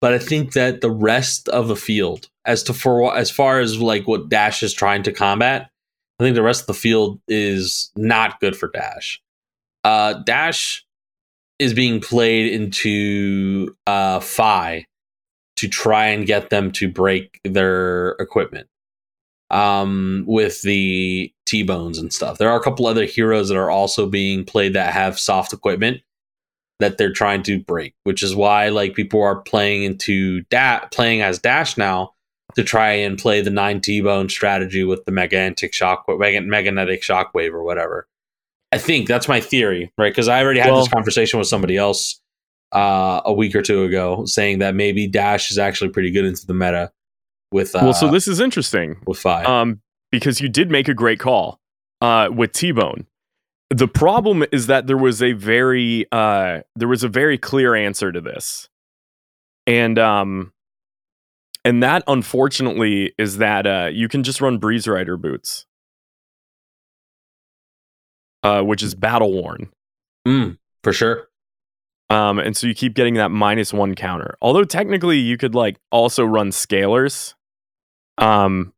but 0.00 0.14
I 0.14 0.18
think 0.18 0.54
that 0.54 0.80
the 0.80 0.90
rest 0.90 1.48
of 1.48 1.68
the 1.68 1.76
field, 1.76 2.28
as 2.44 2.62
to 2.64 2.72
for 2.72 3.14
as 3.14 3.30
far 3.30 3.60
as 3.60 3.80
like 3.80 4.08
what 4.08 4.28
Dash 4.28 4.62
is 4.62 4.72
trying 4.72 5.02
to 5.04 5.12
combat, 5.12 5.70
I 6.18 6.24
think 6.24 6.34
the 6.34 6.42
rest 6.42 6.62
of 6.62 6.66
the 6.66 6.74
field 6.74 7.20
is 7.28 7.92
not 7.96 8.40
good 8.40 8.56
for 8.56 8.68
Dash. 8.68 9.20
Uh, 9.84 10.14
Dash 10.24 10.84
is 11.58 11.74
being 11.74 12.00
played 12.00 12.52
into 12.52 13.76
uh, 13.86 14.20
Fai 14.20 14.86
to 15.56 15.68
try 15.68 16.06
and 16.06 16.26
get 16.26 16.50
them 16.50 16.70
to 16.72 16.88
break 16.88 17.40
their 17.44 18.10
equipment 18.20 18.68
um, 19.50 20.24
with 20.26 20.62
the 20.62 21.32
T 21.46 21.62
bones 21.62 21.98
and 21.98 22.12
stuff. 22.12 22.38
There 22.38 22.50
are 22.50 22.58
a 22.58 22.62
couple 22.62 22.86
other 22.86 23.04
heroes 23.04 23.48
that 23.48 23.56
are 23.56 23.70
also 23.70 24.06
being 24.06 24.44
played 24.44 24.74
that 24.74 24.92
have 24.92 25.18
soft 25.18 25.52
equipment 25.52 26.00
that 26.80 26.96
they're 26.96 27.12
trying 27.12 27.42
to 27.44 27.58
break, 27.58 27.94
which 28.04 28.22
is 28.22 28.36
why 28.36 28.68
like 28.68 28.94
people 28.94 29.22
are 29.22 29.40
playing 29.40 29.82
into 29.82 30.42
da- 30.42 30.86
playing 30.92 31.22
as 31.22 31.38
Dash 31.38 31.76
now 31.76 32.12
to 32.58 32.64
try 32.64 32.90
and 32.90 33.16
play 33.16 33.40
the 33.40 33.50
nine 33.50 33.80
T 33.80 34.00
bone 34.00 34.28
strategy 34.28 34.82
with 34.82 35.04
the 35.04 35.12
megantic 35.12 35.72
shock 35.72 36.04
mega- 36.08 36.40
magnetic 36.40 37.02
shockwave 37.02 37.52
or 37.52 37.62
whatever. 37.62 38.08
I 38.72 38.78
think 38.78 39.06
that's 39.06 39.28
my 39.28 39.40
theory, 39.40 39.92
right? 39.96 40.10
Because 40.10 40.26
I 40.26 40.42
already 40.42 40.58
had 40.58 40.72
Well- 40.72 40.80
this 40.80 40.92
conversation 40.92 41.38
with 41.38 41.46
somebody 41.46 41.76
else 41.76 42.20
uh, 42.72 43.20
a 43.24 43.32
week 43.32 43.54
or 43.54 43.62
two 43.62 43.84
ago, 43.84 44.24
saying 44.24 44.58
that 44.58 44.74
maybe 44.74 45.06
Dash 45.06 45.52
is 45.52 45.56
actually 45.56 45.90
pretty 45.90 46.10
good 46.10 46.24
into 46.24 46.44
the 46.46 46.52
meta 46.52 46.90
with 47.52 47.76
uh, 47.76 47.80
well, 47.82 47.94
so 47.94 48.10
this 48.10 48.26
is 48.26 48.40
interesting. 48.40 48.96
with 49.06 49.20
Fai. 49.20 49.44
um, 49.44 49.80
because 50.10 50.40
you 50.40 50.48
did 50.48 50.68
make 50.68 50.88
a 50.88 50.94
great 50.94 51.20
call 51.20 51.60
uh, 52.00 52.28
with 52.34 52.50
T 52.50 52.72
Bone. 52.72 53.06
The 53.70 53.86
problem 53.86 54.44
is 54.50 54.66
that 54.66 54.88
there 54.88 54.96
was 54.98 55.22
a 55.22 55.32
very 55.32 56.06
uh, 56.10 56.62
there 56.74 56.88
was 56.88 57.04
a 57.04 57.08
very 57.08 57.38
clear 57.38 57.76
answer 57.76 58.10
to 58.10 58.20
this, 58.20 58.68
and 59.66 59.96
um, 59.98 60.52
and 61.68 61.82
that 61.82 62.02
unfortunately 62.06 63.12
is 63.18 63.36
that 63.36 63.66
uh, 63.66 63.90
you 63.92 64.08
can 64.08 64.22
just 64.22 64.40
run 64.40 64.56
Breeze 64.56 64.88
Rider 64.88 65.18
boots, 65.18 65.66
uh, 68.42 68.62
which 68.62 68.82
is 68.82 68.94
battle 68.94 69.34
worn. 69.34 69.68
Mm, 70.26 70.56
for 70.82 70.94
sure. 70.94 71.28
Um, 72.08 72.38
and 72.38 72.56
so 72.56 72.66
you 72.66 72.74
keep 72.74 72.94
getting 72.94 73.14
that 73.14 73.30
minus 73.30 73.74
one 73.74 73.94
counter. 73.94 74.38
Although 74.40 74.64
technically 74.64 75.18
you 75.18 75.36
could 75.36 75.54
like 75.54 75.76
also 75.92 76.24
run 76.24 76.52
scalers, 76.52 77.34
um, 78.16 78.72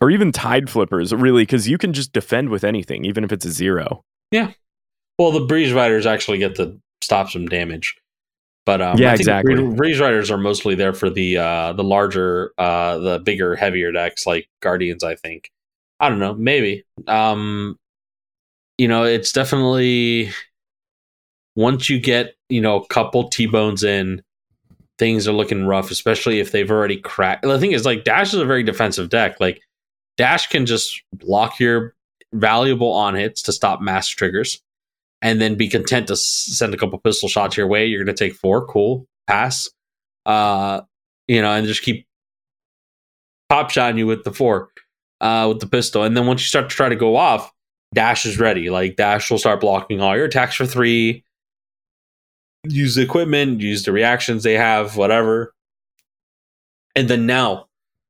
or 0.00 0.10
even 0.10 0.32
tide 0.32 0.68
flippers, 0.68 1.14
really, 1.14 1.42
because 1.42 1.68
you 1.68 1.78
can 1.78 1.92
just 1.92 2.12
defend 2.12 2.48
with 2.48 2.64
anything, 2.64 3.04
even 3.04 3.22
if 3.22 3.30
it's 3.30 3.44
a 3.44 3.52
zero. 3.52 4.02
Yeah. 4.32 4.50
Well, 5.16 5.30
the 5.30 5.46
breeze 5.46 5.72
riders 5.72 6.06
actually 6.06 6.38
get 6.38 6.56
to 6.56 6.76
stop 7.00 7.30
some 7.30 7.46
damage, 7.46 7.96
but 8.64 8.80
um, 8.80 8.98
Yeah, 8.98 9.14
exactly. 9.14 9.54
Breeze 9.74 10.00
riders 10.00 10.30
are 10.30 10.38
mostly 10.38 10.74
there 10.74 10.92
for 10.92 11.10
the 11.10 11.36
uh, 11.36 11.72
the 11.74 11.84
larger, 11.84 12.52
uh, 12.58 12.98
the 12.98 13.18
bigger, 13.18 13.54
heavier 13.54 13.92
decks 13.92 14.26
like 14.26 14.48
guardians. 14.60 15.04
I 15.04 15.16
think. 15.16 15.50
I 16.00 16.08
don't 16.08 16.18
know. 16.18 16.34
Maybe. 16.34 16.84
Um, 17.06 17.78
you 18.78 18.88
know, 18.88 19.04
it's 19.04 19.32
definitely 19.32 20.30
once 21.56 21.88
you 21.88 22.00
get 22.00 22.36
you 22.48 22.60
know 22.60 22.76
a 22.76 22.86
couple 22.86 23.28
T 23.28 23.46
bones 23.46 23.84
in, 23.84 24.22
things 24.98 25.28
are 25.28 25.32
looking 25.32 25.66
rough. 25.66 25.90
Especially 25.90 26.40
if 26.40 26.52
they've 26.52 26.70
already 26.70 26.96
cracked. 26.96 27.42
The 27.42 27.58
thing 27.58 27.72
is, 27.72 27.84
like 27.84 28.04
Dash 28.04 28.32
is 28.32 28.40
a 28.40 28.46
very 28.46 28.62
defensive 28.62 29.10
deck. 29.10 29.38
Like 29.40 29.60
Dash 30.16 30.46
can 30.46 30.64
just 30.64 31.02
block 31.12 31.60
your 31.60 31.94
valuable 32.32 32.92
on 32.92 33.14
hits 33.14 33.42
to 33.42 33.52
stop 33.52 33.80
mass 33.80 34.08
triggers 34.08 34.60
and 35.24 35.40
then 35.40 35.56
be 35.56 35.68
content 35.68 36.06
to 36.08 36.16
send 36.16 36.72
a 36.74 36.76
couple 36.76 36.98
pistol 37.00 37.28
shots 37.28 37.56
your 37.56 37.66
way. 37.66 37.86
You're 37.86 38.04
going 38.04 38.14
to 38.14 38.24
take 38.24 38.36
four. 38.36 38.64
Cool. 38.66 39.06
Pass. 39.26 39.68
Uh, 40.26 40.82
you 41.26 41.42
know, 41.42 41.50
and 41.50 41.66
just 41.66 41.82
keep 41.82 42.06
pop 43.48 43.70
shotting 43.70 43.98
you 43.98 44.06
with 44.06 44.22
the 44.24 44.32
four. 44.32 44.70
uh, 45.20 45.46
with 45.48 45.60
the 45.60 45.66
pistol, 45.66 46.02
and 46.02 46.16
then 46.16 46.26
once 46.26 46.42
you 46.42 46.46
start 46.46 46.68
to 46.68 46.76
try 46.76 46.88
to 46.88 46.96
go 46.96 47.16
off, 47.16 47.50
dash 47.94 48.26
is 48.26 48.38
ready. 48.38 48.70
Like 48.70 48.96
dash 48.96 49.30
will 49.30 49.38
start 49.38 49.60
blocking 49.60 50.00
all 50.00 50.14
your 50.16 50.26
attacks 50.26 50.54
for 50.56 50.66
three. 50.66 51.24
Use 52.64 52.94
the 52.94 53.02
equipment, 53.02 53.60
use 53.60 53.84
the 53.84 53.92
reactions 53.92 54.42
they 54.42 54.54
have, 54.54 54.96
whatever. 54.96 55.52
And 56.94 57.08
then 57.08 57.26
now 57.26 57.66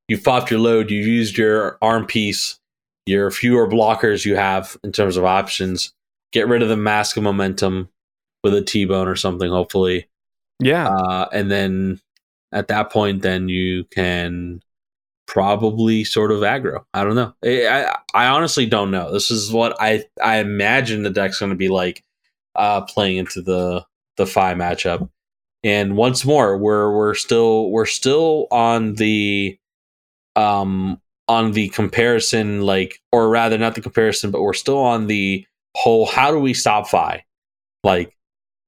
you've 0.09 0.25
popped 0.25 0.51
your 0.51 0.61
load, 0.61 0.91
you've 0.91 1.07
used 1.07 1.39
your 1.39 1.79
arm 1.81 2.07
piece, 2.07 2.59
your 3.07 3.31
fewer 3.31 3.69
blockers 3.69 4.25
you 4.25 4.37
have 4.37 4.77
in 4.85 4.93
terms 4.93 5.17
of 5.17 5.25
options. 5.25 5.93
Get 6.35 6.49
rid 6.49 6.63
of 6.63 6.69
the 6.69 6.77
mask 6.77 7.17
of 7.17 7.23
momentum 7.23 7.89
with 8.43 8.55
a 8.55 8.63
T 8.63 8.85
bone 8.85 9.09
or 9.09 9.17
something, 9.17 9.49
hopefully. 9.49 10.09
Yeah. 10.59 10.89
Uh, 10.89 11.29
and 11.33 11.51
then 11.51 12.01
at 12.53 12.69
that 12.69 12.93
point, 12.93 13.23
then 13.23 13.49
you 13.49 13.85
can 13.85 14.61
probably 15.27 16.05
sort 16.05 16.31
of 16.33 16.41
aggro. 16.41 16.85
I 16.93 17.05
don't 17.05 17.15
know. 17.15 17.35
I, 17.45 17.67
I, 17.67 17.97
I 18.15 18.27
honestly 18.27 18.67
don't 18.67 18.91
know. 18.91 19.13
This 19.13 19.31
is 19.31 19.53
what 19.53 19.77
I 19.81 20.05
I 20.23 20.39
imagine 20.39 21.03
the 21.03 21.11
deck's 21.11 21.39
going 21.39 21.51
to 21.51 21.57
be 21.57 21.69
like 21.69 22.05
uh, 22.57 22.83
playing 22.83 23.19
into 23.19 23.41
the 23.41 23.87
the 24.17 24.27
Fai 24.27 24.55
matchup. 24.55 25.09
And 25.63 25.97
once 25.97 26.25
more, 26.25 26.59
we're 26.59 26.95
we're 26.95 27.15
still 27.15 27.71
we're 27.71 27.87
still 27.87 28.49
on 28.51 28.95
the 28.95 29.59
um 30.37 31.01
on 31.27 31.53
the 31.53 31.69
comparison, 31.71 32.63
like 32.63 33.01
or 33.13 33.31
rather 33.31 33.57
not 33.57 33.75
the 33.75 33.81
comparison, 33.81 34.31
but 34.31 34.43
we're 34.43 34.53
still 34.53 34.79
on 34.79 35.07
the 35.07 35.47
whole 35.75 36.07
how 36.07 36.31
do 36.31 36.39
we 36.39 36.55
stop 36.55 36.89
Fai? 36.89 37.25
Like 37.83 38.15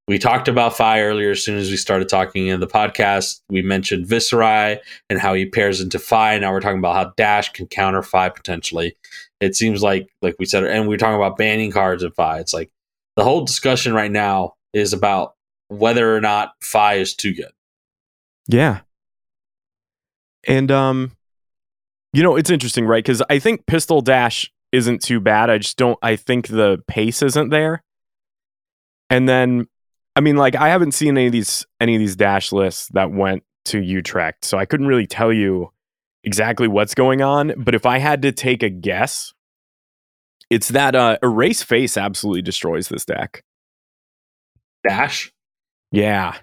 we 0.08 0.18
talked 0.18 0.46
about 0.46 0.76
Fai 0.76 1.02
earlier 1.02 1.32
as 1.32 1.44
soon 1.44 1.58
as 1.58 1.70
we 1.70 1.76
started 1.76 2.08
talking 2.08 2.46
in 2.46 2.60
the 2.60 2.66
podcast. 2.66 3.40
We 3.48 3.62
mentioned 3.62 4.06
Viserai 4.06 4.78
and 5.10 5.18
how 5.18 5.34
he 5.34 5.46
pairs 5.46 5.80
into 5.80 5.98
Fai. 5.98 6.38
Now 6.38 6.52
we're 6.52 6.60
talking 6.60 6.78
about 6.78 6.94
how 6.94 7.12
Dash 7.16 7.52
can 7.52 7.66
counter 7.66 8.02
Fai 8.02 8.28
potentially. 8.28 8.96
It 9.40 9.56
seems 9.56 9.82
like, 9.82 10.08
like 10.22 10.36
we 10.38 10.46
said, 10.46 10.64
and 10.64 10.86
we 10.86 10.94
are 10.94 10.98
talking 10.98 11.16
about 11.16 11.36
banning 11.36 11.72
cards 11.72 12.02
in 12.02 12.12
Fai. 12.12 12.38
It's 12.38 12.54
like 12.54 12.70
the 13.16 13.24
whole 13.24 13.44
discussion 13.44 13.94
right 13.94 14.10
now 14.10 14.54
is 14.72 14.92
about 14.92 15.34
whether 15.68 16.14
or 16.14 16.20
not 16.20 16.52
Fai 16.62 16.94
is 16.94 17.14
too 17.14 17.34
good. 17.34 17.50
Yeah. 18.46 18.80
And 20.46 20.70
um 20.70 21.12
you 22.12 22.22
know, 22.22 22.36
it's 22.36 22.50
interesting, 22.50 22.86
right? 22.86 23.04
Cuz 23.04 23.22
I 23.28 23.40
think 23.40 23.66
Pistol 23.66 24.00
Dash 24.00 24.52
isn't 24.72 25.02
too 25.02 25.20
bad. 25.20 25.50
I 25.50 25.58
just 25.58 25.76
don't 25.76 25.98
I 26.02 26.16
think 26.16 26.48
the 26.48 26.82
pace 26.86 27.22
isn't 27.22 27.50
there. 27.50 27.82
And 29.10 29.28
then 29.28 29.68
I 30.14 30.20
mean, 30.20 30.36
like 30.36 30.56
I 30.56 30.68
haven't 30.68 30.92
seen 30.92 31.16
any 31.16 31.26
of 31.26 31.32
these 31.32 31.66
any 31.80 31.94
of 31.94 32.00
these 32.00 32.16
dash 32.16 32.52
lists 32.52 32.88
that 32.94 33.12
went 33.12 33.44
to 33.66 33.80
Utrecht, 33.80 34.44
so 34.44 34.58
I 34.58 34.64
couldn't 34.64 34.86
really 34.86 35.06
tell 35.06 35.32
you 35.32 35.72
exactly 36.24 36.68
what's 36.68 36.94
going 36.94 37.20
on. 37.20 37.52
But 37.56 37.74
if 37.74 37.84
I 37.84 37.98
had 37.98 38.22
to 38.22 38.32
take 38.32 38.62
a 38.62 38.70
guess, 38.70 39.34
it's 40.48 40.68
that 40.68 40.94
uh, 40.94 41.18
erase 41.22 41.62
face 41.62 41.98
absolutely 41.98 42.42
destroys 42.42 42.88
this 42.88 43.04
deck. 43.04 43.44
Dash, 44.88 45.32
yeah. 45.92 46.36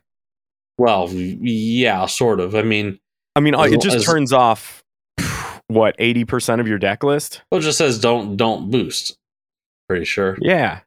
Well, 0.77 1.09
yeah, 1.11 2.05
sort 2.05 2.39
of. 2.39 2.55
I 2.55 2.61
mean, 2.61 2.99
I 3.35 3.39
mean, 3.39 3.55
uh, 3.55 3.63
it 3.63 3.81
just 3.81 3.97
as, 3.97 4.05
turns 4.05 4.33
off 4.33 4.82
what 5.73 5.95
eighty 5.99 6.25
percent 6.25 6.61
of 6.61 6.67
your 6.67 6.77
deck 6.77 7.03
list. 7.03 7.41
Well, 7.51 7.59
it 7.59 7.63
just 7.63 7.77
says 7.77 7.99
don't 7.99 8.37
don't 8.37 8.71
boost. 8.71 9.17
Pretty 9.87 10.05
sure. 10.05 10.37
Yeah, 10.41 10.81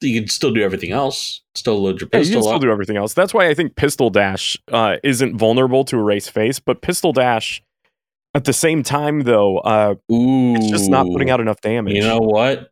you 0.00 0.20
can 0.20 0.28
still 0.28 0.52
do 0.52 0.62
everything 0.62 0.90
else. 0.90 1.42
Still 1.54 1.82
load 1.82 2.00
your 2.00 2.08
pistol. 2.08 2.20
Yeah, 2.20 2.28
you 2.28 2.34
can 2.34 2.42
still 2.42 2.56
up. 2.56 2.62
do 2.62 2.70
everything 2.70 2.96
else. 2.96 3.14
That's 3.14 3.32
why 3.32 3.48
I 3.48 3.54
think 3.54 3.76
Pistol 3.76 4.10
Dash 4.10 4.56
uh, 4.70 4.96
isn't 5.02 5.36
vulnerable 5.36 5.84
to 5.86 5.96
erase 5.96 6.28
face, 6.28 6.58
but 6.58 6.82
Pistol 6.82 7.12
Dash 7.12 7.62
at 8.34 8.44
the 8.44 8.52
same 8.52 8.82
time, 8.82 9.20
though, 9.22 9.58
uh, 9.58 9.94
Ooh, 10.12 10.56
it's 10.56 10.68
just 10.68 10.90
not 10.90 11.06
putting 11.06 11.30
out 11.30 11.40
enough 11.40 11.60
damage. 11.60 11.94
You 11.94 12.02
know 12.02 12.18
what? 12.18 12.70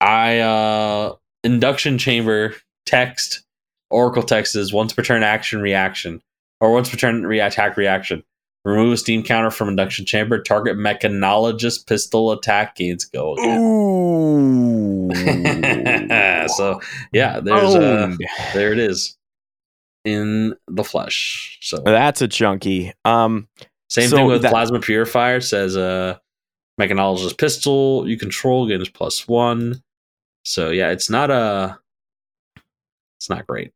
I 0.00 0.40
uh, 0.40 1.14
induction 1.44 1.98
chamber 1.98 2.54
text 2.86 3.42
Oracle 3.90 4.22
text 4.22 4.56
is 4.56 4.72
once 4.72 4.92
per 4.92 5.02
turn 5.02 5.22
action 5.22 5.60
reaction 5.60 6.22
or 6.60 6.72
once 6.72 6.90
per 6.90 6.96
turn 6.96 7.26
re- 7.26 7.40
attack 7.40 7.76
reaction. 7.76 8.24
Remove 8.66 8.94
a 8.94 8.96
steam 8.96 9.22
counter 9.22 9.52
from 9.52 9.68
induction 9.68 10.04
chamber. 10.04 10.42
Target 10.42 10.76
mechanologist 10.76 11.86
pistol 11.86 12.32
attack 12.32 12.74
gains 12.74 13.04
go 13.04 13.34
again. 13.34 13.60
Ooh. 13.60 15.08
so 16.56 16.80
yeah, 17.12 17.38
there's 17.38 17.76
uh, 17.76 18.16
there 18.54 18.72
it 18.72 18.80
is 18.80 19.16
in 20.04 20.56
the 20.66 20.82
flesh. 20.82 21.58
So 21.62 21.80
that's 21.84 22.20
a 22.22 22.26
chunky. 22.26 22.92
Um, 23.04 23.46
same 23.88 24.08
so 24.08 24.16
thing 24.16 24.26
with 24.26 24.42
that, 24.42 24.50
plasma 24.50 24.80
purifier. 24.80 25.40
Says 25.40 25.76
uh, 25.76 26.18
mechanologist 26.80 27.38
pistol 27.38 28.08
you 28.08 28.18
control 28.18 28.66
gains 28.66 28.88
plus 28.88 29.28
one. 29.28 29.80
So 30.44 30.70
yeah, 30.70 30.90
it's 30.90 31.08
not 31.08 31.30
a. 31.30 31.78
It's 33.18 33.30
not 33.30 33.46
great. 33.46 33.70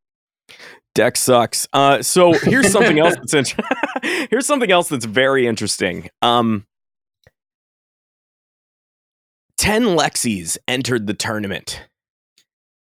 Deck 0.93 1.15
sucks. 1.15 1.67
Uh, 1.71 2.01
so 2.01 2.33
here's 2.33 2.71
something 2.71 2.99
else 2.99 3.15
that's 3.15 3.33
in- 3.33 3.63
here's 4.29 4.45
something 4.45 4.71
else 4.71 4.89
that's 4.89 5.05
very 5.05 5.47
interesting. 5.47 6.09
Um, 6.21 6.65
ten 9.57 9.83
Lexis 9.83 10.57
entered 10.67 11.07
the 11.07 11.13
tournament, 11.13 11.81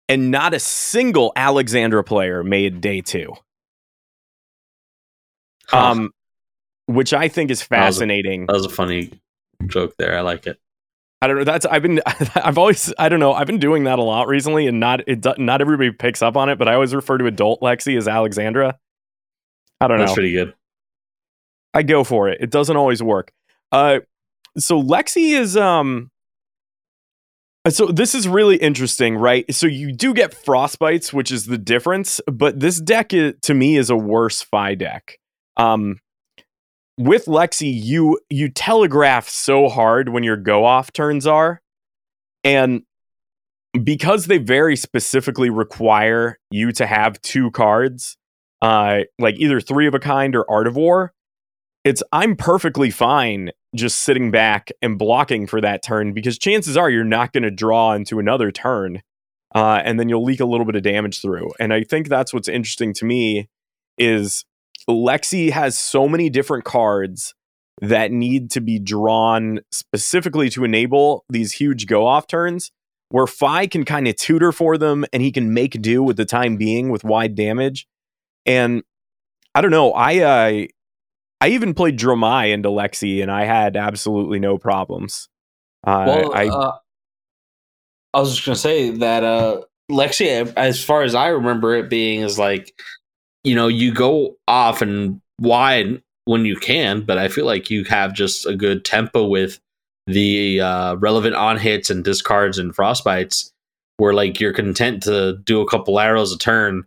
and 0.08 0.30
not 0.30 0.54
a 0.54 0.60
single 0.60 1.32
Alexandra 1.34 2.04
player 2.04 2.44
made 2.44 2.80
day 2.80 3.00
two. 3.00 3.34
Huh. 5.66 5.90
Um, 5.90 6.10
which 6.86 7.12
I 7.12 7.28
think 7.28 7.50
is 7.50 7.62
fascinating. 7.62 8.46
That 8.46 8.52
was, 8.54 8.64
a, 8.64 8.68
that 8.68 8.68
was 8.68 8.72
a 8.72 8.76
funny 8.76 9.20
joke 9.66 9.94
there. 9.98 10.16
I 10.16 10.20
like 10.22 10.46
it. 10.46 10.58
I 11.20 11.26
don't 11.26 11.38
know. 11.38 11.44
That's 11.44 11.66
I've 11.66 11.82
been 11.82 12.00
I've 12.06 12.58
always 12.58 12.92
I 12.98 13.08
don't 13.08 13.20
know. 13.20 13.32
I've 13.32 13.46
been 13.46 13.58
doing 13.58 13.84
that 13.84 13.98
a 13.98 14.02
lot 14.02 14.28
recently, 14.28 14.66
and 14.66 14.78
not 14.78 15.00
it 15.08 15.24
not 15.38 15.60
everybody 15.60 15.90
picks 15.90 16.22
up 16.22 16.36
on 16.36 16.48
it. 16.48 16.58
But 16.58 16.68
I 16.68 16.74
always 16.74 16.94
refer 16.94 17.18
to 17.18 17.26
adult 17.26 17.60
Lexi 17.60 17.96
as 17.96 18.06
Alexandra. 18.06 18.78
I 19.80 19.88
don't 19.88 19.98
That's 19.98 20.10
know. 20.10 20.14
pretty 20.14 20.32
good. 20.32 20.54
I 21.74 21.82
go 21.82 22.04
for 22.04 22.28
it. 22.28 22.40
It 22.40 22.50
doesn't 22.50 22.76
always 22.76 23.02
work. 23.02 23.32
Uh, 23.70 24.00
so 24.56 24.82
Lexi 24.82 25.38
is 25.38 25.56
um. 25.56 26.10
So 27.68 27.86
this 27.86 28.14
is 28.14 28.26
really 28.26 28.56
interesting, 28.56 29.16
right? 29.16 29.44
So 29.52 29.66
you 29.66 29.92
do 29.92 30.14
get 30.14 30.32
frostbites, 30.32 31.12
which 31.12 31.30
is 31.30 31.46
the 31.46 31.58
difference, 31.58 32.18
but 32.26 32.60
this 32.60 32.80
deck 32.80 33.12
is, 33.12 33.34
to 33.42 33.52
me 33.52 33.76
is 33.76 33.90
a 33.90 33.96
worse 33.96 34.40
Fai 34.40 34.74
deck. 34.74 35.18
Um, 35.58 36.00
with 36.98 37.26
Lexi, 37.26 37.72
you 37.72 38.20
you 38.28 38.50
telegraph 38.50 39.28
so 39.28 39.68
hard 39.68 40.10
when 40.10 40.24
your 40.24 40.36
go 40.36 40.64
off 40.64 40.92
turns 40.92 41.26
are, 41.26 41.62
and 42.44 42.82
because 43.82 44.26
they 44.26 44.38
very 44.38 44.76
specifically 44.76 45.48
require 45.48 46.38
you 46.50 46.72
to 46.72 46.86
have 46.86 47.20
two 47.22 47.50
cards, 47.52 48.16
uh, 48.60 49.00
like 49.18 49.36
either 49.38 49.60
three 49.60 49.86
of 49.86 49.94
a 49.94 50.00
kind 50.00 50.34
or 50.34 50.50
Art 50.50 50.66
of 50.66 50.76
War, 50.76 51.12
it's 51.84 52.02
I'm 52.12 52.34
perfectly 52.34 52.90
fine 52.90 53.52
just 53.76 54.00
sitting 54.00 54.30
back 54.30 54.70
and 54.82 54.98
blocking 54.98 55.46
for 55.46 55.60
that 55.60 55.82
turn 55.82 56.12
because 56.12 56.38
chances 56.38 56.76
are 56.76 56.90
you're 56.90 57.04
not 57.04 57.32
going 57.32 57.42
to 57.44 57.50
draw 57.50 57.92
into 57.92 58.18
another 58.18 58.50
turn, 58.50 59.02
uh, 59.54 59.80
and 59.84 60.00
then 60.00 60.08
you'll 60.08 60.24
leak 60.24 60.40
a 60.40 60.46
little 60.46 60.66
bit 60.66 60.74
of 60.74 60.82
damage 60.82 61.22
through. 61.22 61.52
And 61.60 61.72
I 61.72 61.84
think 61.84 62.08
that's 62.08 62.34
what's 62.34 62.48
interesting 62.48 62.92
to 62.94 63.04
me 63.04 63.48
is 63.98 64.44
Lexi 64.88 65.50
has 65.50 65.76
so 65.76 66.08
many 66.08 66.30
different 66.30 66.64
cards 66.64 67.34
that 67.80 68.10
need 68.10 68.50
to 68.50 68.60
be 68.60 68.78
drawn 68.78 69.60
specifically 69.70 70.50
to 70.50 70.64
enable 70.64 71.24
these 71.28 71.52
huge 71.52 71.86
go 71.86 72.06
off 72.06 72.26
turns 72.26 72.72
where 73.10 73.26
Fai 73.26 73.66
can 73.66 73.84
kind 73.84 74.08
of 74.08 74.16
tutor 74.16 74.52
for 74.52 74.76
them 74.76 75.04
and 75.12 75.22
he 75.22 75.32
can 75.32 75.54
make 75.54 75.80
do 75.80 76.02
with 76.02 76.16
the 76.16 76.24
time 76.24 76.56
being 76.56 76.90
with 76.90 77.04
wide 77.04 77.34
damage. 77.34 77.86
And 78.44 78.82
I 79.54 79.60
don't 79.60 79.70
know, 79.70 79.92
I 79.92 80.18
uh, 80.18 80.66
I 81.40 81.48
even 81.48 81.74
played 81.74 81.98
Dromai 81.98 82.52
into 82.52 82.68
Lexi 82.68 83.22
and 83.22 83.30
I 83.30 83.44
had 83.44 83.76
absolutely 83.76 84.38
no 84.38 84.58
problems. 84.58 85.28
Uh, 85.86 86.04
well, 86.06 86.34
I 86.34 86.48
uh, 86.48 86.76
I 88.14 88.20
was 88.20 88.34
just 88.34 88.44
gonna 88.44 88.56
say 88.56 88.90
that 88.90 89.24
uh, 89.24 89.62
Lexi, 89.90 90.52
as 90.56 90.82
far 90.82 91.02
as 91.02 91.14
I 91.14 91.28
remember 91.28 91.76
it 91.76 91.88
being, 91.88 92.20
is 92.20 92.38
like 92.38 92.72
you 93.44 93.54
know, 93.54 93.68
you 93.68 93.92
go 93.92 94.36
off 94.46 94.82
and 94.82 95.20
wide 95.40 96.02
when 96.24 96.44
you 96.44 96.56
can, 96.56 97.02
but 97.02 97.18
I 97.18 97.28
feel 97.28 97.46
like 97.46 97.70
you 97.70 97.84
have 97.84 98.12
just 98.12 98.46
a 98.46 98.54
good 98.54 98.84
tempo 98.84 99.26
with 99.26 99.60
the 100.06 100.60
uh, 100.60 100.94
relevant 100.96 101.34
on 101.34 101.58
hits 101.58 101.90
and 101.90 102.04
discards 102.04 102.58
and 102.58 102.74
frostbites 102.74 103.50
where 103.98 104.14
like 104.14 104.40
you're 104.40 104.52
content 104.52 105.02
to 105.02 105.38
do 105.44 105.60
a 105.60 105.68
couple 105.68 106.00
arrows 106.00 106.32
a 106.32 106.38
turn, 106.38 106.84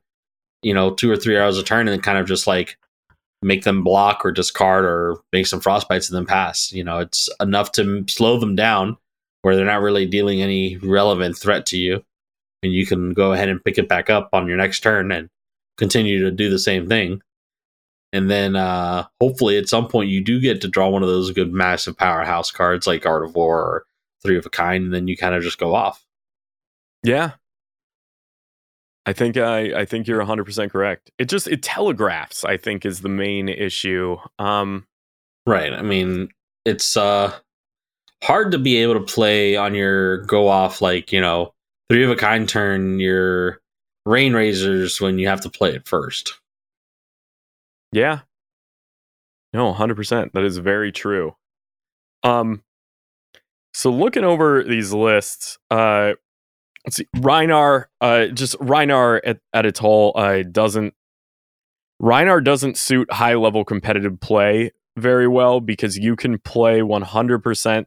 you 0.64 0.74
know, 0.74 0.94
two 0.94 1.12
or 1.12 1.18
three 1.18 1.36
arrows 1.36 1.58
a 1.58 1.64
turn 1.64 1.88
and 1.88 2.02
kind 2.02 2.18
of 2.18 2.28
just 2.28 2.48
like 2.48 2.78
make 3.44 3.64
them 3.64 3.84
block 3.84 4.26
or 4.26 4.32
discard 4.32 4.86
or 4.86 5.18
make 5.34 5.48
some 5.48 5.60
frostbites 5.60 6.10
and 6.10 6.18
then 6.18 6.26
pass. 6.26 6.72
You 6.72 6.84
know, 6.84 7.00
it's 7.00 7.30
enough 7.40 7.72
to 7.74 8.06
slow 8.08 8.40
them 8.40 8.56
down 8.56 8.98
where 9.42 9.56
they're 9.56 9.66
not 9.66 9.82
really 9.82 10.06
dealing 10.06 10.42
any 10.42 10.78
relevant 10.78 11.38
threat 11.38 11.66
to 11.68 11.78
you. 11.78 12.04
And 12.64 12.72
you 12.72 12.86
can 12.86 13.14
go 13.14 13.34
ahead 13.34 13.50
and 13.50 13.64
pick 13.64 13.78
it 13.78 13.90
back 13.90 14.10
up 14.10 14.30
on 14.34 14.48
your 14.48 14.58
next 14.58 14.82
turn 14.82 15.12
and 15.12 15.30
continue 15.82 16.20
to 16.24 16.32
do 16.32 16.50
the 16.50 16.60
same 16.60 16.88
thing. 16.88 17.22
and 18.14 18.30
then 18.30 18.56
uh, 18.56 19.06
hopefully 19.20 19.58
at 19.58 19.68
some 19.70 19.88
point 19.88 20.10
you 20.10 20.24
do 20.24 20.40
get 20.40 20.62
to 20.62 20.68
draw 20.68 20.88
one 20.90 21.02
of 21.04 21.10
those 21.10 21.32
good 21.32 21.52
massive 21.54 21.98
powerhouse 21.98 22.52
cards 22.52 22.86
like 22.86 23.06
Art 23.06 23.24
of 23.26 23.36
War 23.36 23.60
or 23.60 23.86
Three 24.24 24.38
of 24.38 24.46
a 24.46 24.50
Kind, 24.50 24.84
and 24.86 24.94
then 24.94 25.08
you 25.08 25.18
kind 25.18 25.34
of 25.34 25.42
just 25.44 25.58
go 25.58 25.74
off. 25.74 26.06
Yeah. 27.04 27.32
I 29.06 29.14
think 29.14 29.36
I 29.38 29.82
I 29.82 29.86
think 29.86 30.08
you're 30.08 30.24
100% 30.24 30.70
correct. 30.72 31.10
It 31.18 31.26
just 31.30 31.48
it 31.48 31.64
telegraphs 31.64 32.44
I 32.46 32.58
think 32.58 32.86
is 32.86 33.02
the 33.02 33.10
main 33.10 33.50
issue. 33.50 34.18
Um 34.38 34.86
Right. 35.48 35.74
I 35.74 35.82
mean, 35.82 36.30
it's 36.66 36.96
uh 36.96 37.34
hard 38.24 38.52
to 38.52 38.60
be 38.60 38.78
able 38.78 38.94
to 38.94 39.14
play 39.14 39.56
on 39.56 39.74
your 39.74 40.18
go 40.26 40.48
off 40.48 40.82
like, 40.82 41.12
you 41.12 41.20
know, 41.20 41.54
three 41.90 42.04
of 42.04 42.12
a 42.12 42.16
kind 42.16 42.48
turn 42.48 43.00
your 43.00 43.61
rain 44.06 44.34
razors 44.34 45.00
when 45.00 45.20
you 45.20 45.28
have 45.28 45.42
to 45.42 45.50
play 45.50 45.74
it 45.76 45.88
first. 45.88 46.34
yeah. 47.92 48.22
No, 49.54 49.74
100%. 49.74 50.32
That 50.32 50.44
is 50.44 50.58
very 50.60 50.92
true. 50.92 51.36
Um 52.24 52.64
so 53.74 53.92
looking 53.92 54.24
over 54.24 54.64
these 54.64 54.94
lists, 54.94 55.58
uh 55.70 56.14
let's 56.86 56.98
see 56.98 57.08
Rhinar 57.18 57.86
uh 58.00 58.28
just 58.28 58.58
Rhinar 58.60 59.20
at, 59.26 59.40
at 59.54 59.66
its 59.66 59.80
whole 59.80 60.14
uh 60.16 60.44
doesn't 60.44 60.94
Rhinar 62.02 62.44
doesn't 62.44 62.78
suit 62.78 63.12
high 63.12 63.36
level 63.36 63.64
competitive 63.66 64.20
play 64.20 64.72
very 64.98 65.28
well 65.28 65.60
because 65.60 65.98
you 65.98 66.16
can 66.16 66.40
play 66.40 66.80
100% 66.80 67.86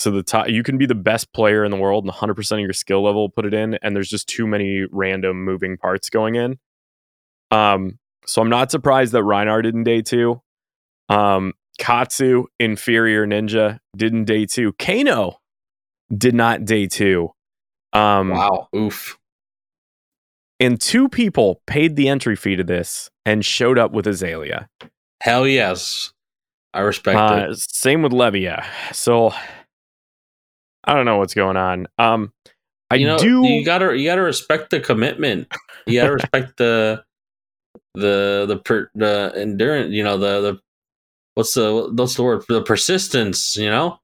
to 0.00 0.10
the 0.10 0.22
top 0.22 0.48
you 0.48 0.62
can 0.62 0.76
be 0.78 0.86
the 0.86 0.94
best 0.94 1.32
player 1.32 1.64
in 1.64 1.70
the 1.70 1.76
world 1.76 2.04
and 2.04 2.12
100% 2.12 2.52
of 2.52 2.60
your 2.60 2.72
skill 2.72 3.02
level 3.02 3.28
put 3.28 3.44
it 3.46 3.54
in 3.54 3.78
and 3.82 3.94
there's 3.94 4.08
just 4.08 4.28
too 4.28 4.46
many 4.46 4.84
random 4.90 5.44
moving 5.44 5.76
parts 5.76 6.10
going 6.10 6.34
in 6.34 6.58
um 7.50 7.98
so 8.26 8.42
i'm 8.42 8.48
not 8.50 8.70
surprised 8.70 9.12
that 9.12 9.22
Rhinar 9.22 9.62
didn't 9.62 9.84
day 9.84 10.02
2 10.02 10.40
um 11.08 11.52
Katsu 11.78 12.44
inferior 12.58 13.26
ninja 13.26 13.78
didn't 13.96 14.24
day 14.24 14.44
2 14.46 14.72
Kano 14.74 15.38
did 16.16 16.34
not 16.34 16.64
day 16.64 16.86
2 16.86 17.30
um 17.92 18.30
Wow. 18.30 18.68
Oof. 18.76 19.18
and 20.58 20.80
two 20.80 21.08
people 21.08 21.62
paid 21.66 21.96
the 21.96 22.08
entry 22.08 22.36
fee 22.36 22.56
to 22.56 22.64
this 22.64 23.10
and 23.26 23.44
showed 23.44 23.78
up 23.78 23.92
with 23.92 24.06
Azalea 24.06 24.68
Hell 25.22 25.46
yes. 25.46 26.12
I 26.72 26.80
respect 26.80 27.18
Uh, 27.18 27.48
it. 27.50 27.58
same 27.58 28.00
with 28.02 28.12
Levia. 28.12 28.64
So 28.92 29.32
I 30.84 30.94
don't 30.94 31.04
know 31.04 31.18
what's 31.18 31.34
going 31.34 31.56
on. 31.56 31.86
Um, 31.98 32.32
I 32.90 32.96
you 32.96 33.06
know, 33.06 33.18
do. 33.18 33.46
you 33.46 33.64
gotta 33.64 33.96
you 33.96 34.06
gotta 34.08 34.22
respect 34.22 34.70
the 34.70 34.80
commitment. 34.80 35.48
You 35.86 36.00
gotta 36.00 36.12
respect 36.12 36.56
the 36.56 37.02
the 37.94 38.44
the 38.48 38.56
per, 38.58 38.90
the 38.94 39.32
endurance. 39.36 39.92
You 39.92 40.04
know 40.04 40.16
the 40.18 40.40
the 40.40 40.60
what's 41.34 41.54
the 41.54 41.90
what's 41.94 42.14
the 42.14 42.22
word 42.22 42.44
the 42.48 42.62
persistence. 42.62 43.56
You 43.56 43.70
know, 43.70 43.98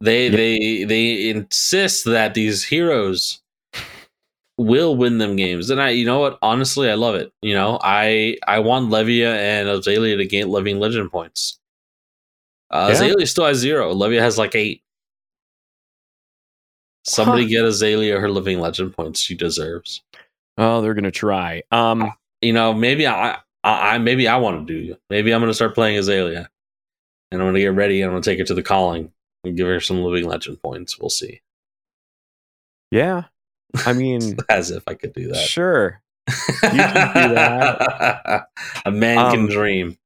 they 0.00 0.26
Yeah. 0.28 0.36
they 0.36 0.84
they 0.84 1.30
insist 1.30 2.04
that 2.06 2.34
these 2.34 2.64
heroes 2.64 3.40
will 4.58 4.94
win 4.96 5.18
them 5.18 5.36
games, 5.36 5.70
and 5.70 5.80
I 5.80 5.90
you 5.90 6.04
know 6.04 6.18
what 6.20 6.38
honestly 6.42 6.90
I 6.90 6.94
love 6.94 7.14
it. 7.14 7.32
You 7.42 7.54
know 7.54 7.78
I 7.82 8.36
I 8.46 8.58
want 8.58 8.90
Levia 8.90 9.34
and 9.34 9.68
Azalea 9.68 10.16
to 10.16 10.26
gain 10.26 10.48
living 10.50 10.78
legend 10.80 11.10
points. 11.10 11.58
Uh, 12.70 12.86
Yeah. 12.88 12.94
Azalea 13.06 13.26
still 13.26 13.46
has 13.46 13.56
zero. 13.58 13.94
Levia 13.94 14.20
has 14.20 14.36
like 14.38 14.54
eight. 14.54 14.82
Somebody 17.10 17.42
Huh. 17.44 17.48
get 17.48 17.64
Azalea 17.64 18.18
her 18.20 18.30
living 18.30 18.60
legend 18.60 18.94
points 18.96 19.20
she 19.20 19.34
deserves. 19.34 20.02
oh, 20.58 20.80
they're 20.82 20.94
gonna 20.94 21.10
try. 21.10 21.62
Um, 21.70 22.12
You 22.42 22.52
know, 22.52 22.72
maybe 22.72 23.06
I, 23.06 23.38
I, 23.64 23.94
I 23.94 23.98
maybe 23.98 24.26
I 24.28 24.36
want 24.38 24.66
to 24.66 24.72
do. 24.86 24.96
Maybe 25.10 25.32
I'm 25.34 25.40
going 25.40 25.50
to 25.50 25.54
start 25.54 25.74
playing 25.74 25.98
Azalea, 25.98 26.48
and 27.30 27.40
I'm 27.40 27.46
going 27.46 27.54
to 27.54 27.60
get 27.60 27.74
ready. 27.74 28.00
and 28.00 28.08
I'm 28.08 28.12
going 28.14 28.22
to 28.22 28.30
take 28.30 28.38
her 28.38 28.44
to 28.46 28.54
the 28.54 28.62
calling 28.62 29.12
and 29.44 29.56
give 29.56 29.66
her 29.66 29.80
some 29.80 30.00
living 30.02 30.26
legend 30.26 30.62
points. 30.62 30.98
We'll 30.98 31.10
see. 31.10 31.40
yeah. 32.90 33.24
I 33.86 33.92
mean, 33.92 34.36
As 34.48 34.70
if 34.70 34.82
I 34.86 34.94
could 34.94 35.12
do 35.12 35.28
that. 35.28 35.36
sure. 35.36 36.02
can 36.60 36.72
do 36.72 37.34
that. 37.34 38.46
A 38.84 38.90
man 38.90 39.18
Um, 39.18 39.32
can 39.32 39.46
dream. 39.46 39.98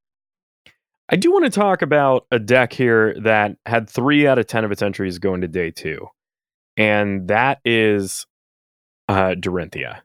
I 1.09 1.15
do 1.15 1.31
want 1.31 1.45
to 1.45 1.51
talk 1.51 1.81
about 1.81 2.25
a 2.31 2.39
deck 2.39 2.73
here 2.73 3.15
that 3.21 3.57
had 3.65 3.89
three 3.89 4.27
out 4.27 4.39
of 4.39 4.47
ten 4.47 4.65
of 4.65 4.71
its 4.71 4.81
entries 4.81 5.19
go 5.19 5.33
into 5.35 5.47
day 5.47 5.71
two, 5.71 6.07
and 6.77 7.27
that 7.27 7.59
is 7.65 8.25
uh, 9.07 9.35
Dorinthia. 9.37 10.01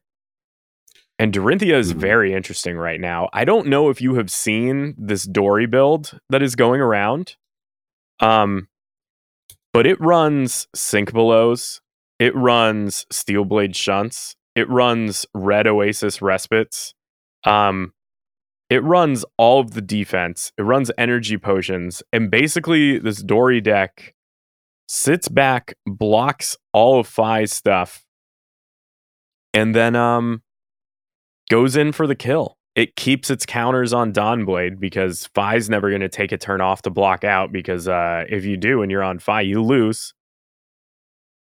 And 1.18 1.32
Dorinthia 1.32 1.74
is 1.78 1.92
Mhm. 1.92 1.98
very 1.98 2.32
interesting 2.34 2.76
right 2.76 3.00
now. 3.00 3.28
I 3.32 3.44
don't 3.44 3.66
know 3.66 3.90
if 3.90 4.00
you 4.00 4.14
have 4.14 4.30
seen 4.30 4.94
this 4.98 5.24
Dory 5.24 5.66
build 5.66 6.18
that 6.30 6.42
is 6.42 6.54
going 6.54 6.80
around, 6.80 7.36
um, 8.20 8.68
but 9.72 9.86
it 9.86 10.00
runs 10.00 10.66
Sink 10.74 11.12
Belows, 11.12 11.80
it 12.18 12.34
runs 12.34 13.06
Steel 13.10 13.44
Blade 13.44 13.76
Shunts, 13.76 14.36
it 14.54 14.68
runs 14.68 15.26
Red 15.34 15.66
Oasis 15.66 16.20
Respites, 16.20 16.94
um, 17.44 17.92
it 18.68 18.82
runs 18.82 19.24
all 19.36 19.60
of 19.60 19.72
the 19.72 19.80
defense, 19.80 20.52
it 20.58 20.62
runs 20.62 20.90
energy 20.98 21.38
potions, 21.38 22.02
and 22.12 22.30
basically 22.30 22.98
this 22.98 23.22
Dory 23.22 23.60
deck 23.60 24.14
sits 24.92 25.28
back, 25.28 25.74
blocks 25.86 26.56
all 26.72 26.98
of 26.98 27.06
Fai's 27.06 27.52
stuff, 27.52 28.04
and 29.54 29.74
then 29.74 29.94
um 29.94 30.42
goes 31.48 31.76
in 31.76 31.92
for 31.92 32.06
the 32.06 32.16
kill. 32.16 32.56
It 32.74 32.96
keeps 32.96 33.30
its 33.30 33.46
counters 33.46 33.92
on 33.92 34.12
Dawnblade 34.12 34.80
because 34.80 35.28
Fai's 35.34 35.70
never 35.70 35.90
going 35.90 36.00
to 36.00 36.08
take 36.08 36.32
a 36.32 36.38
turn 36.38 36.60
off 36.60 36.82
to 36.82 36.90
block 36.90 37.24
out 37.24 37.50
because 37.52 37.88
uh, 37.88 38.24
if 38.28 38.44
you 38.44 38.56
do 38.56 38.82
and 38.82 38.90
you're 38.90 39.02
on 39.02 39.18
Fai, 39.18 39.40
you 39.40 39.62
lose. 39.62 40.14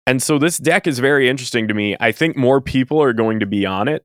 And 0.07 0.23
so 0.23 0.39
this 0.39 0.59
deck 0.59 0.87
is 0.87 0.99
very 0.99 1.29
interesting 1.29 1.67
to 1.69 1.75
me. 1.75 1.97
I 1.99 2.13
think 2.13 2.37
more 2.37 2.61
people 2.61 3.03
are 3.03 3.15
going 3.15 3.41
to 3.41 3.47
be 3.47 3.65
on 3.65 3.89
it 3.89 4.05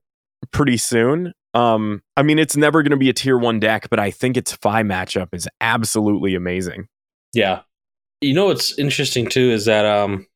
pretty 0.50 0.78
soon. 0.78 1.34
Um, 1.52 2.02
I 2.16 2.22
mean, 2.22 2.38
it's 2.38 2.56
never 2.56 2.82
going 2.82 2.92
to 2.92 2.96
be 2.96 3.10
a 3.10 3.14
tier 3.14 3.36
one 3.36 3.60
deck, 3.60 3.90
but 3.90 3.98
I 3.98 4.10
think 4.10 4.38
its 4.38 4.52
Fai 4.52 4.82
matchup 4.82 5.28
is 5.34 5.46
absolutely 5.60 6.34
amazing. 6.34 6.88
Yeah. 7.34 7.60
You 8.20 8.34
know 8.34 8.46
what's 8.46 8.78
interesting 8.78 9.26
too 9.28 9.50
is 9.50 9.64
that 9.64 9.86
um 9.86 10.26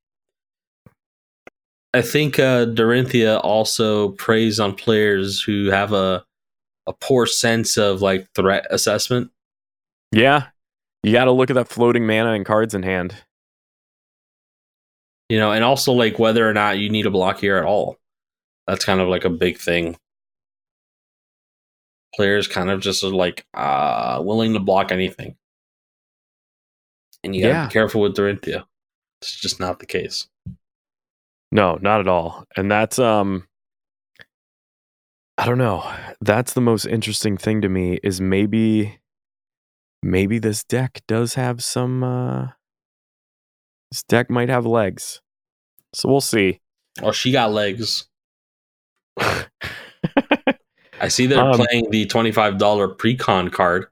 I 1.92 2.02
think 2.02 2.38
uh 2.38 2.66
Dorinthia 2.66 3.40
also 3.44 4.10
preys 4.12 4.58
on 4.58 4.74
players 4.74 5.42
who 5.42 5.66
have 5.70 5.92
a 5.92 6.24
a 6.86 6.92
poor 6.92 7.26
sense 7.26 7.76
of 7.76 8.02
like 8.02 8.28
threat 8.34 8.66
assessment. 8.70 9.30
Yeah, 10.12 10.48
you 11.02 11.12
got 11.12 11.24
to 11.24 11.32
look 11.32 11.50
at 11.50 11.54
that 11.54 11.68
floating 11.68 12.06
mana 12.06 12.32
and 12.32 12.44
cards 12.44 12.74
in 12.74 12.82
hand. 12.82 13.14
You 15.28 15.38
know, 15.38 15.52
and 15.52 15.64
also 15.64 15.92
like 15.92 16.18
whether 16.18 16.48
or 16.48 16.52
not 16.52 16.78
you 16.78 16.90
need 16.90 17.06
a 17.06 17.10
block 17.10 17.38
here 17.38 17.56
at 17.56 17.64
all. 17.64 17.98
That's 18.66 18.84
kind 18.84 19.00
of 19.00 19.08
like 19.08 19.24
a 19.24 19.30
big 19.30 19.58
thing. 19.58 19.96
Players 22.14 22.46
kind 22.46 22.70
of 22.70 22.80
just 22.80 23.04
are 23.04 23.10
like 23.10 23.44
uh 23.54 24.22
willing 24.24 24.54
to 24.54 24.60
block 24.60 24.90
anything. 24.92 25.36
And 27.24 27.34
you 27.34 27.42
gotta 27.42 27.54
Yeah. 27.54 27.66
be 27.66 27.72
careful 27.72 28.00
with 28.02 28.14
Dorinthia. 28.16 28.64
It's 29.20 29.34
just 29.40 29.58
not 29.58 29.78
the 29.80 29.86
case. 29.86 30.28
No, 31.50 31.78
not 31.80 32.00
at 32.00 32.08
all. 32.08 32.44
And 32.56 32.70
that's 32.70 32.98
um 32.98 33.48
I 35.38 35.46
don't 35.46 35.58
know. 35.58 35.82
That's 36.20 36.52
the 36.52 36.60
most 36.60 36.84
interesting 36.86 37.36
thing 37.36 37.60
to 37.62 37.68
me 37.68 37.98
is 38.04 38.20
maybe 38.20 39.00
maybe 40.02 40.38
this 40.38 40.62
deck 40.64 41.00
does 41.08 41.34
have 41.34 41.64
some 41.64 42.04
uh 42.04 42.48
this 43.90 44.02
deck 44.04 44.28
might 44.30 44.48
have 44.48 44.66
legs. 44.66 45.20
So 45.94 46.08
we'll 46.08 46.20
see. 46.20 46.60
Oh, 47.02 47.12
she 47.12 47.32
got 47.32 47.52
legs. 47.52 48.06
I 49.18 51.08
see 51.08 51.26
they're 51.26 51.40
Um, 51.42 51.56
playing 51.56 51.90
the 51.90 52.06
twenty-five 52.06 52.58
dollar 52.58 52.88
pre-con 52.88 53.48
card. 53.50 53.86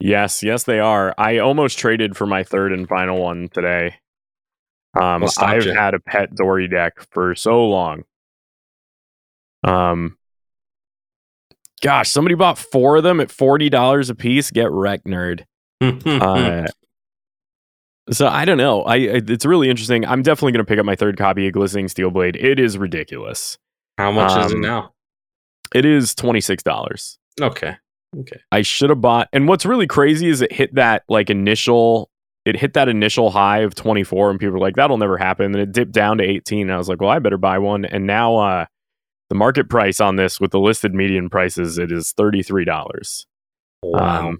Yes, 0.00 0.42
yes 0.42 0.64
they 0.64 0.80
are. 0.80 1.14
I 1.18 1.38
almost 1.38 1.78
traded 1.78 2.16
for 2.16 2.26
my 2.26 2.42
third 2.42 2.72
and 2.72 2.88
final 2.88 3.20
one 3.20 3.48
today. 3.48 3.96
Um 5.00 5.24
I've 5.38 5.64
you? 5.64 5.72
had 5.72 5.94
a 5.94 6.00
pet 6.00 6.34
Dory 6.34 6.68
deck 6.68 6.94
for 7.10 7.34
so 7.34 7.66
long. 7.66 8.04
Um 9.64 10.16
Gosh, 11.82 12.10
somebody 12.10 12.36
bought 12.36 12.58
four 12.58 12.96
of 12.96 13.02
them 13.02 13.20
at 13.20 13.30
forty 13.30 13.68
dollars 13.68 14.08
a 14.08 14.14
piece. 14.14 14.50
Get 14.50 14.70
wrecked, 14.70 15.06
nerd. 15.06 15.44
Uh, 15.82 16.66
so 18.10 18.26
I 18.26 18.44
don't 18.44 18.58
know. 18.58 18.82
I 18.82 18.96
it's 18.96 19.44
really 19.44 19.68
interesting. 19.70 20.04
I'm 20.04 20.22
definitely 20.22 20.52
going 20.52 20.64
to 20.64 20.68
pick 20.68 20.78
up 20.78 20.84
my 20.86 20.96
third 20.96 21.16
copy 21.16 21.46
of 21.46 21.52
Glistening 21.52 21.88
Steel 21.88 22.10
Blade. 22.10 22.36
It 22.36 22.58
is 22.58 22.76
ridiculous. 22.76 23.58
How 23.98 24.10
much 24.10 24.30
is 24.44 24.52
it 24.52 24.56
um, 24.56 24.60
now? 24.60 24.92
It 25.74 25.84
is 25.84 26.14
twenty 26.14 26.40
six 26.40 26.62
dollars. 26.62 27.18
Okay, 27.40 27.76
okay. 28.20 28.40
I 28.50 28.62
should 28.62 28.90
have 28.90 29.00
bought. 29.00 29.28
And 29.32 29.48
what's 29.48 29.66
really 29.66 29.86
crazy 29.86 30.28
is 30.28 30.40
it 30.40 30.52
hit 30.52 30.74
that 30.74 31.04
like 31.08 31.30
initial. 31.30 32.10
It 32.44 32.56
hit 32.56 32.74
that 32.74 32.88
initial 32.88 33.30
high 33.30 33.60
of 33.60 33.74
24, 33.76 34.30
and 34.30 34.40
people 34.40 34.54
were 34.54 34.58
like, 34.58 34.74
"That'll 34.74 34.98
never 34.98 35.16
happen." 35.16 35.46
And 35.46 35.56
it 35.56 35.70
dipped 35.72 35.92
down 35.92 36.18
to 36.18 36.24
18, 36.24 36.62
and 36.62 36.72
I 36.72 36.76
was 36.76 36.88
like, 36.88 37.00
"Well, 37.00 37.10
I 37.10 37.20
better 37.20 37.38
buy 37.38 37.58
one." 37.58 37.84
And 37.84 38.06
now, 38.06 38.36
uh, 38.36 38.66
the 39.28 39.36
market 39.36 39.68
price 39.70 40.00
on 40.00 40.16
this 40.16 40.40
with 40.40 40.50
the 40.50 40.58
listed 40.58 40.92
median 40.92 41.30
prices, 41.30 41.78
it 41.78 41.92
is 41.92 42.12
33 42.12 42.64
dollars. 42.64 43.26
Wow. 43.82 44.28
Um, 44.28 44.38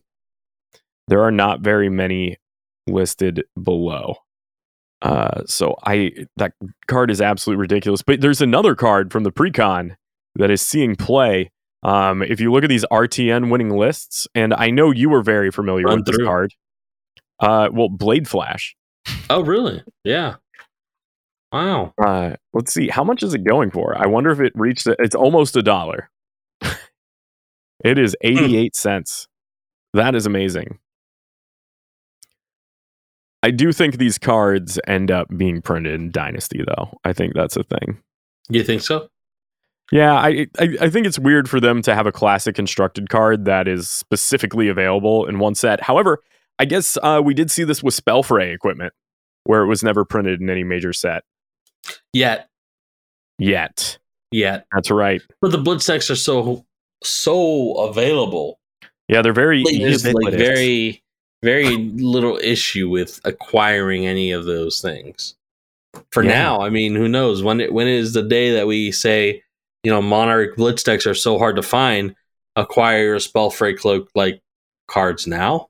there 1.09 1.23
are 1.23 1.31
not 1.31 1.61
very 1.61 1.89
many 1.89 2.39
listed 2.87 3.45
below. 3.63 4.17
Uh, 5.01 5.43
so 5.47 5.77
I 5.85 6.13
that 6.37 6.53
card 6.87 7.11
is 7.11 7.21
absolutely 7.21 7.61
ridiculous. 7.61 8.03
But 8.03 8.21
there's 8.21 8.41
another 8.41 8.75
card 8.75 9.13
from 9.13 9.25
the 9.25 9.33
precon 9.33 9.97
that 10.37 10.51
is 10.51 10.63
seeing 10.63 10.97
play. 10.97 11.51
Um, 11.83 12.23
if 12.23 12.41
you 12.41 12.53
look 12.53 12.63
at 12.65 12.69
these 12.69 12.85
RTN 12.93 13.51
winning 13.51 13.71
lists, 13.71 14.29
and 14.35 14.55
I 14.55 14.71
know 14.71 14.91
you 14.91 15.09
were 15.11 15.23
very 15.23 15.51
familiar 15.51 15.87
Run 15.87 15.99
with 15.99 16.07
this 16.07 16.19
card. 16.19 16.55
Uh, 17.41 17.69
well, 17.73 17.89
Blade 17.89 18.29
Flash. 18.29 18.77
oh, 19.31 19.43
really? 19.43 19.83
Yeah. 20.05 20.37
Wow. 21.53 21.93
Uh, 22.03 22.37
let's 22.55 22.73
see, 22.73 22.89
how 22.89 23.05
much 23.05 23.23
is 23.23 23.35
it 23.35 23.45
going 23.45 23.71
for? 23.71 23.97
I 23.99 24.07
wonder 24.07 24.31
if 24.31 24.41
it 24.41 24.53
reached. 24.55 24.87
A, 24.87 24.97
it's 24.99 25.15
almost 25.15 25.57
a 25.57 25.63
dollar. 25.63 26.09
it 27.85 27.99
is 27.99 28.17
eighty-eight 28.23 28.75
cents. 28.75 29.29
That 29.93 30.15
is 30.15 30.25
amazing. 30.25 30.79
I 33.43 33.51
do 33.51 33.73
think 33.73 33.99
these 33.99 34.19
cards 34.19 34.79
end 34.87 35.11
up 35.11 35.27
being 35.37 35.61
printed 35.61 35.95
in 35.95 36.11
Dynasty, 36.11 36.65
though. 36.65 36.97
I 37.05 37.13
think 37.13 37.35
that's 37.35 37.57
a 37.57 37.65
thing. 37.65 37.99
You 38.49 38.63
think 38.63 38.83
so? 38.83 39.09
Yeah, 39.93 40.15
I, 40.15 40.47
I 40.59 40.77
I 40.81 40.91
think 40.91 41.07
it's 41.07 41.19
weird 41.19 41.49
for 41.51 41.61
them 41.61 41.83
to 41.83 41.95
have 41.95 42.07
a 42.07 42.13
classic 42.13 42.55
constructed 42.57 43.09
card 43.11 43.45
that 43.45 43.69
is 43.69 43.89
specifically 43.91 44.69
available 44.69 45.27
in 45.27 45.39
one 45.39 45.55
set. 45.55 45.83
However, 45.83 46.19
I 46.59 46.65
guess 46.65 46.97
uh, 47.03 47.21
we 47.25 47.35
did 47.35 47.51
see 47.51 47.63
this 47.65 47.83
with 47.83 47.95
Spellfray 47.95 48.55
equipment, 48.55 48.95
where 49.45 49.63
it 49.63 49.67
was 49.67 49.83
never 49.85 50.05
printed 50.05 50.41
in 50.41 50.49
any 50.49 50.65
major 50.65 50.93
set 50.93 51.25
Yet. 52.13 52.49
yet. 53.39 53.99
Yet. 54.31 54.65
That's 54.73 54.91
right. 54.91 55.21
But 55.43 55.53
the 55.53 55.59
blitz 55.59 55.85
decks 55.87 56.11
are 56.11 56.17
so 56.17 56.65
so 57.05 57.75
available. 57.75 58.59
Yeah, 59.09 59.21
they're 59.21 59.35
very 59.35 59.63
there's 59.79 60.07
like 60.07 60.33
very 60.35 61.03
very 61.43 61.77
little 61.77 62.39
issue 62.39 62.89
with 62.89 63.21
acquiring 63.25 64.07
any 64.07 64.31
of 64.33 64.47
those 64.47 64.81
things. 64.81 65.35
For 66.13 66.23
Yeah. 66.23 66.31
now, 66.31 66.61
I 66.63 66.71
mean, 66.71 66.95
who 66.95 67.09
knows 67.09 67.43
when 67.43 67.61
it 67.61 67.75
when 67.75 67.89
is 67.89 68.15
the 68.15 68.23
day 68.23 68.55
that 68.55 68.67
we 68.67 68.91
say, 68.93 69.43
you 69.83 69.91
know, 69.91 70.03
Monarch 70.03 70.57
blitz 70.57 70.83
decks 70.83 71.07
are 71.07 71.15
so 71.15 71.39
hard 71.39 71.57
to 71.57 71.63
find, 71.63 72.15
acquire 72.57 73.05
your 73.05 73.17
Spellfray 73.17 73.77
cloak 73.79 74.09
like 74.15 74.41
cards 74.89 75.27
now, 75.27 75.69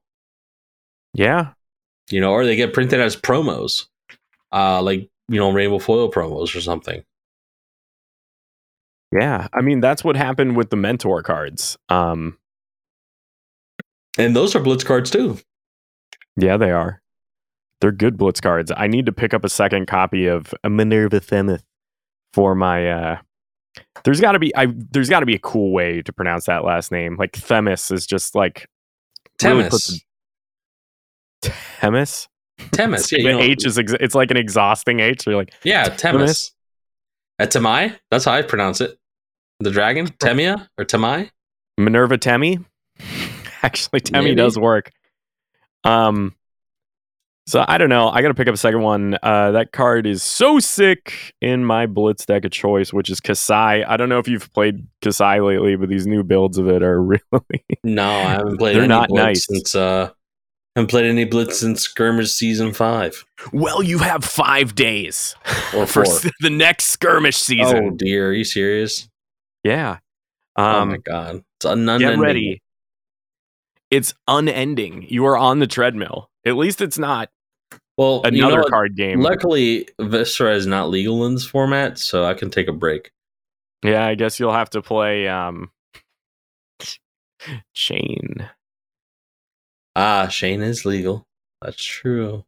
yeah, 1.15 1.53
you 2.11 2.21
know, 2.21 2.33
or 2.33 2.45
they 2.45 2.57
get 2.57 2.73
printed 2.75 3.01
as 3.01 3.17
promos. 3.17 3.87
Uh 4.53 4.83
like, 4.83 5.09
you 5.29 5.39
know, 5.39 5.51
rainbow 5.53 5.79
foil 5.79 6.11
promos 6.11 6.55
or 6.57 6.61
something. 6.61 7.03
yeah. 9.13 9.49
I 9.53 9.61
mean, 9.61 9.81
that's 9.81 10.03
what 10.05 10.17
happened 10.17 10.57
with 10.57 10.71
the 10.71 10.77
mentor 10.77 11.23
cards. 11.23 11.77
Um, 11.89 12.39
And 14.19 14.35
those 14.37 14.55
are 14.55 14.61
blitz 14.61 14.85
cards 14.85 15.11
too. 15.11 15.39
yeah, 16.37 16.57
they 16.57 16.71
are. 16.71 17.01
They're 17.81 17.93
good 17.93 18.17
blitz 18.17 18.41
cards. 18.41 18.71
I 18.77 18.87
need 18.87 19.07
to 19.07 19.13
pick 19.13 19.35
up 19.35 19.45
a 19.45 19.49
second 19.49 19.87
copy 19.87 20.27
of 20.27 20.55
a 20.65 20.71
Minerva 20.71 21.21
Themith 21.21 21.63
for 22.33 22.55
my. 22.55 22.89
uh 22.91 23.17
There's 24.05 24.21
got 24.21 24.33
to 24.33 24.39
be 24.39 24.55
I. 24.57 24.67
There's 24.91 25.09
got 25.09 25.21
to 25.21 25.27
be 25.27 25.35
a 25.35 25.39
cool 25.39 25.73
way 25.73 26.03
to 26.03 26.13
pronounce 26.13 26.47
that 26.47 26.65
last 26.65 26.93
name. 26.93 27.17
Like 27.17 27.35
Themis 27.37 27.91
is 27.91 28.07
just 28.07 28.35
like 28.35 28.69
really 29.43 29.69
puts 29.69 30.01
Temis. 31.43 31.59
Themis. 31.81 32.29
Temis. 32.73 33.13
Yeah, 33.13 33.19
the 33.19 33.23
you 33.23 33.33
know, 33.33 33.41
H 33.41 33.67
is 33.67 33.79
ex- 33.79 33.95
it's 34.01 34.15
like 34.15 34.31
an 34.31 34.37
exhausting 34.37 35.01
H. 35.01 35.23
So 35.23 35.31
you're 35.31 35.39
like 35.39 35.55
yeah, 35.65 35.89
Temis. 35.89 36.53
At 37.39 37.51
Temai? 37.51 37.99
That's 38.11 38.25
how 38.25 38.33
I 38.35 38.43
pronounce 38.43 38.81
it. 38.81 38.99
The 39.61 39.71
dragon? 39.71 40.07
Temia 40.07 40.69
or 40.79 40.85
Temai? 40.85 41.31
Minerva 41.79 42.19
Temi. 42.19 42.59
Actually, 43.63 44.01
Temi 44.01 44.27
Maybe. 44.27 44.37
does 44.37 44.59
work. 44.59 44.91
Um, 45.85 46.35
so 47.47 47.65
I 47.67 47.77
don't 47.79 47.89
know. 47.89 48.09
I 48.09 48.23
got 48.23 48.29
to 48.29 48.35
pick 48.35 48.49
up 48.49 48.55
a 48.55 48.59
second 48.59 48.83
one. 48.83 49.19
Uh, 49.23 49.51
that 49.53 49.73
card 49.73 50.07
is 50.07 50.23
so 50.23 50.59
sick 50.61 51.35
in 51.41 51.65
my 51.65 51.87
Blitz 51.87 52.25
deck 52.27 52.45
of 52.45 52.51
choice, 52.53 52.93
which 52.93 53.11
is 53.11 53.21
Kassai. 53.21 53.85
I 53.87 53.97
don't 53.97 54.09
know 54.09 54.19
if 54.19 54.29
you've 54.29 54.53
played 54.53 54.87
Kassai 55.03 55.45
lately, 55.45 55.77
but 55.77 55.89
these 55.89 56.07
new 56.07 56.23
builds 56.23 56.59
of 56.59 56.69
it 56.69 56.83
are 56.83 57.03
really. 57.03 57.65
No, 57.85 58.09
I 58.09 58.31
haven't 58.35 58.59
played 58.59 58.75
They're 58.77 58.83
any 58.85 58.89
not 58.89 59.09
Blitz 59.09 59.25
nice. 59.25 59.47
since 59.47 59.75
uh 59.75 60.11
haven't 60.77 60.89
played 60.89 61.05
any 61.05 61.25
Blitz 61.27 61.59
since 61.61 61.83
Skirmish 61.83 62.31
season 62.33 62.73
five. 62.73 63.25
well, 63.53 63.83
you 63.83 63.99
have 63.99 64.25
five 64.25 64.75
days 64.75 65.35
Or 65.77 65.87
for 65.87 66.05
the 66.41 66.49
next 66.51 66.87
skirmish 66.87 67.37
season. 67.37 67.91
Oh 67.93 67.97
dear, 67.97 68.29
are 68.29 68.33
you 68.33 68.45
serious? 68.45 69.09
Yeah. 69.65 69.99
oh 70.57 70.65
Um, 70.65 70.89
my 70.91 70.97
god. 70.99 71.43
It's 71.59 71.67
un- 71.67 71.85
get 71.99 72.19
ready. 72.19 72.63
It's 73.93 74.15
unending. 74.27 75.05
You 75.07 75.27
are 75.27 75.37
on 75.37 75.59
the 75.59 75.67
treadmill. 75.67 76.31
At 76.47 76.57
least 76.57 76.81
it's 76.81 76.97
not 76.99 77.29
Well, 77.99 78.23
another 78.25 78.35
you 78.35 78.57
know 78.57 78.65
card 78.65 78.97
game. 78.97 79.21
Luckily, 79.21 79.87
Viserai 80.01 80.55
is 80.57 80.67
not 80.67 80.89
legal 80.89 81.27
in 81.27 81.35
this 81.35 81.45
format, 81.45 81.99
so 81.99 82.25
I 82.25 82.33
can 82.33 82.49
take 82.51 82.69
a 82.69 82.73
break. 82.73 83.13
Yeah, 83.85 84.07
I 84.07 84.15
guess 84.15 84.41
you'll 84.41 84.55
have 84.55 84.71
to 84.71 84.81
play 84.81 85.29
um 85.29 85.71
Chane. 87.75 88.49
Ah, 89.95 90.27
Chane 90.29 90.63
is 90.63 90.87
legal. 90.87 91.27
That's 91.61 91.85
true. 91.85 92.45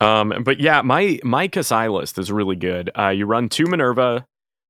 Um 0.00 0.44
but 0.44 0.60
yeah, 0.60 0.80
my 0.82 1.18
my 1.24 1.48
Kassai 1.48 1.92
list 1.92 2.18
is 2.18 2.30
really 2.30 2.56
good. 2.56 2.90
Uh 2.96 3.08
you 3.08 3.26
run 3.26 3.48
two 3.48 3.66
Minerva, 3.66 4.26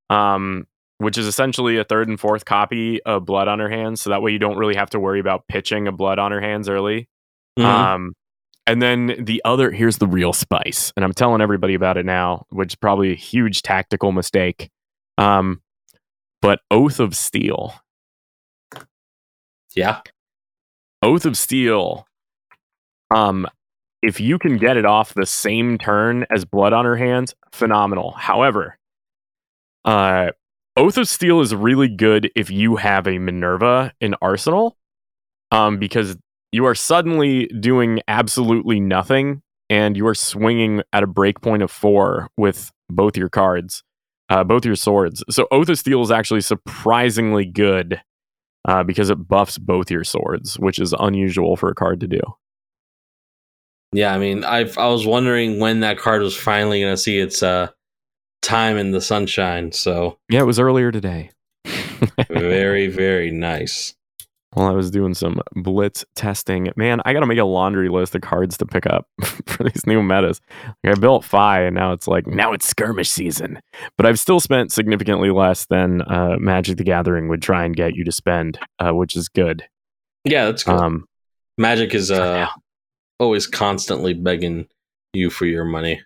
um, 0.08 0.66
which 0.98 1.18
is 1.18 1.26
essentially 1.26 1.76
a 1.78 1.84
third 1.84 2.08
and 2.08 2.18
fourth 2.18 2.44
copy 2.44 3.02
of 3.02 3.24
Blood 3.26 3.48
on 3.48 3.58
her 3.58 3.68
hands, 3.68 4.00
so 4.00 4.10
that 4.10 4.22
way 4.22 4.30
you 4.32 4.38
don't 4.38 4.56
really 4.56 4.74
have 4.76 4.90
to 4.90 5.00
worry 5.00 5.20
about 5.20 5.46
pitching 5.48 5.86
a 5.86 5.92
blood 5.92 6.18
on 6.18 6.32
her 6.32 6.40
hands 6.40 6.68
early. 6.68 7.08
Mhm. 7.58 7.64
Um 7.64 8.14
and 8.68 8.82
then 8.82 9.14
the 9.18 9.40
other 9.44 9.70
here's 9.70 9.98
the 9.98 10.06
real 10.08 10.32
spice, 10.32 10.92
and 10.96 11.04
I'm 11.04 11.12
telling 11.12 11.40
everybody 11.40 11.74
about 11.74 11.96
it 11.96 12.04
now, 12.06 12.46
which 12.50 12.72
is 12.72 12.76
probably 12.76 13.12
a 13.12 13.16
huge 13.16 13.62
tactical 13.62 14.12
mistake. 14.12 14.70
Um 15.18 15.60
but 16.42 16.60
Oath 16.70 17.00
of 17.00 17.14
Steel. 17.16 17.74
yeah. 19.74 20.00
Oath 21.02 21.24
of 21.26 21.36
Steel. 21.36 22.06
Um, 23.14 23.46
if 24.02 24.20
you 24.20 24.38
can 24.38 24.56
get 24.56 24.76
it 24.76 24.84
off 24.84 25.14
the 25.14 25.26
same 25.26 25.78
turn 25.78 26.26
as 26.30 26.44
Blood 26.44 26.72
on 26.72 26.84
her 26.84 26.96
hands, 26.96 27.34
phenomenal. 27.52 28.12
However, 28.12 28.78
uh, 29.84 30.30
Oath 30.76 30.98
of 30.98 31.08
Steel 31.08 31.40
is 31.40 31.54
really 31.54 31.88
good 31.88 32.30
if 32.36 32.50
you 32.50 32.76
have 32.76 33.06
a 33.06 33.18
Minerva 33.18 33.92
in 34.00 34.14
Arsenal, 34.20 34.76
um, 35.50 35.78
because 35.78 36.16
you 36.52 36.66
are 36.66 36.74
suddenly 36.74 37.46
doing 37.46 38.00
absolutely 38.08 38.78
nothing, 38.78 39.40
and 39.70 39.96
you 39.96 40.06
are 40.06 40.14
swinging 40.14 40.82
at 40.92 41.02
a 41.02 41.06
breakpoint 41.06 41.62
of 41.62 41.70
four 41.70 42.28
with 42.36 42.70
both 42.90 43.16
your 43.16 43.30
cards, 43.30 43.82
uh, 44.28 44.44
both 44.44 44.66
your 44.66 44.76
swords. 44.76 45.24
So 45.30 45.48
Oath 45.50 45.70
of 45.70 45.78
Steel 45.78 46.02
is 46.02 46.10
actually 46.10 46.42
surprisingly 46.42 47.46
good 47.46 48.00
uh, 48.66 48.84
because 48.84 49.08
it 49.08 49.26
buffs 49.26 49.56
both 49.56 49.90
your 49.90 50.04
swords, 50.04 50.58
which 50.58 50.78
is 50.78 50.94
unusual 50.98 51.56
for 51.56 51.70
a 51.70 51.74
card 51.74 52.00
to 52.00 52.06
do. 52.06 52.20
Yeah, 53.92 54.12
I 54.12 54.18
mean, 54.18 54.44
I 54.44 54.68
I 54.76 54.88
was 54.88 55.06
wondering 55.06 55.58
when 55.58 55.80
that 55.80 55.96
card 55.96 56.20
was 56.20 56.36
finally 56.36 56.80
going 56.80 56.92
to 56.92 56.98
see 57.00 57.18
its 57.18 57.42
uh 57.42 57.68
time 58.46 58.78
in 58.78 58.92
the 58.92 59.00
sunshine. 59.00 59.72
So 59.72 60.18
Yeah, 60.30 60.40
it 60.40 60.46
was 60.46 60.60
earlier 60.60 60.92
today. 60.92 61.30
very 62.30 62.86
very 62.86 63.30
nice. 63.30 63.94
While 64.52 64.68
I 64.68 64.72
was 64.72 64.90
doing 64.90 65.12
some 65.12 65.42
blitz 65.54 66.02
testing, 66.14 66.72
man, 66.76 67.02
I 67.04 67.12
got 67.12 67.20
to 67.20 67.26
make 67.26 67.38
a 67.38 67.44
laundry 67.44 67.90
list 67.90 68.14
of 68.14 68.22
cards 68.22 68.56
to 68.56 68.64
pick 68.64 68.86
up 68.86 69.06
for 69.46 69.64
these 69.64 69.86
new 69.86 70.02
metas. 70.02 70.40
Like 70.82 70.96
I 70.96 70.98
built 70.98 71.24
Fai, 71.24 71.62
and 71.62 71.74
now 71.74 71.92
it's 71.92 72.08
like 72.08 72.26
now 72.26 72.52
it's 72.52 72.66
skirmish 72.66 73.10
season. 73.10 73.60
But 73.98 74.06
I've 74.06 74.18
still 74.18 74.40
spent 74.40 74.72
significantly 74.72 75.30
less 75.30 75.66
than 75.66 76.00
uh, 76.02 76.36
Magic 76.38 76.78
the 76.78 76.84
Gathering 76.84 77.28
would 77.28 77.42
try 77.42 77.66
and 77.66 77.76
get 77.76 77.96
you 77.96 78.04
to 78.04 78.12
spend, 78.12 78.58
uh, 78.78 78.92
which 78.92 79.14
is 79.14 79.28
good. 79.28 79.62
Yeah, 80.24 80.46
that's 80.46 80.62
cool. 80.62 80.78
Um, 80.78 81.04
Magic 81.58 81.94
is 81.94 82.10
uh 82.10 82.46
always 83.18 83.46
constantly 83.46 84.14
begging 84.14 84.68
you 85.12 85.28
for 85.28 85.44
your 85.44 85.64
money. 85.64 86.00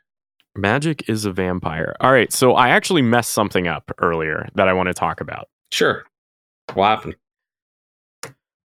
Magic 0.57 1.09
is 1.09 1.24
a 1.24 1.32
vampire. 1.32 1.94
All 2.01 2.12
right, 2.12 2.32
so 2.32 2.55
I 2.55 2.70
actually 2.70 3.03
messed 3.03 3.30
something 3.30 3.68
up 3.68 3.90
earlier 3.98 4.48
that 4.55 4.68
I 4.68 4.72
want 4.72 4.88
to 4.88 4.94
talk 4.94 5.20
about. 5.20 5.48
Sure. 5.70 6.05
What 6.74 6.88
happened? 6.88 7.16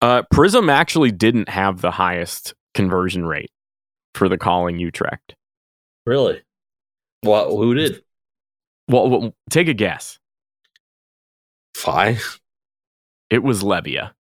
Uh, 0.01 0.23
Prism 0.31 0.69
actually 0.69 1.11
didn't 1.11 1.49
have 1.49 1.81
the 1.81 1.91
highest 1.91 2.53
conversion 2.73 3.25
rate 3.25 3.51
for 4.13 4.29
the 4.29 4.37
calling 4.37 4.79
Utrecht. 4.79 5.35
Really? 6.05 6.41
What? 7.21 7.49
Who 7.49 7.73
did? 7.73 8.03
Well, 8.87 9.09
well, 9.09 9.35
take 9.49 9.67
a 9.67 9.73
guess. 9.73 10.19
Five. 11.75 12.39
It 13.29 13.43
was 13.43 13.61
Levia 13.61 14.11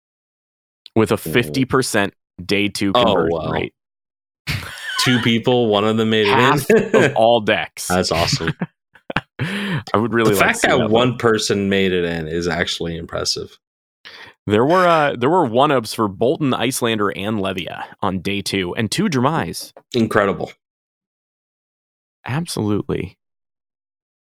with 0.96 1.12
a 1.12 1.16
50% 1.16 2.10
day 2.44 2.68
two 2.68 2.92
conversion 2.92 3.28
wow. 3.30 3.50
rate. 3.50 3.74
Two 5.06 5.20
people. 5.20 5.68
One 5.68 5.84
of 5.84 5.96
them 5.96 6.10
made 6.10 6.26
Half 6.26 6.66
it 6.68 6.94
in. 6.94 7.04
of 7.04 7.12
all 7.16 7.40
decks. 7.40 7.88
That's 7.88 8.12
awesome. 8.12 8.52
I 9.38 9.82
would 9.96 10.12
really 10.12 10.30
the 10.34 10.36
like 10.36 10.46
fact 10.46 10.54
to 10.56 10.60
see 10.60 10.68
that 10.68 10.78
that 10.78 10.90
one 10.90 11.16
person 11.16 11.68
made 11.68 11.92
it 11.92 12.04
in 12.04 12.26
is 12.28 12.48
actually 12.48 12.96
impressive. 12.96 13.58
There 14.46 14.64
were 14.64 14.86
uh, 14.86 15.16
there 15.16 15.30
were 15.30 15.44
one 15.44 15.70
ups 15.72 15.94
for 15.94 16.08
Boltyn, 16.08 16.54
Iyslander, 16.54 17.12
and 17.16 17.38
Levia 17.38 17.84
on 18.02 18.20
day 18.20 18.42
two, 18.42 18.74
and 18.74 18.90
two 18.90 19.04
Dromais. 19.04 19.72
Incredible. 19.94 20.52
Absolutely. 22.24 23.16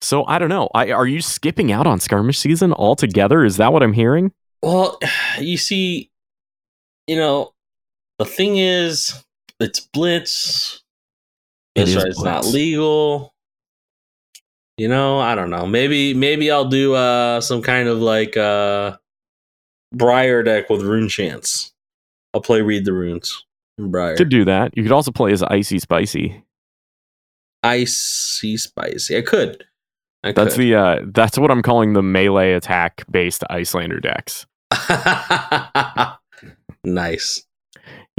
So 0.02 0.24
I 0.26 0.38
don't 0.38 0.48
know. 0.48 0.68
I, 0.74 0.92
are 0.92 1.06
you 1.06 1.20
skipping 1.20 1.72
out 1.72 1.86
on 1.86 2.00
skirmish 2.00 2.38
season 2.38 2.72
altogether? 2.72 3.44
Is 3.44 3.58
that 3.58 3.72
what 3.72 3.82
I'm 3.82 3.92
hearing? 3.92 4.32
Well, 4.62 4.98
you 5.38 5.56
see, 5.56 6.10
you 7.06 7.16
know, 7.16 7.52
the 8.18 8.24
thing 8.24 8.56
is, 8.58 9.24
it's 9.61 9.80
blitz. 9.80 10.82
It 11.74 11.82
It's, 11.82 11.90
is 11.92 12.04
it's 12.04 12.22
not 12.22 12.44
legal. 12.46 13.34
You 14.76 14.88
know, 14.88 15.20
I 15.20 15.34
don't 15.34 15.50
know. 15.50 15.66
Maybe 15.66 16.14
maybe 16.14 16.50
I'll 16.50 16.68
do 16.68 16.94
uh 16.94 17.40
some 17.40 17.62
kind 17.62 17.88
of 17.88 18.00
like 18.00 18.36
uh 18.36 18.96
Briar 19.92 20.42
deck 20.42 20.70
with 20.70 20.82
rune 20.82 21.08
chance. 21.08 21.72
I'll 22.32 22.40
play 22.40 22.62
read 22.62 22.84
the 22.84 22.92
runes 22.92 23.44
in 23.78 23.90
Briar. 23.90 24.16
Could 24.16 24.30
do 24.30 24.44
that. 24.44 24.76
You 24.76 24.82
could 24.82 24.92
also 24.92 25.11
play 25.11 25.32
as 25.32 25.42
icy 25.42 25.78
spicy. 25.78 26.42
Icy 27.62 28.56
spicy. 28.56 29.18
I 29.18 29.22
could. 29.22 29.64
I 30.22 30.32
That's 30.32 30.54
could. 30.54 30.62
the 30.62 30.74
uh, 30.74 31.00
that's 31.12 31.38
what 31.38 31.50
I'm 31.50 31.62
calling 31.62 31.92
the 31.92 32.02
melee 32.02 32.52
attack 32.52 33.04
based 33.11 33.42
Iyslander 33.50 34.00
decks. 34.00 34.46
nice. 36.84 37.44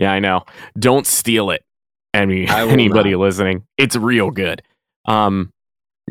Yeah, 0.02 0.12
I 0.12 0.20
know. 0.20 0.44
Don't 0.78 1.08
steal 1.08 1.50
it. 1.52 1.64
I 2.14 2.26
will 2.26 2.72
anybody 2.72 3.12
not. 3.12 3.20
listening, 3.20 3.64
it's 3.78 3.96
real 3.96 4.32
good. 4.32 4.62
Um, 5.06 5.52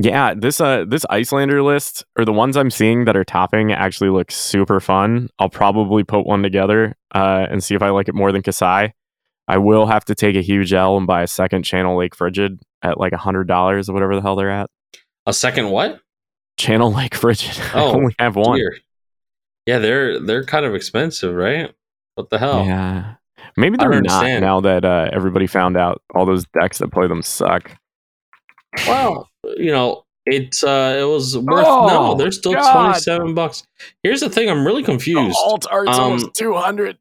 yeah, 0.01 0.32
this 0.34 0.61
uh 0.61 0.84
this 0.88 1.05
Iyslander 1.11 1.62
list 1.62 2.05
or 2.16 2.24
the 2.24 2.32
ones 2.32 2.57
I'm 2.57 2.70
seeing 2.70 3.05
that 3.05 3.16
are 3.16 3.24
topping 3.24 3.72
actually 3.72 4.09
look 4.09 4.30
super 4.30 4.80
fun. 4.80 5.28
I'll 5.38 5.51
probably 5.51 6.05
put 6.05 6.24
one 6.24 6.43
together 6.43 6.97
uh 7.14 7.47
and 7.51 7.62
see 7.62 7.74
if 7.74 7.82
I 7.82 7.91
like 7.91 8.09
it 8.09 8.14
more 8.14 8.32
than 8.32 8.41
Kassai. 8.43 8.93
I 9.49 9.59
will 9.59 9.86
have 9.86 10.05
to 10.07 10.14
take 10.14 10.36
a 10.36 10.41
huge 10.43 10.72
L 10.72 10.97
and 10.97 11.07
buy 11.07 11.22
a 11.22 11.26
second 11.26 11.64
channel 11.64 11.99
Lake 11.99 12.14
Frigid 12.14 12.61
at 12.82 12.99
like 12.99 13.12
a 13.12 13.18
hundred 13.18 13.49
dollars 13.49 13.91
or 13.91 13.93
whatever 13.93 14.14
the 14.14 14.22
hell 14.22 14.36
they're 14.36 14.51
at. 14.51 14.70
A 15.26 15.32
second 15.34 15.70
what? 15.70 16.01
Channel 16.57 16.93
Lake 16.93 17.14
Frigid. 17.16 17.59
I 17.74 17.80
Oh, 17.80 17.93
only 17.97 18.14
have 18.18 18.36
one. 18.36 18.57
Dear. 18.59 18.78
Yeah, 19.66 19.78
they're 19.80 20.20
they're 20.20 20.45
kind 20.45 20.64
of 20.64 20.74
expensive, 20.74 21.34
right? 21.34 21.74
What 22.14 22.30
the 22.30 22.38
hell? 22.38 22.64
Yeah. 22.64 23.16
Maybe 23.57 23.76
they're 23.76 24.01
not 24.01 24.24
now 24.40 24.61
that 24.61 24.84
uh, 24.84 25.09
everybody 25.12 25.46
found 25.46 25.76
out 25.76 26.03
all 26.14 26.24
those 26.26 26.44
decks 26.61 26.78
that 26.78 26.92
play 26.92 27.07
them 27.07 27.22
suck. 27.22 27.70
Well, 28.86 29.28
you 29.57 29.72
know, 29.72 30.05
it's 30.26 30.62
uh 30.62 30.96
it 31.01 31.05
was 31.05 31.36
worth 31.36 31.64
Oh, 31.66 31.86
no, 31.88 32.14
they're 32.14 32.30
still 32.30 32.53
God. 32.53 32.72
27 32.72 33.34
bucks. 33.34 33.64
Here's 34.03 34.20
the 34.20 34.28
thing, 34.30 34.48
I'm 34.48 34.64
really 34.66 34.82
confused. 34.82 35.36
alt 35.38 35.66
art's 35.70 35.96
Um, 35.96 36.05
almost 36.05 36.34
200. 36.34 36.98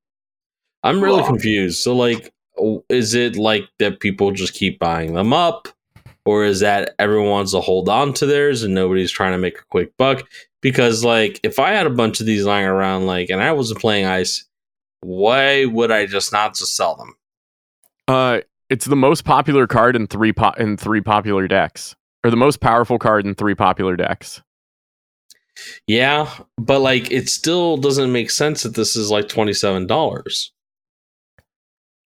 I'm 0.83 1.01
really 1.01 1.21
Oh. 1.21 1.27
confused. 1.27 1.81
So 1.81 1.95
like 1.95 2.33
is 2.89 3.13
it 3.13 3.35
like 3.37 3.63
that 3.79 3.99
people 4.01 4.31
just 4.31 4.53
keep 4.53 4.79
buying 4.79 5.13
them 5.13 5.31
up 5.31 5.67
or 6.25 6.43
is 6.43 6.59
that 6.61 6.93
everyone 6.99 7.29
wants 7.29 7.51
to 7.53 7.61
hold 7.61 7.87
on 7.87 8.13
to 8.13 8.25
theirs 8.25 8.63
and 8.63 8.73
nobody's 8.73 9.11
trying 9.11 9.31
to 9.33 9.37
make 9.37 9.57
a 9.59 9.63
quick 9.69 9.95
buck? 9.97 10.23
Because 10.61 11.03
like 11.05 11.39
if 11.43 11.59
I 11.59 11.71
had 11.71 11.87
a 11.87 11.91
bunch 11.91 12.19
of 12.19 12.25
these 12.25 12.45
lying 12.45 12.65
around 12.65 13.05
like 13.05 13.29
and 13.29 13.41
I 13.41 13.51
wasn't 13.53 13.79
playing 13.79 14.05
ice, 14.05 14.45
why 15.01 15.65
would 15.65 15.91
I 15.91 16.05
just 16.05 16.31
not 16.31 16.55
just 16.55 16.75
sell 16.75 16.95
them? 16.95 17.15
Uh, 18.07 18.41
it's 18.69 18.85
the 18.85 18.95
most 18.95 19.23
popular 19.25 19.67
card 19.67 19.95
in 19.95 20.07
three 20.07 20.33
po- 20.33 20.53
in 20.57 20.77
three 20.77 21.01
popular 21.01 21.47
decks, 21.47 21.95
or 22.23 22.29
the 22.31 22.37
most 22.37 22.59
powerful 22.59 22.99
card 22.99 23.25
in 23.25 23.35
three 23.35 23.55
popular 23.55 23.95
decks. 23.95 24.41
Yeah, 25.87 26.29
but 26.57 26.79
like 26.79 27.11
it 27.11 27.29
still 27.29 27.77
doesn't 27.77 28.11
make 28.11 28.31
sense 28.31 28.63
that 28.63 28.75
this 28.75 28.95
is 28.95 29.11
like 29.11 29.27
twenty 29.27 29.53
seven 29.53 29.87
dollars. 29.87 30.53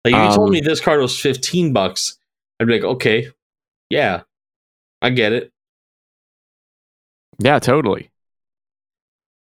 Like 0.06 0.16
if 0.16 0.24
you 0.24 0.30
told 0.30 0.50
Um, 0.50 0.52
me 0.52 0.62
this 0.62 0.80
card 0.82 1.00
was 1.02 1.20
fifteen 1.20 1.74
bucks, 1.74 2.18
I'd 2.60 2.68
be 2.68 2.74
like, 2.74 2.84
okay, 2.84 3.28
yeah, 3.90 4.24
I 5.02 5.12
get 5.12 5.34
it. 5.34 5.52
Yeah, 7.40 7.60
totally. 7.60 8.10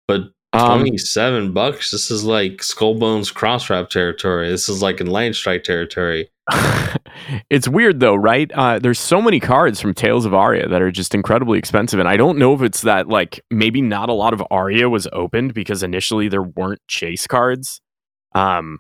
But 0.07 0.31
Um, 0.57 0.81
twenty 0.81 0.97
seven 0.97 1.53
bucks, 1.53 1.91
this 1.91 2.11
is 2.11 2.23
like 2.23 2.57
Skullbones 2.57 3.33
cross 3.33 3.69
wrap 3.69 3.89
territory. 3.89 4.49
This 4.49 4.69
is 4.69 4.81
like 4.81 4.99
in 4.99 5.07
Land 5.07 5.35
Strike 5.35 5.63
territory. 5.63 6.29
it's 7.49 7.67
weird 7.67 7.99
though, 7.99 8.15
right? 8.15 8.51
Uh, 8.53 8.79
there's 8.79 8.99
so 8.99 9.21
many 9.21 9.39
cards 9.39 9.81
from 9.81 9.93
Tales 9.93 10.25
of 10.25 10.33
Aria 10.33 10.67
that 10.67 10.81
are 10.81 10.91
just 10.91 11.13
incredibly 11.13 11.59
expensive, 11.59 11.99
and 11.99 12.07
I 12.07 12.17
don't 12.17 12.37
know 12.37 12.53
if 12.53 12.61
it's 12.61 12.81
that 12.81 13.07
like 13.07 13.43
maybe 13.51 13.81
not 13.81 14.09
a 14.09 14.13
lot 14.13 14.33
of 14.33 14.43
Aria 14.49 14.89
was 14.89 15.07
opened 15.11 15.53
because 15.53 15.83
initially 15.83 16.27
there 16.29 16.43
weren't 16.43 16.81
chase 16.87 17.27
cards. 17.27 17.81
Um, 18.33 18.79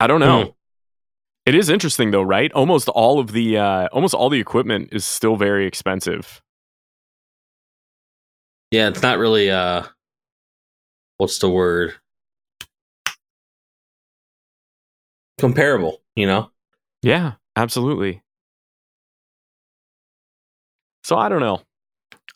I 0.00 0.06
don't 0.06 0.20
know. 0.20 0.44
Hmm. 0.44 0.50
It 1.46 1.54
is 1.54 1.70
interesting 1.70 2.10
though, 2.10 2.22
right? 2.22 2.52
Almost 2.52 2.88
all 2.90 3.18
of 3.18 3.32
the 3.32 3.56
uh, 3.56 3.88
almost 3.92 4.14
all 4.14 4.28
the 4.28 4.40
equipment 4.40 4.90
is 4.92 5.04
still 5.04 5.36
very 5.36 5.66
expensive. 5.66 6.42
Yeah, 8.70 8.88
it's 8.88 9.02
not 9.02 9.18
really 9.18 9.50
uh, 9.50 9.82
what's 11.16 11.38
the 11.38 11.48
word? 11.48 11.94
Comparable, 15.38 16.02
you 16.16 16.26
know. 16.26 16.50
Yeah, 17.02 17.34
absolutely. 17.56 18.22
So 21.04 21.16
I 21.16 21.28
don't 21.28 21.40
know. 21.40 21.62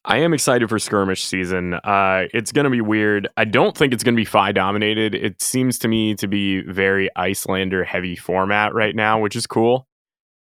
I 0.05 0.19
am 0.19 0.35
excited 0.35 0.69
for 0.69 0.79
skirmish 0.79 1.25
season. 1.25 1.75
Uh, 1.75 2.25
it's 2.35 2.51
going 2.51 2.65
to 2.65 2.71
be 2.71 2.81
weird. 2.81 3.29
I 3.37 3.45
don't 3.45 3.77
think 3.77 3.93
it's 3.93 4.03
going 4.03 4.15
to 4.15 4.21
be 4.21 4.25
Fai 4.25 4.51
dominated. 4.51 5.15
It 5.15 5.41
seems 5.41 5.79
to 5.81 5.89
me 5.89 6.15
to 6.17 6.27
be 6.27 6.63
very 6.63 7.09
Iyslander 7.17 7.85
heavy 7.85 8.17
format 8.17 8.75
right 8.75 8.97
now, 8.97 9.21
which 9.21 9.37
is 9.37 9.47
cool. 9.47 9.87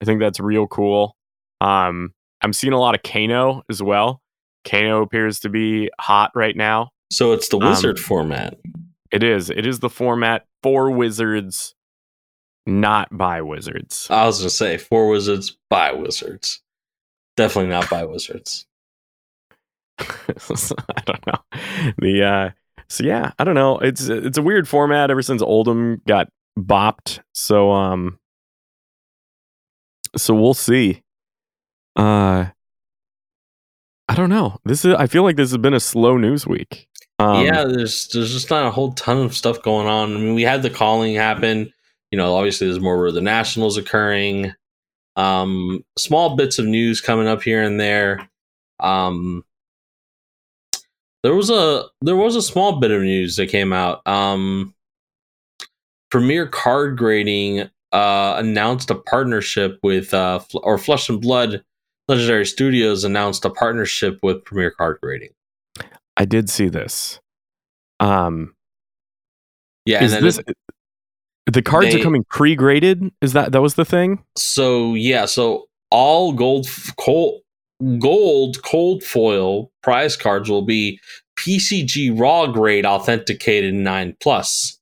I 0.03 0.07
think 0.07 0.19
that's 0.19 0.41
real 0.41 0.67
cool. 0.67 1.17
Um, 1.61 2.15
I'm 2.41 2.53
seeing 2.53 2.73
a 2.73 2.81
lot 2.81 2.97
of 2.97 3.03
Kano 3.05 3.63
as 3.71 3.81
well. 3.81 4.21
Kano 4.65 5.03
appears 5.03 5.41
to 5.41 5.49
be 5.49 5.91
hot 6.01 6.31
right 6.35 6.57
now. 6.57 6.91
So 7.13 7.33
it's 7.33 7.49
the 7.49 7.59
Um, 7.59 7.69
wizard 7.69 7.99
format. 8.01 8.59
It 9.11 9.23
is. 9.23 9.51
It 9.51 9.67
is 9.67 9.79
the 9.81 9.91
format 9.91 10.47
for 10.63 10.91
wizards, 10.91 11.75
not 12.67 13.09
by 13.17 13.43
wizards. 13.43 14.09
I 14.11 14.27
was 14.27 14.39
gonna 14.39 14.51
say 14.51 14.79
four 14.79 15.09
wizards 15.09 15.57
by 15.71 15.93
wizards. 15.93 16.63
Definitely 17.37 17.71
not 17.71 17.89
by 17.91 18.05
wizards. 18.05 18.67
I 19.99 21.01
don't 21.05 21.27
know. 21.27 21.61
The 21.99 22.23
uh 22.25 22.51
so 22.89 23.05
yeah, 23.05 23.33
I 23.39 23.45
don't 23.45 23.55
know. 23.55 23.79
It's 23.79 24.09
it's 24.09 24.39
a 24.39 24.43
weird 24.43 24.67
format 24.69 25.11
ever 25.11 25.23
since 25.23 25.43
Oldhim 25.43 26.05
got 26.07 26.29
bopped. 26.59 27.21
So 27.33 27.71
um 27.71 28.19
so 30.17 30.35
we'll 30.35 30.55
see. 30.55 31.03
Uh 31.97 32.47
I 34.09 34.15
don't 34.15 34.31
know. 34.31 34.59
This 34.65 34.85
is 34.85 34.95
I 34.95 35.07
feel 35.07 35.23
like 35.23 35.37
this 35.37 35.51
has 35.51 35.59
been 35.59 35.75
a 35.75 35.81
slow 35.81 36.17
news 36.17 36.47
week. 36.47 36.89
Um, 37.19 37.45
yeah, 37.45 37.65
there's 37.65 38.09
there's 38.09 38.33
just 38.33 38.51
not 38.51 38.67
a 38.67 38.71
whole 38.71 38.93
ton 38.95 39.19
of 39.19 39.35
stuff 39.35 39.63
going 39.63 39.87
on. 39.87 40.15
I 40.15 40.19
mean, 40.19 40.35
we 40.35 40.43
had 40.43 40.63
the 40.63 40.71
calling 40.71 41.15
happen. 41.15 41.73
You 42.11 42.19
know, 42.19 42.37
obviously 42.37 42.67
there's 42.67 42.81
more 42.81 42.99
where 42.99 43.13
the 43.13 43.21
nationals 43.21 43.77
occurring. 43.77 44.53
Um, 45.17 45.85
small 45.97 46.37
bits 46.37 46.59
of 46.59 46.67
news 46.67 47.01
coming 47.01 47.29
up 47.29 47.43
here 47.43 47.63
and 47.63 47.81
there. 47.81 48.29
Um, 48.81 49.45
there 51.23 51.35
was 51.35 51.51
a 51.51 51.85
there 52.03 52.17
was 52.17 52.37
a 52.37 52.43
small 52.43 52.79
bit 52.81 52.91
of 52.91 53.01
news 53.03 53.37
that 53.37 53.49
came 53.49 53.73
out. 53.73 54.07
Um, 54.07 54.75
Premier 56.11 56.47
Card 56.47 56.99
Grading 56.99 57.71
uh, 57.93 58.35
announced 58.37 58.91
a 58.91 58.97
partnership 58.97 59.79
with 59.83 60.13
uh, 60.13 60.41
or 60.55 60.79
Flesh 60.79 61.09
and 61.09 61.21
Blood 61.21 61.65
Legendary 62.09 62.45
Studios 62.47 63.05
announced 63.05 63.45
a 63.45 63.51
partnership 63.51 64.19
with 64.23 64.45
Premier 64.45 64.71
Card 64.71 64.99
Grading. 65.03 65.31
I 66.17 66.25
did 66.25 66.49
see 66.51 66.69
this. 66.69 67.21
Um 68.01 68.55
Yeah, 69.87 70.05
is 70.05 70.13
this 70.21 70.41
the 71.47 71.63
cards 71.63 71.93
they- 71.93 72.01
are 72.01 72.03
coming 72.03 72.25
pre-graded? 72.31 73.11
Is 73.21 73.33
that 73.33 73.53
that 73.53 73.63
was 73.63 73.75
the 73.75 73.85
thing? 73.85 74.25
So 74.37 74.95
yeah, 74.95 75.25
so 75.27 75.67
all 75.91 76.33
gold 76.33 76.67
cold 76.99 77.41
gold 77.99 78.63
cold 78.63 79.03
foil 79.03 79.71
prize 79.83 80.17
cards 80.17 80.49
will 80.51 80.63
be 80.65 80.99
PCG 81.37 82.19
raw 82.19 82.47
grade 82.47 82.87
authenticated 82.87 83.75
nine 83.75 84.17
plus. 84.21 84.79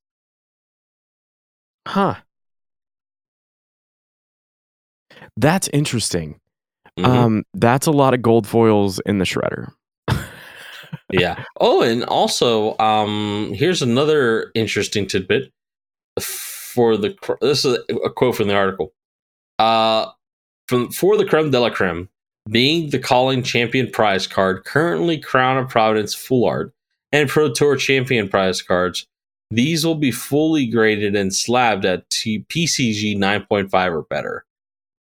Huh. 1.89 2.17
That's 5.37 5.69
interesting. 5.69 6.39
Mhm. 6.99 7.07
Um, 7.07 7.45
that's 7.55 7.87
a 7.87 7.91
lot 7.91 8.15
of 8.15 8.23
gold 8.23 8.47
foils 8.47 9.01
in 9.07 9.19
the 9.19 9.25
shredder. 9.25 9.73
yeah. 11.11 11.43
Oh, 11.61 11.83
and 11.83 12.05
also, 12.05 12.77
um, 12.79 13.53
here's 13.55 13.83
another 13.83 14.51
interesting 14.55 15.07
tidbit 15.07 15.51
for 16.21 16.97
the. 16.97 17.15
This 17.41 17.65
is 17.65 17.79
a 18.05 18.11
quote 18.11 18.37
from 18.37 18.49
the 18.49 18.55
article. 18.55 18.93
Uh, 19.59 20.07
from 20.69 20.91
for 20.91 21.17
the 21.17 21.25
creme 21.25 21.51
de 21.51 21.61
la 21.61 21.71
creme, 21.71 22.09
being 22.51 22.91
the 22.91 22.99
calling 22.99 23.43
champion 23.43 23.91
prize 23.91 24.27
card, 24.27 24.65
currently 24.65 25.19
Crown 25.19 25.59
of 25.59 25.69
Providence 25.69 26.15
full 26.15 26.45
art, 26.47 26.73
and 27.11 27.29
Pro 27.29 27.53
Tour 27.53 27.77
Champion 27.77 28.29
prize 28.29 28.61
cards. 28.63 29.07
These 29.51 29.85
will 29.85 29.97
be 29.97 30.11
fully 30.11 30.67
graded 30.67 31.15
and 31.15 31.35
slabbed 31.35 31.85
at 31.85 32.09
T- 32.09 32.47
PCG 32.49 33.17
9.5 33.19 33.93
or 33.93 34.03
better. 34.03 34.47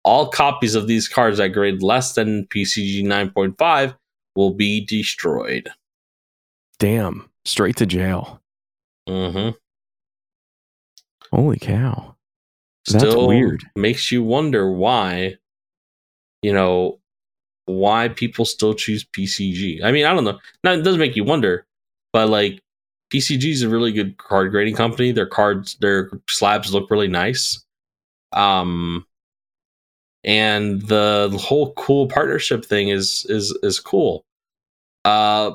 All 0.04 0.28
copies 0.28 0.74
of 0.74 0.86
these 0.86 1.08
cards 1.08 1.38
that 1.38 1.48
grade 1.48 1.82
less 1.82 2.12
than 2.14 2.46
PCG 2.46 3.04
9.5 3.04 3.96
will 4.36 4.52
be 4.52 4.84
destroyed. 4.84 5.68
Damn. 6.78 7.30
Straight 7.44 7.76
to 7.76 7.86
jail. 7.86 8.40
hmm 9.08 9.50
Holy 11.30 11.58
cow. 11.58 12.14
That's 12.86 13.02
Still 13.04 13.28
weird. 13.28 13.64
makes 13.76 14.12
you 14.12 14.22
wonder 14.22 14.70
why, 14.70 15.36
you 16.42 16.52
know, 16.52 17.00
why 17.66 18.08
people 18.08 18.44
still 18.44 18.74
choose 18.74 19.04
PCG. 19.04 19.82
I 19.82 19.90
mean, 19.90 20.04
I 20.04 20.12
don't 20.12 20.24
know. 20.24 20.38
Now, 20.62 20.72
it 20.72 20.82
does 20.82 20.98
make 20.98 21.16
you 21.16 21.24
wonder, 21.24 21.66
but 22.12 22.28
like 22.28 22.60
PCG 23.12 23.44
is 23.52 23.62
a 23.62 23.68
really 23.70 23.90
good 23.92 24.18
card 24.18 24.50
grading 24.50 24.76
company. 24.76 25.12
Their 25.12 25.26
cards, 25.26 25.76
their 25.80 26.10
slabs 26.28 26.72
look 26.74 26.90
really 26.90 27.08
nice. 27.08 27.64
Um, 28.32 29.06
and 30.24 30.82
the, 30.82 31.36
whole 31.40 31.72
cool 31.74 32.06
partnership 32.08 32.64
thing 32.64 32.88
is 32.88 33.26
is 33.28 33.56
is 33.62 33.78
cool. 33.80 34.24
Uh, 35.04 35.52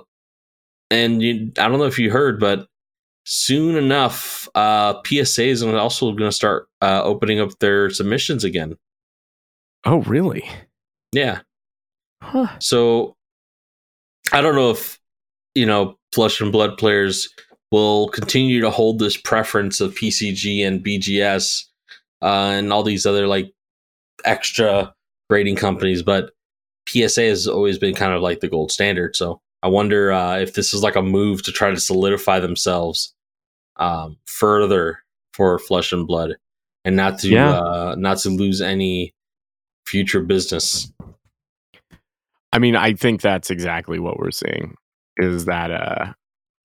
and 0.92 1.22
you, 1.22 1.52
I 1.58 1.68
don't 1.68 1.80
know 1.80 1.86
if 1.86 2.00
you 2.00 2.12
heard, 2.12 2.40
but 2.40 2.68
soon 3.26 3.76
enough, 3.76 4.48
uh, 4.56 4.96
PSA 5.06 5.46
is 5.46 5.64
also 5.64 6.12
going 6.12 6.30
to 6.30 6.32
start 6.32 6.68
uh, 6.82 7.02
opening 7.04 7.40
up 7.40 7.58
their 7.60 7.90
submissions 7.90 8.44
again. 8.44 8.78
Oh, 9.86 10.02
really? 10.02 10.48
Yeah. 11.12 11.42
Huh. 12.22 12.48
So 12.60 13.16
I 14.32 14.42
don't 14.42 14.56
know 14.56 14.72
if 14.72 15.00
you 15.56 15.66
know 15.66 15.98
Flesh 16.14 16.42
and 16.42 16.52
Blood 16.52 16.78
players 16.78 17.30
will 17.72 18.10
continue 18.10 18.62
to 18.62 18.70
hold 18.70 19.00
this 19.00 19.18
preference 19.18 19.80
of 19.80 19.94
PCG 19.94 20.66
and 20.66 20.84
BGS 20.84 21.66
uh, 22.22 22.52
and 22.54 22.74
all 22.74 22.84
these 22.84 23.06
other 23.06 23.28
like 23.28 23.54
extra 24.26 24.94
grading 25.30 25.56
companies, 25.56 26.04
but 26.04 26.32
PSA 26.88 27.22
has 27.24 27.48
always 27.48 27.78
been 27.78 27.94
kind 27.96 28.14
of 28.14 28.22
like 28.22 28.40
the 28.40 28.48
gold 28.48 28.72
standard. 28.72 29.16
So 29.16 29.42
I 29.62 29.68
wonder 29.68 30.12
uh, 30.12 30.38
if 30.40 30.54
this 30.54 30.74
is 30.74 30.82
like 30.84 30.96
a 30.96 31.02
move 31.02 31.44
to 31.44 31.52
try 31.52 31.70
to 31.70 31.80
solidify 31.80 32.40
themselves 32.40 33.14
um, 33.78 34.18
further 34.26 35.00
for 35.34 35.60
Flesh 35.60 35.92
and 35.92 36.08
Blood, 36.08 36.36
and 36.86 36.96
not 36.96 37.20
to 37.20 37.30
Yeah. 37.30 37.52
uh, 37.60 37.96
not 37.98 38.18
to 38.20 38.30
lose 38.30 38.62
any 38.62 39.14
future 39.86 40.22
business. 40.22 40.92
I 42.52 42.60
mean, 42.60 42.76
I 42.76 42.94
think 42.94 43.22
that's 43.22 43.50
exactly 43.50 44.00
what 44.00 44.18
we're 44.18 44.32
seeing 44.32 44.76
is 45.18 45.46
that 45.46 45.70
uh 45.72 46.14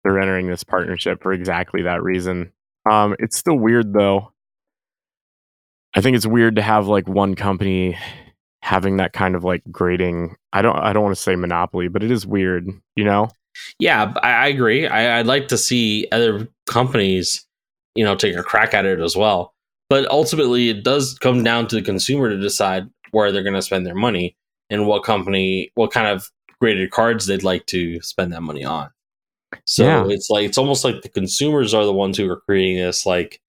they're 0.03 0.19
entering 0.19 0.47
this 0.49 0.65
partnership 0.65 1.23
for 1.23 1.33
exactly 1.33 1.83
that 1.83 2.03
reason. 2.03 2.51
Um 2.91 3.15
it's 3.19 3.37
still 3.37 3.57
weird 3.59 3.93
though. 3.93 4.33
I 5.95 6.01
think 6.01 6.17
it's 6.17 6.27
weird 6.27 6.57
to 6.57 6.63
have 6.63 6.87
like 6.87 7.09
one 7.09 7.35
company 7.35 7.97
having 8.63 8.99
that 8.99 9.13
kind 9.13 9.35
of 9.35 9.45
like 9.45 9.63
grading. 9.71 10.37
I 10.53 10.63
don't 10.63 10.77
I 10.77 10.93
don't 10.93 11.03
want 11.03 11.17
to 11.17 11.23
say 11.23 11.37
monopoly, 11.37 11.89
but 11.89 12.03
it 12.03 12.11
is 12.11 12.27
weird, 12.27 12.69
you 12.97 13.05
know? 13.05 13.29
Yeah, 13.79 14.13
I, 14.23 14.31
I 14.33 14.47
agree. 14.49 14.87
I, 14.87 15.19
I'd 15.19 15.27
like 15.27 15.49
to 15.49 15.59
see 15.59 16.07
other 16.13 16.49
companies, 16.67 17.45
you 17.95 18.05
know, 18.05 18.15
take 18.15 18.37
a 18.37 18.43
crack 18.43 18.75
at 18.75 18.85
it 18.85 19.01
as 19.01 19.17
well. 19.17 19.55
But 19.89 20.09
ultimately, 20.11 20.69
it 20.69 20.85
does 20.85 21.19
come 21.19 21.43
down 21.43 21.67
to 21.69 21.77
the 21.77 21.83
consumer 21.83 22.29
to 22.29 22.39
decide 22.39 22.85
where 23.11 23.33
they're 23.33 23.43
going 23.43 23.55
to 23.55 23.63
spend 23.63 23.87
their 23.87 23.95
money 23.95 24.37
and 24.71 24.87
what 24.87 25.03
company, 25.03 25.71
what 25.75 25.91
kind 25.93 26.07
of 26.07 26.31
graded 26.61 26.91
cards 26.91 27.27
they'd 27.27 27.43
like 27.43 27.65
to 27.67 28.01
spend 28.03 28.33
that 28.33 28.43
money 28.43 28.65
on. 28.65 28.91
So 29.65 29.85
Yeah. 29.85 30.05
it's 30.09 30.29
like 30.29 30.45
it's 30.45 30.59
almost 30.59 30.85
like 30.85 31.01
the 31.01 31.09
consumers 31.09 31.73
are 31.73 31.87
the 31.87 31.93
ones 31.93 32.19
who 32.19 32.31
are 32.31 32.41
creating 32.43 32.77
this, 32.77 33.07
like, 33.07 33.41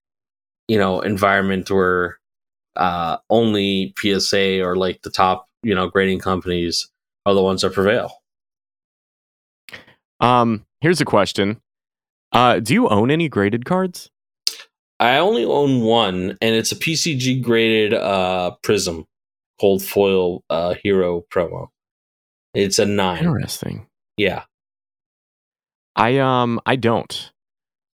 you 0.69 0.77
know, 0.77 1.01
environment 1.01 1.69
where 1.69 2.18
uh, 2.79 3.17
only 3.29 3.93
PSA 3.99 4.63
or 4.63 4.75
like 4.75 5.03
the 5.03 5.11
top, 5.11 5.47
you 5.61 5.75
know, 5.75 5.87
grading 5.87 6.19
companies 6.19 6.89
are 7.25 7.33
the 7.33 7.43
ones 7.43 7.61
that 7.61 7.73
prevail. 7.73 8.11
Um 10.19 10.65
here's 10.81 10.99
a 10.99 11.05
question. 11.05 11.61
Uh 12.31 12.59
do 12.59 12.73
you 12.73 12.89
own 12.89 13.11
any 13.11 13.29
graded 13.29 13.65
cards? 13.65 14.09
I 14.99 15.17
only 15.19 15.45
own 15.45 15.81
one, 15.81 16.37
and 16.41 16.55
it's 16.55 16.73
a 16.73 16.75
PCG 16.75 17.41
graded 17.41 17.93
uh, 17.93 18.51
Prism 18.63 19.05
Cold 19.61 19.81
Foil 19.81 20.43
uh, 20.49 20.73
Hero 20.73 21.23
promo. 21.33 21.69
It's 22.53 22.79
a 22.79 22.85
nine. 22.85 23.19
Interesting. 23.19 23.87
Yeah, 24.17 24.43
I 25.95 26.17
um 26.17 26.59
I 26.65 26.75
don't. 26.75 27.31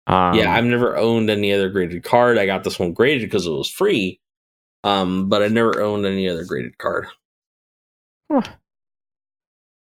Um, 0.08 0.36
yeah. 0.36 0.54
I've 0.54 0.66
never 0.66 0.98
owned 0.98 1.30
any 1.30 1.54
other 1.54 1.70
graded 1.70 2.04
card. 2.04 2.38
I 2.38 2.46
got 2.46 2.66
this 2.66 2.78
one 2.78 2.92
graded 2.92 3.30
because 3.30 3.48
it 3.48 3.52
was 3.52 3.70
free, 3.70 4.20
um, 4.84 5.30
but 5.30 5.42
I 5.44 5.48
never 5.48 5.82
owned 5.82 6.06
any 6.06 6.28
other 6.30 6.44
graded 6.46 6.78
card. 6.78 7.08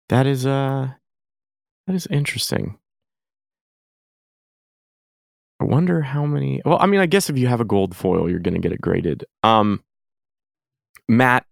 That 0.10 0.26
is 0.28 0.46
uh 0.46 0.90
that 1.88 1.94
is 1.96 2.08
interesting. 2.08 2.78
I 5.60 5.64
wonder 5.66 6.02
how 6.02 6.26
many 6.26 6.62
well, 6.66 6.78
I 6.80 6.86
mean, 6.86 7.00
I 7.00 7.08
guess 7.08 7.30
if 7.30 7.38
you 7.38 7.48
have 7.48 7.62
a 7.62 7.66
gold 7.66 7.96
foil, 7.96 8.30
you're 8.30 8.40
gonna 8.40 8.60
get 8.60 8.72
it 8.72 8.82
graded. 8.82 9.26
Um 9.44 9.84
Matt, 11.10 11.46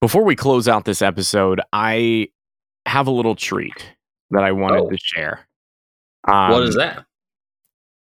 before 0.00 0.24
we 0.24 0.34
close 0.36 0.68
out 0.68 0.84
this 0.84 1.02
episode, 1.02 1.60
I 1.72 2.28
have 2.86 3.06
a 3.06 3.10
little 3.10 3.34
treat 3.36 3.92
that 4.30 4.42
I 4.42 4.52
wanted 4.52 4.80
Oh. 4.80 4.90
to 4.90 4.96
share. 4.98 5.46
Um, 6.26 6.50
what 6.52 6.62
is 6.64 6.74
that? 6.76 7.04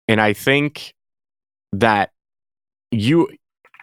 and 0.09 0.21
I 0.21 0.31
think 0.33 0.93
that 1.73 2.11
you 2.91 3.27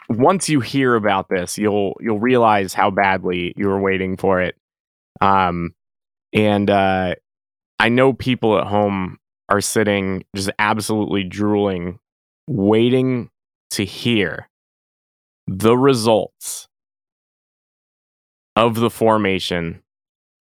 once 0.08 0.48
you 0.48 0.60
hear 0.60 0.94
about 0.94 1.28
this, 1.28 1.58
you'll 1.58 1.94
you'll 2.00 2.20
realize 2.20 2.74
how 2.74 2.90
badly 2.90 3.54
you 3.56 3.68
were 3.68 3.80
waiting 3.80 4.16
for 4.16 4.40
it. 4.40 4.56
Um, 5.20 5.74
and 6.32 6.68
uh, 6.68 7.14
I 7.78 7.88
know 7.88 8.12
people 8.12 8.58
at 8.58 8.66
home 8.66 9.18
are 9.48 9.60
sitting 9.60 10.24
just 10.34 10.50
absolutely 10.58 11.24
drooling, 11.24 11.98
waiting 12.46 13.30
to 13.70 13.84
hear 13.84 14.48
the 15.46 15.76
results 15.76 16.68
of 18.56 18.76
the 18.76 18.90
formation 18.90 19.82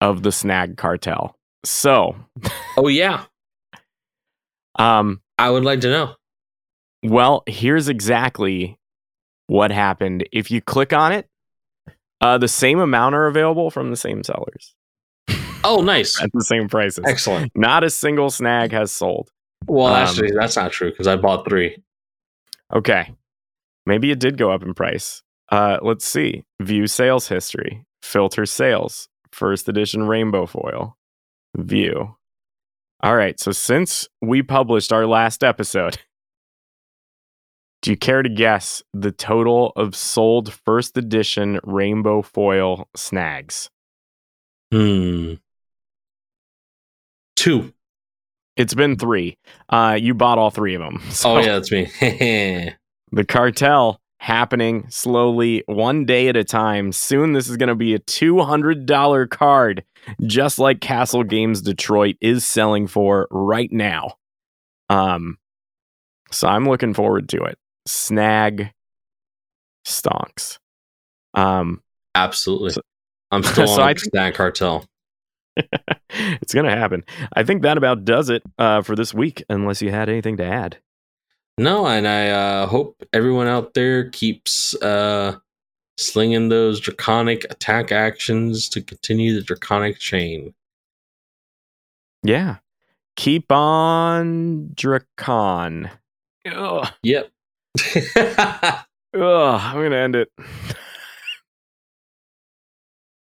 of 0.00 0.22
the 0.22 0.32
Snag 0.32 0.76
Cartel. 0.76 1.36
So, 1.64 2.16
Oh 2.76 2.88
yeah, 2.88 3.24
um, 4.78 5.20
I 5.38 5.50
would 5.50 5.64
like 5.64 5.80
to 5.80 5.90
know. 5.90 6.14
Well, 7.02 7.42
here's 7.46 7.88
exactly 7.88 8.78
what 9.50 9.72
happened. 9.72 10.24
If 10.30 10.48
you 10.50 10.60
click 10.60 10.92
on 10.92 11.10
it, 11.10 11.26
uh, 12.20 12.38
the 12.38 12.46
same 12.46 12.78
amount 12.78 13.16
are 13.16 13.26
available 13.26 13.68
from 13.70 13.90
the 13.90 13.96
same 13.96 14.22
sellers 14.22 14.74
Oh, 15.64 15.82
nice, 15.82 16.22
at 16.22 16.30
the 16.32 16.42
same 16.42 16.68
prices. 16.68 17.04
excellent. 17.06 17.50
Not 17.56 17.82
a 17.82 17.90
single 17.90 18.30
snag 18.30 18.70
has 18.72 18.92
sold. 18.92 19.28
Well, 19.66 19.88
Um, 19.88 19.94
actually, 19.96 20.30
that's 20.38 20.54
not 20.56 20.70
true 20.72 20.90
because 20.90 21.06
I 21.08 21.16
bought 21.16 21.46
three. 21.48 21.82
Okay. 22.72 23.12
Maybe 23.86 24.10
it 24.12 24.20
did 24.20 24.38
go 24.38 24.50
up 24.52 24.62
in 24.62 24.72
price. 24.72 25.22
Uh, 25.50 25.78
let's 25.82 26.04
see. 26.04 26.44
View 26.62 26.86
sales 26.86 27.26
history, 27.28 27.84
filter 28.02 28.46
sales, 28.46 29.08
first 29.32 29.68
edition 29.68 30.04
rainbow 30.04 30.46
foil, 30.46 30.96
view. 31.56 32.16
All 33.02 33.16
right. 33.16 33.40
So 33.40 33.50
since 33.52 34.08
we 34.22 34.42
published 34.42 34.92
our 34.92 35.06
last 35.06 35.42
episode, 35.42 35.98
do 37.82 37.90
you 37.90 37.96
care 37.96 38.22
to 38.22 38.28
guess 38.28 38.82
the 38.92 39.10
total 39.10 39.72
of 39.76 39.96
sold 39.96 40.52
first 40.52 40.96
edition 40.96 41.58
rainbow 41.62 42.22
foil 42.22 42.88
snags? 42.94 43.70
Hmm. 44.70 45.34
Two. 47.36 47.72
It's 48.56 48.74
been 48.74 48.96
three. 48.96 49.38
Uh, 49.70 49.96
you 49.98 50.12
bought 50.12 50.38
all 50.38 50.50
three 50.50 50.74
of 50.74 50.82
them. 50.82 51.02
Oh 51.24 51.38
yeah, 51.38 51.58
that's 51.58 51.72
me. 51.72 51.86
the 53.12 53.24
cartel 53.24 54.00
happening 54.18 54.84
slowly 54.90 55.64
one 55.64 56.04
day 56.04 56.28
at 56.28 56.36
a 56.36 56.44
time 56.44 56.92
soon 56.92 57.32
this 57.32 57.48
is 57.48 57.56
going 57.56 57.70
to 57.70 57.74
be 57.74 57.94
a 57.94 57.98
$200 58.00 59.30
card 59.30 59.82
just 60.26 60.58
like 60.58 60.82
castle 60.82 61.24
games 61.24 61.62
detroit 61.62 62.16
is 62.20 62.44
selling 62.44 62.86
for 62.86 63.26
right 63.30 63.72
now 63.72 64.12
um 64.90 65.38
so 66.30 66.46
i'm 66.46 66.68
looking 66.68 66.92
forward 66.92 67.30
to 67.30 67.42
it 67.44 67.56
snag 67.90 68.72
stonks 69.86 70.58
um 71.34 71.82
Absolutely. 72.14 72.74
I'm 73.30 73.42
still 73.52 73.66
So 73.68 73.74
on 73.82 73.88
I 73.88 73.92
the 73.94 74.00
think- 74.00 74.10
Snag 74.12 74.34
Cartel. 74.34 74.84
it's 76.10 76.54
gonna 76.54 76.70
happen 76.76 77.04
i 77.34 77.42
think 77.42 77.62
that 77.62 77.76
about 77.76 78.04
does 78.04 78.30
it 78.30 78.42
uh 78.58 78.82
for 78.82 78.94
this 78.96 79.12
week 79.12 79.42
unless 79.50 79.82
you 79.82 79.90
had 79.90 80.08
anything 80.08 80.36
to 80.36 80.44
add 80.44 80.78
No, 81.58 81.86
and 81.86 82.06
I 82.08 82.30
uh, 82.30 82.66
hope 82.66 83.02
everyone 83.12 83.46
out 83.48 83.74
there 83.74 84.08
keeps 84.10 84.74
uh, 84.80 85.36
slinging 85.98 86.48
those 86.48 86.80
draconic 86.80 87.44
attack 87.50 87.92
actions 87.92 88.68
to 88.70 88.80
continue 88.80 89.34
the 89.34 89.42
draconic 89.42 89.98
chain. 89.98 90.54
Yeah. 92.22 92.58
keep 93.16 93.50
on 93.52 94.70
Dracon. 94.74 95.90
Ugh. 96.46 96.88
Yep. 97.02 97.30
Ugh, 98.16 98.84
I'm 99.14 99.74
gonna 99.74 99.96
end 99.96 100.16
it. 100.16 100.28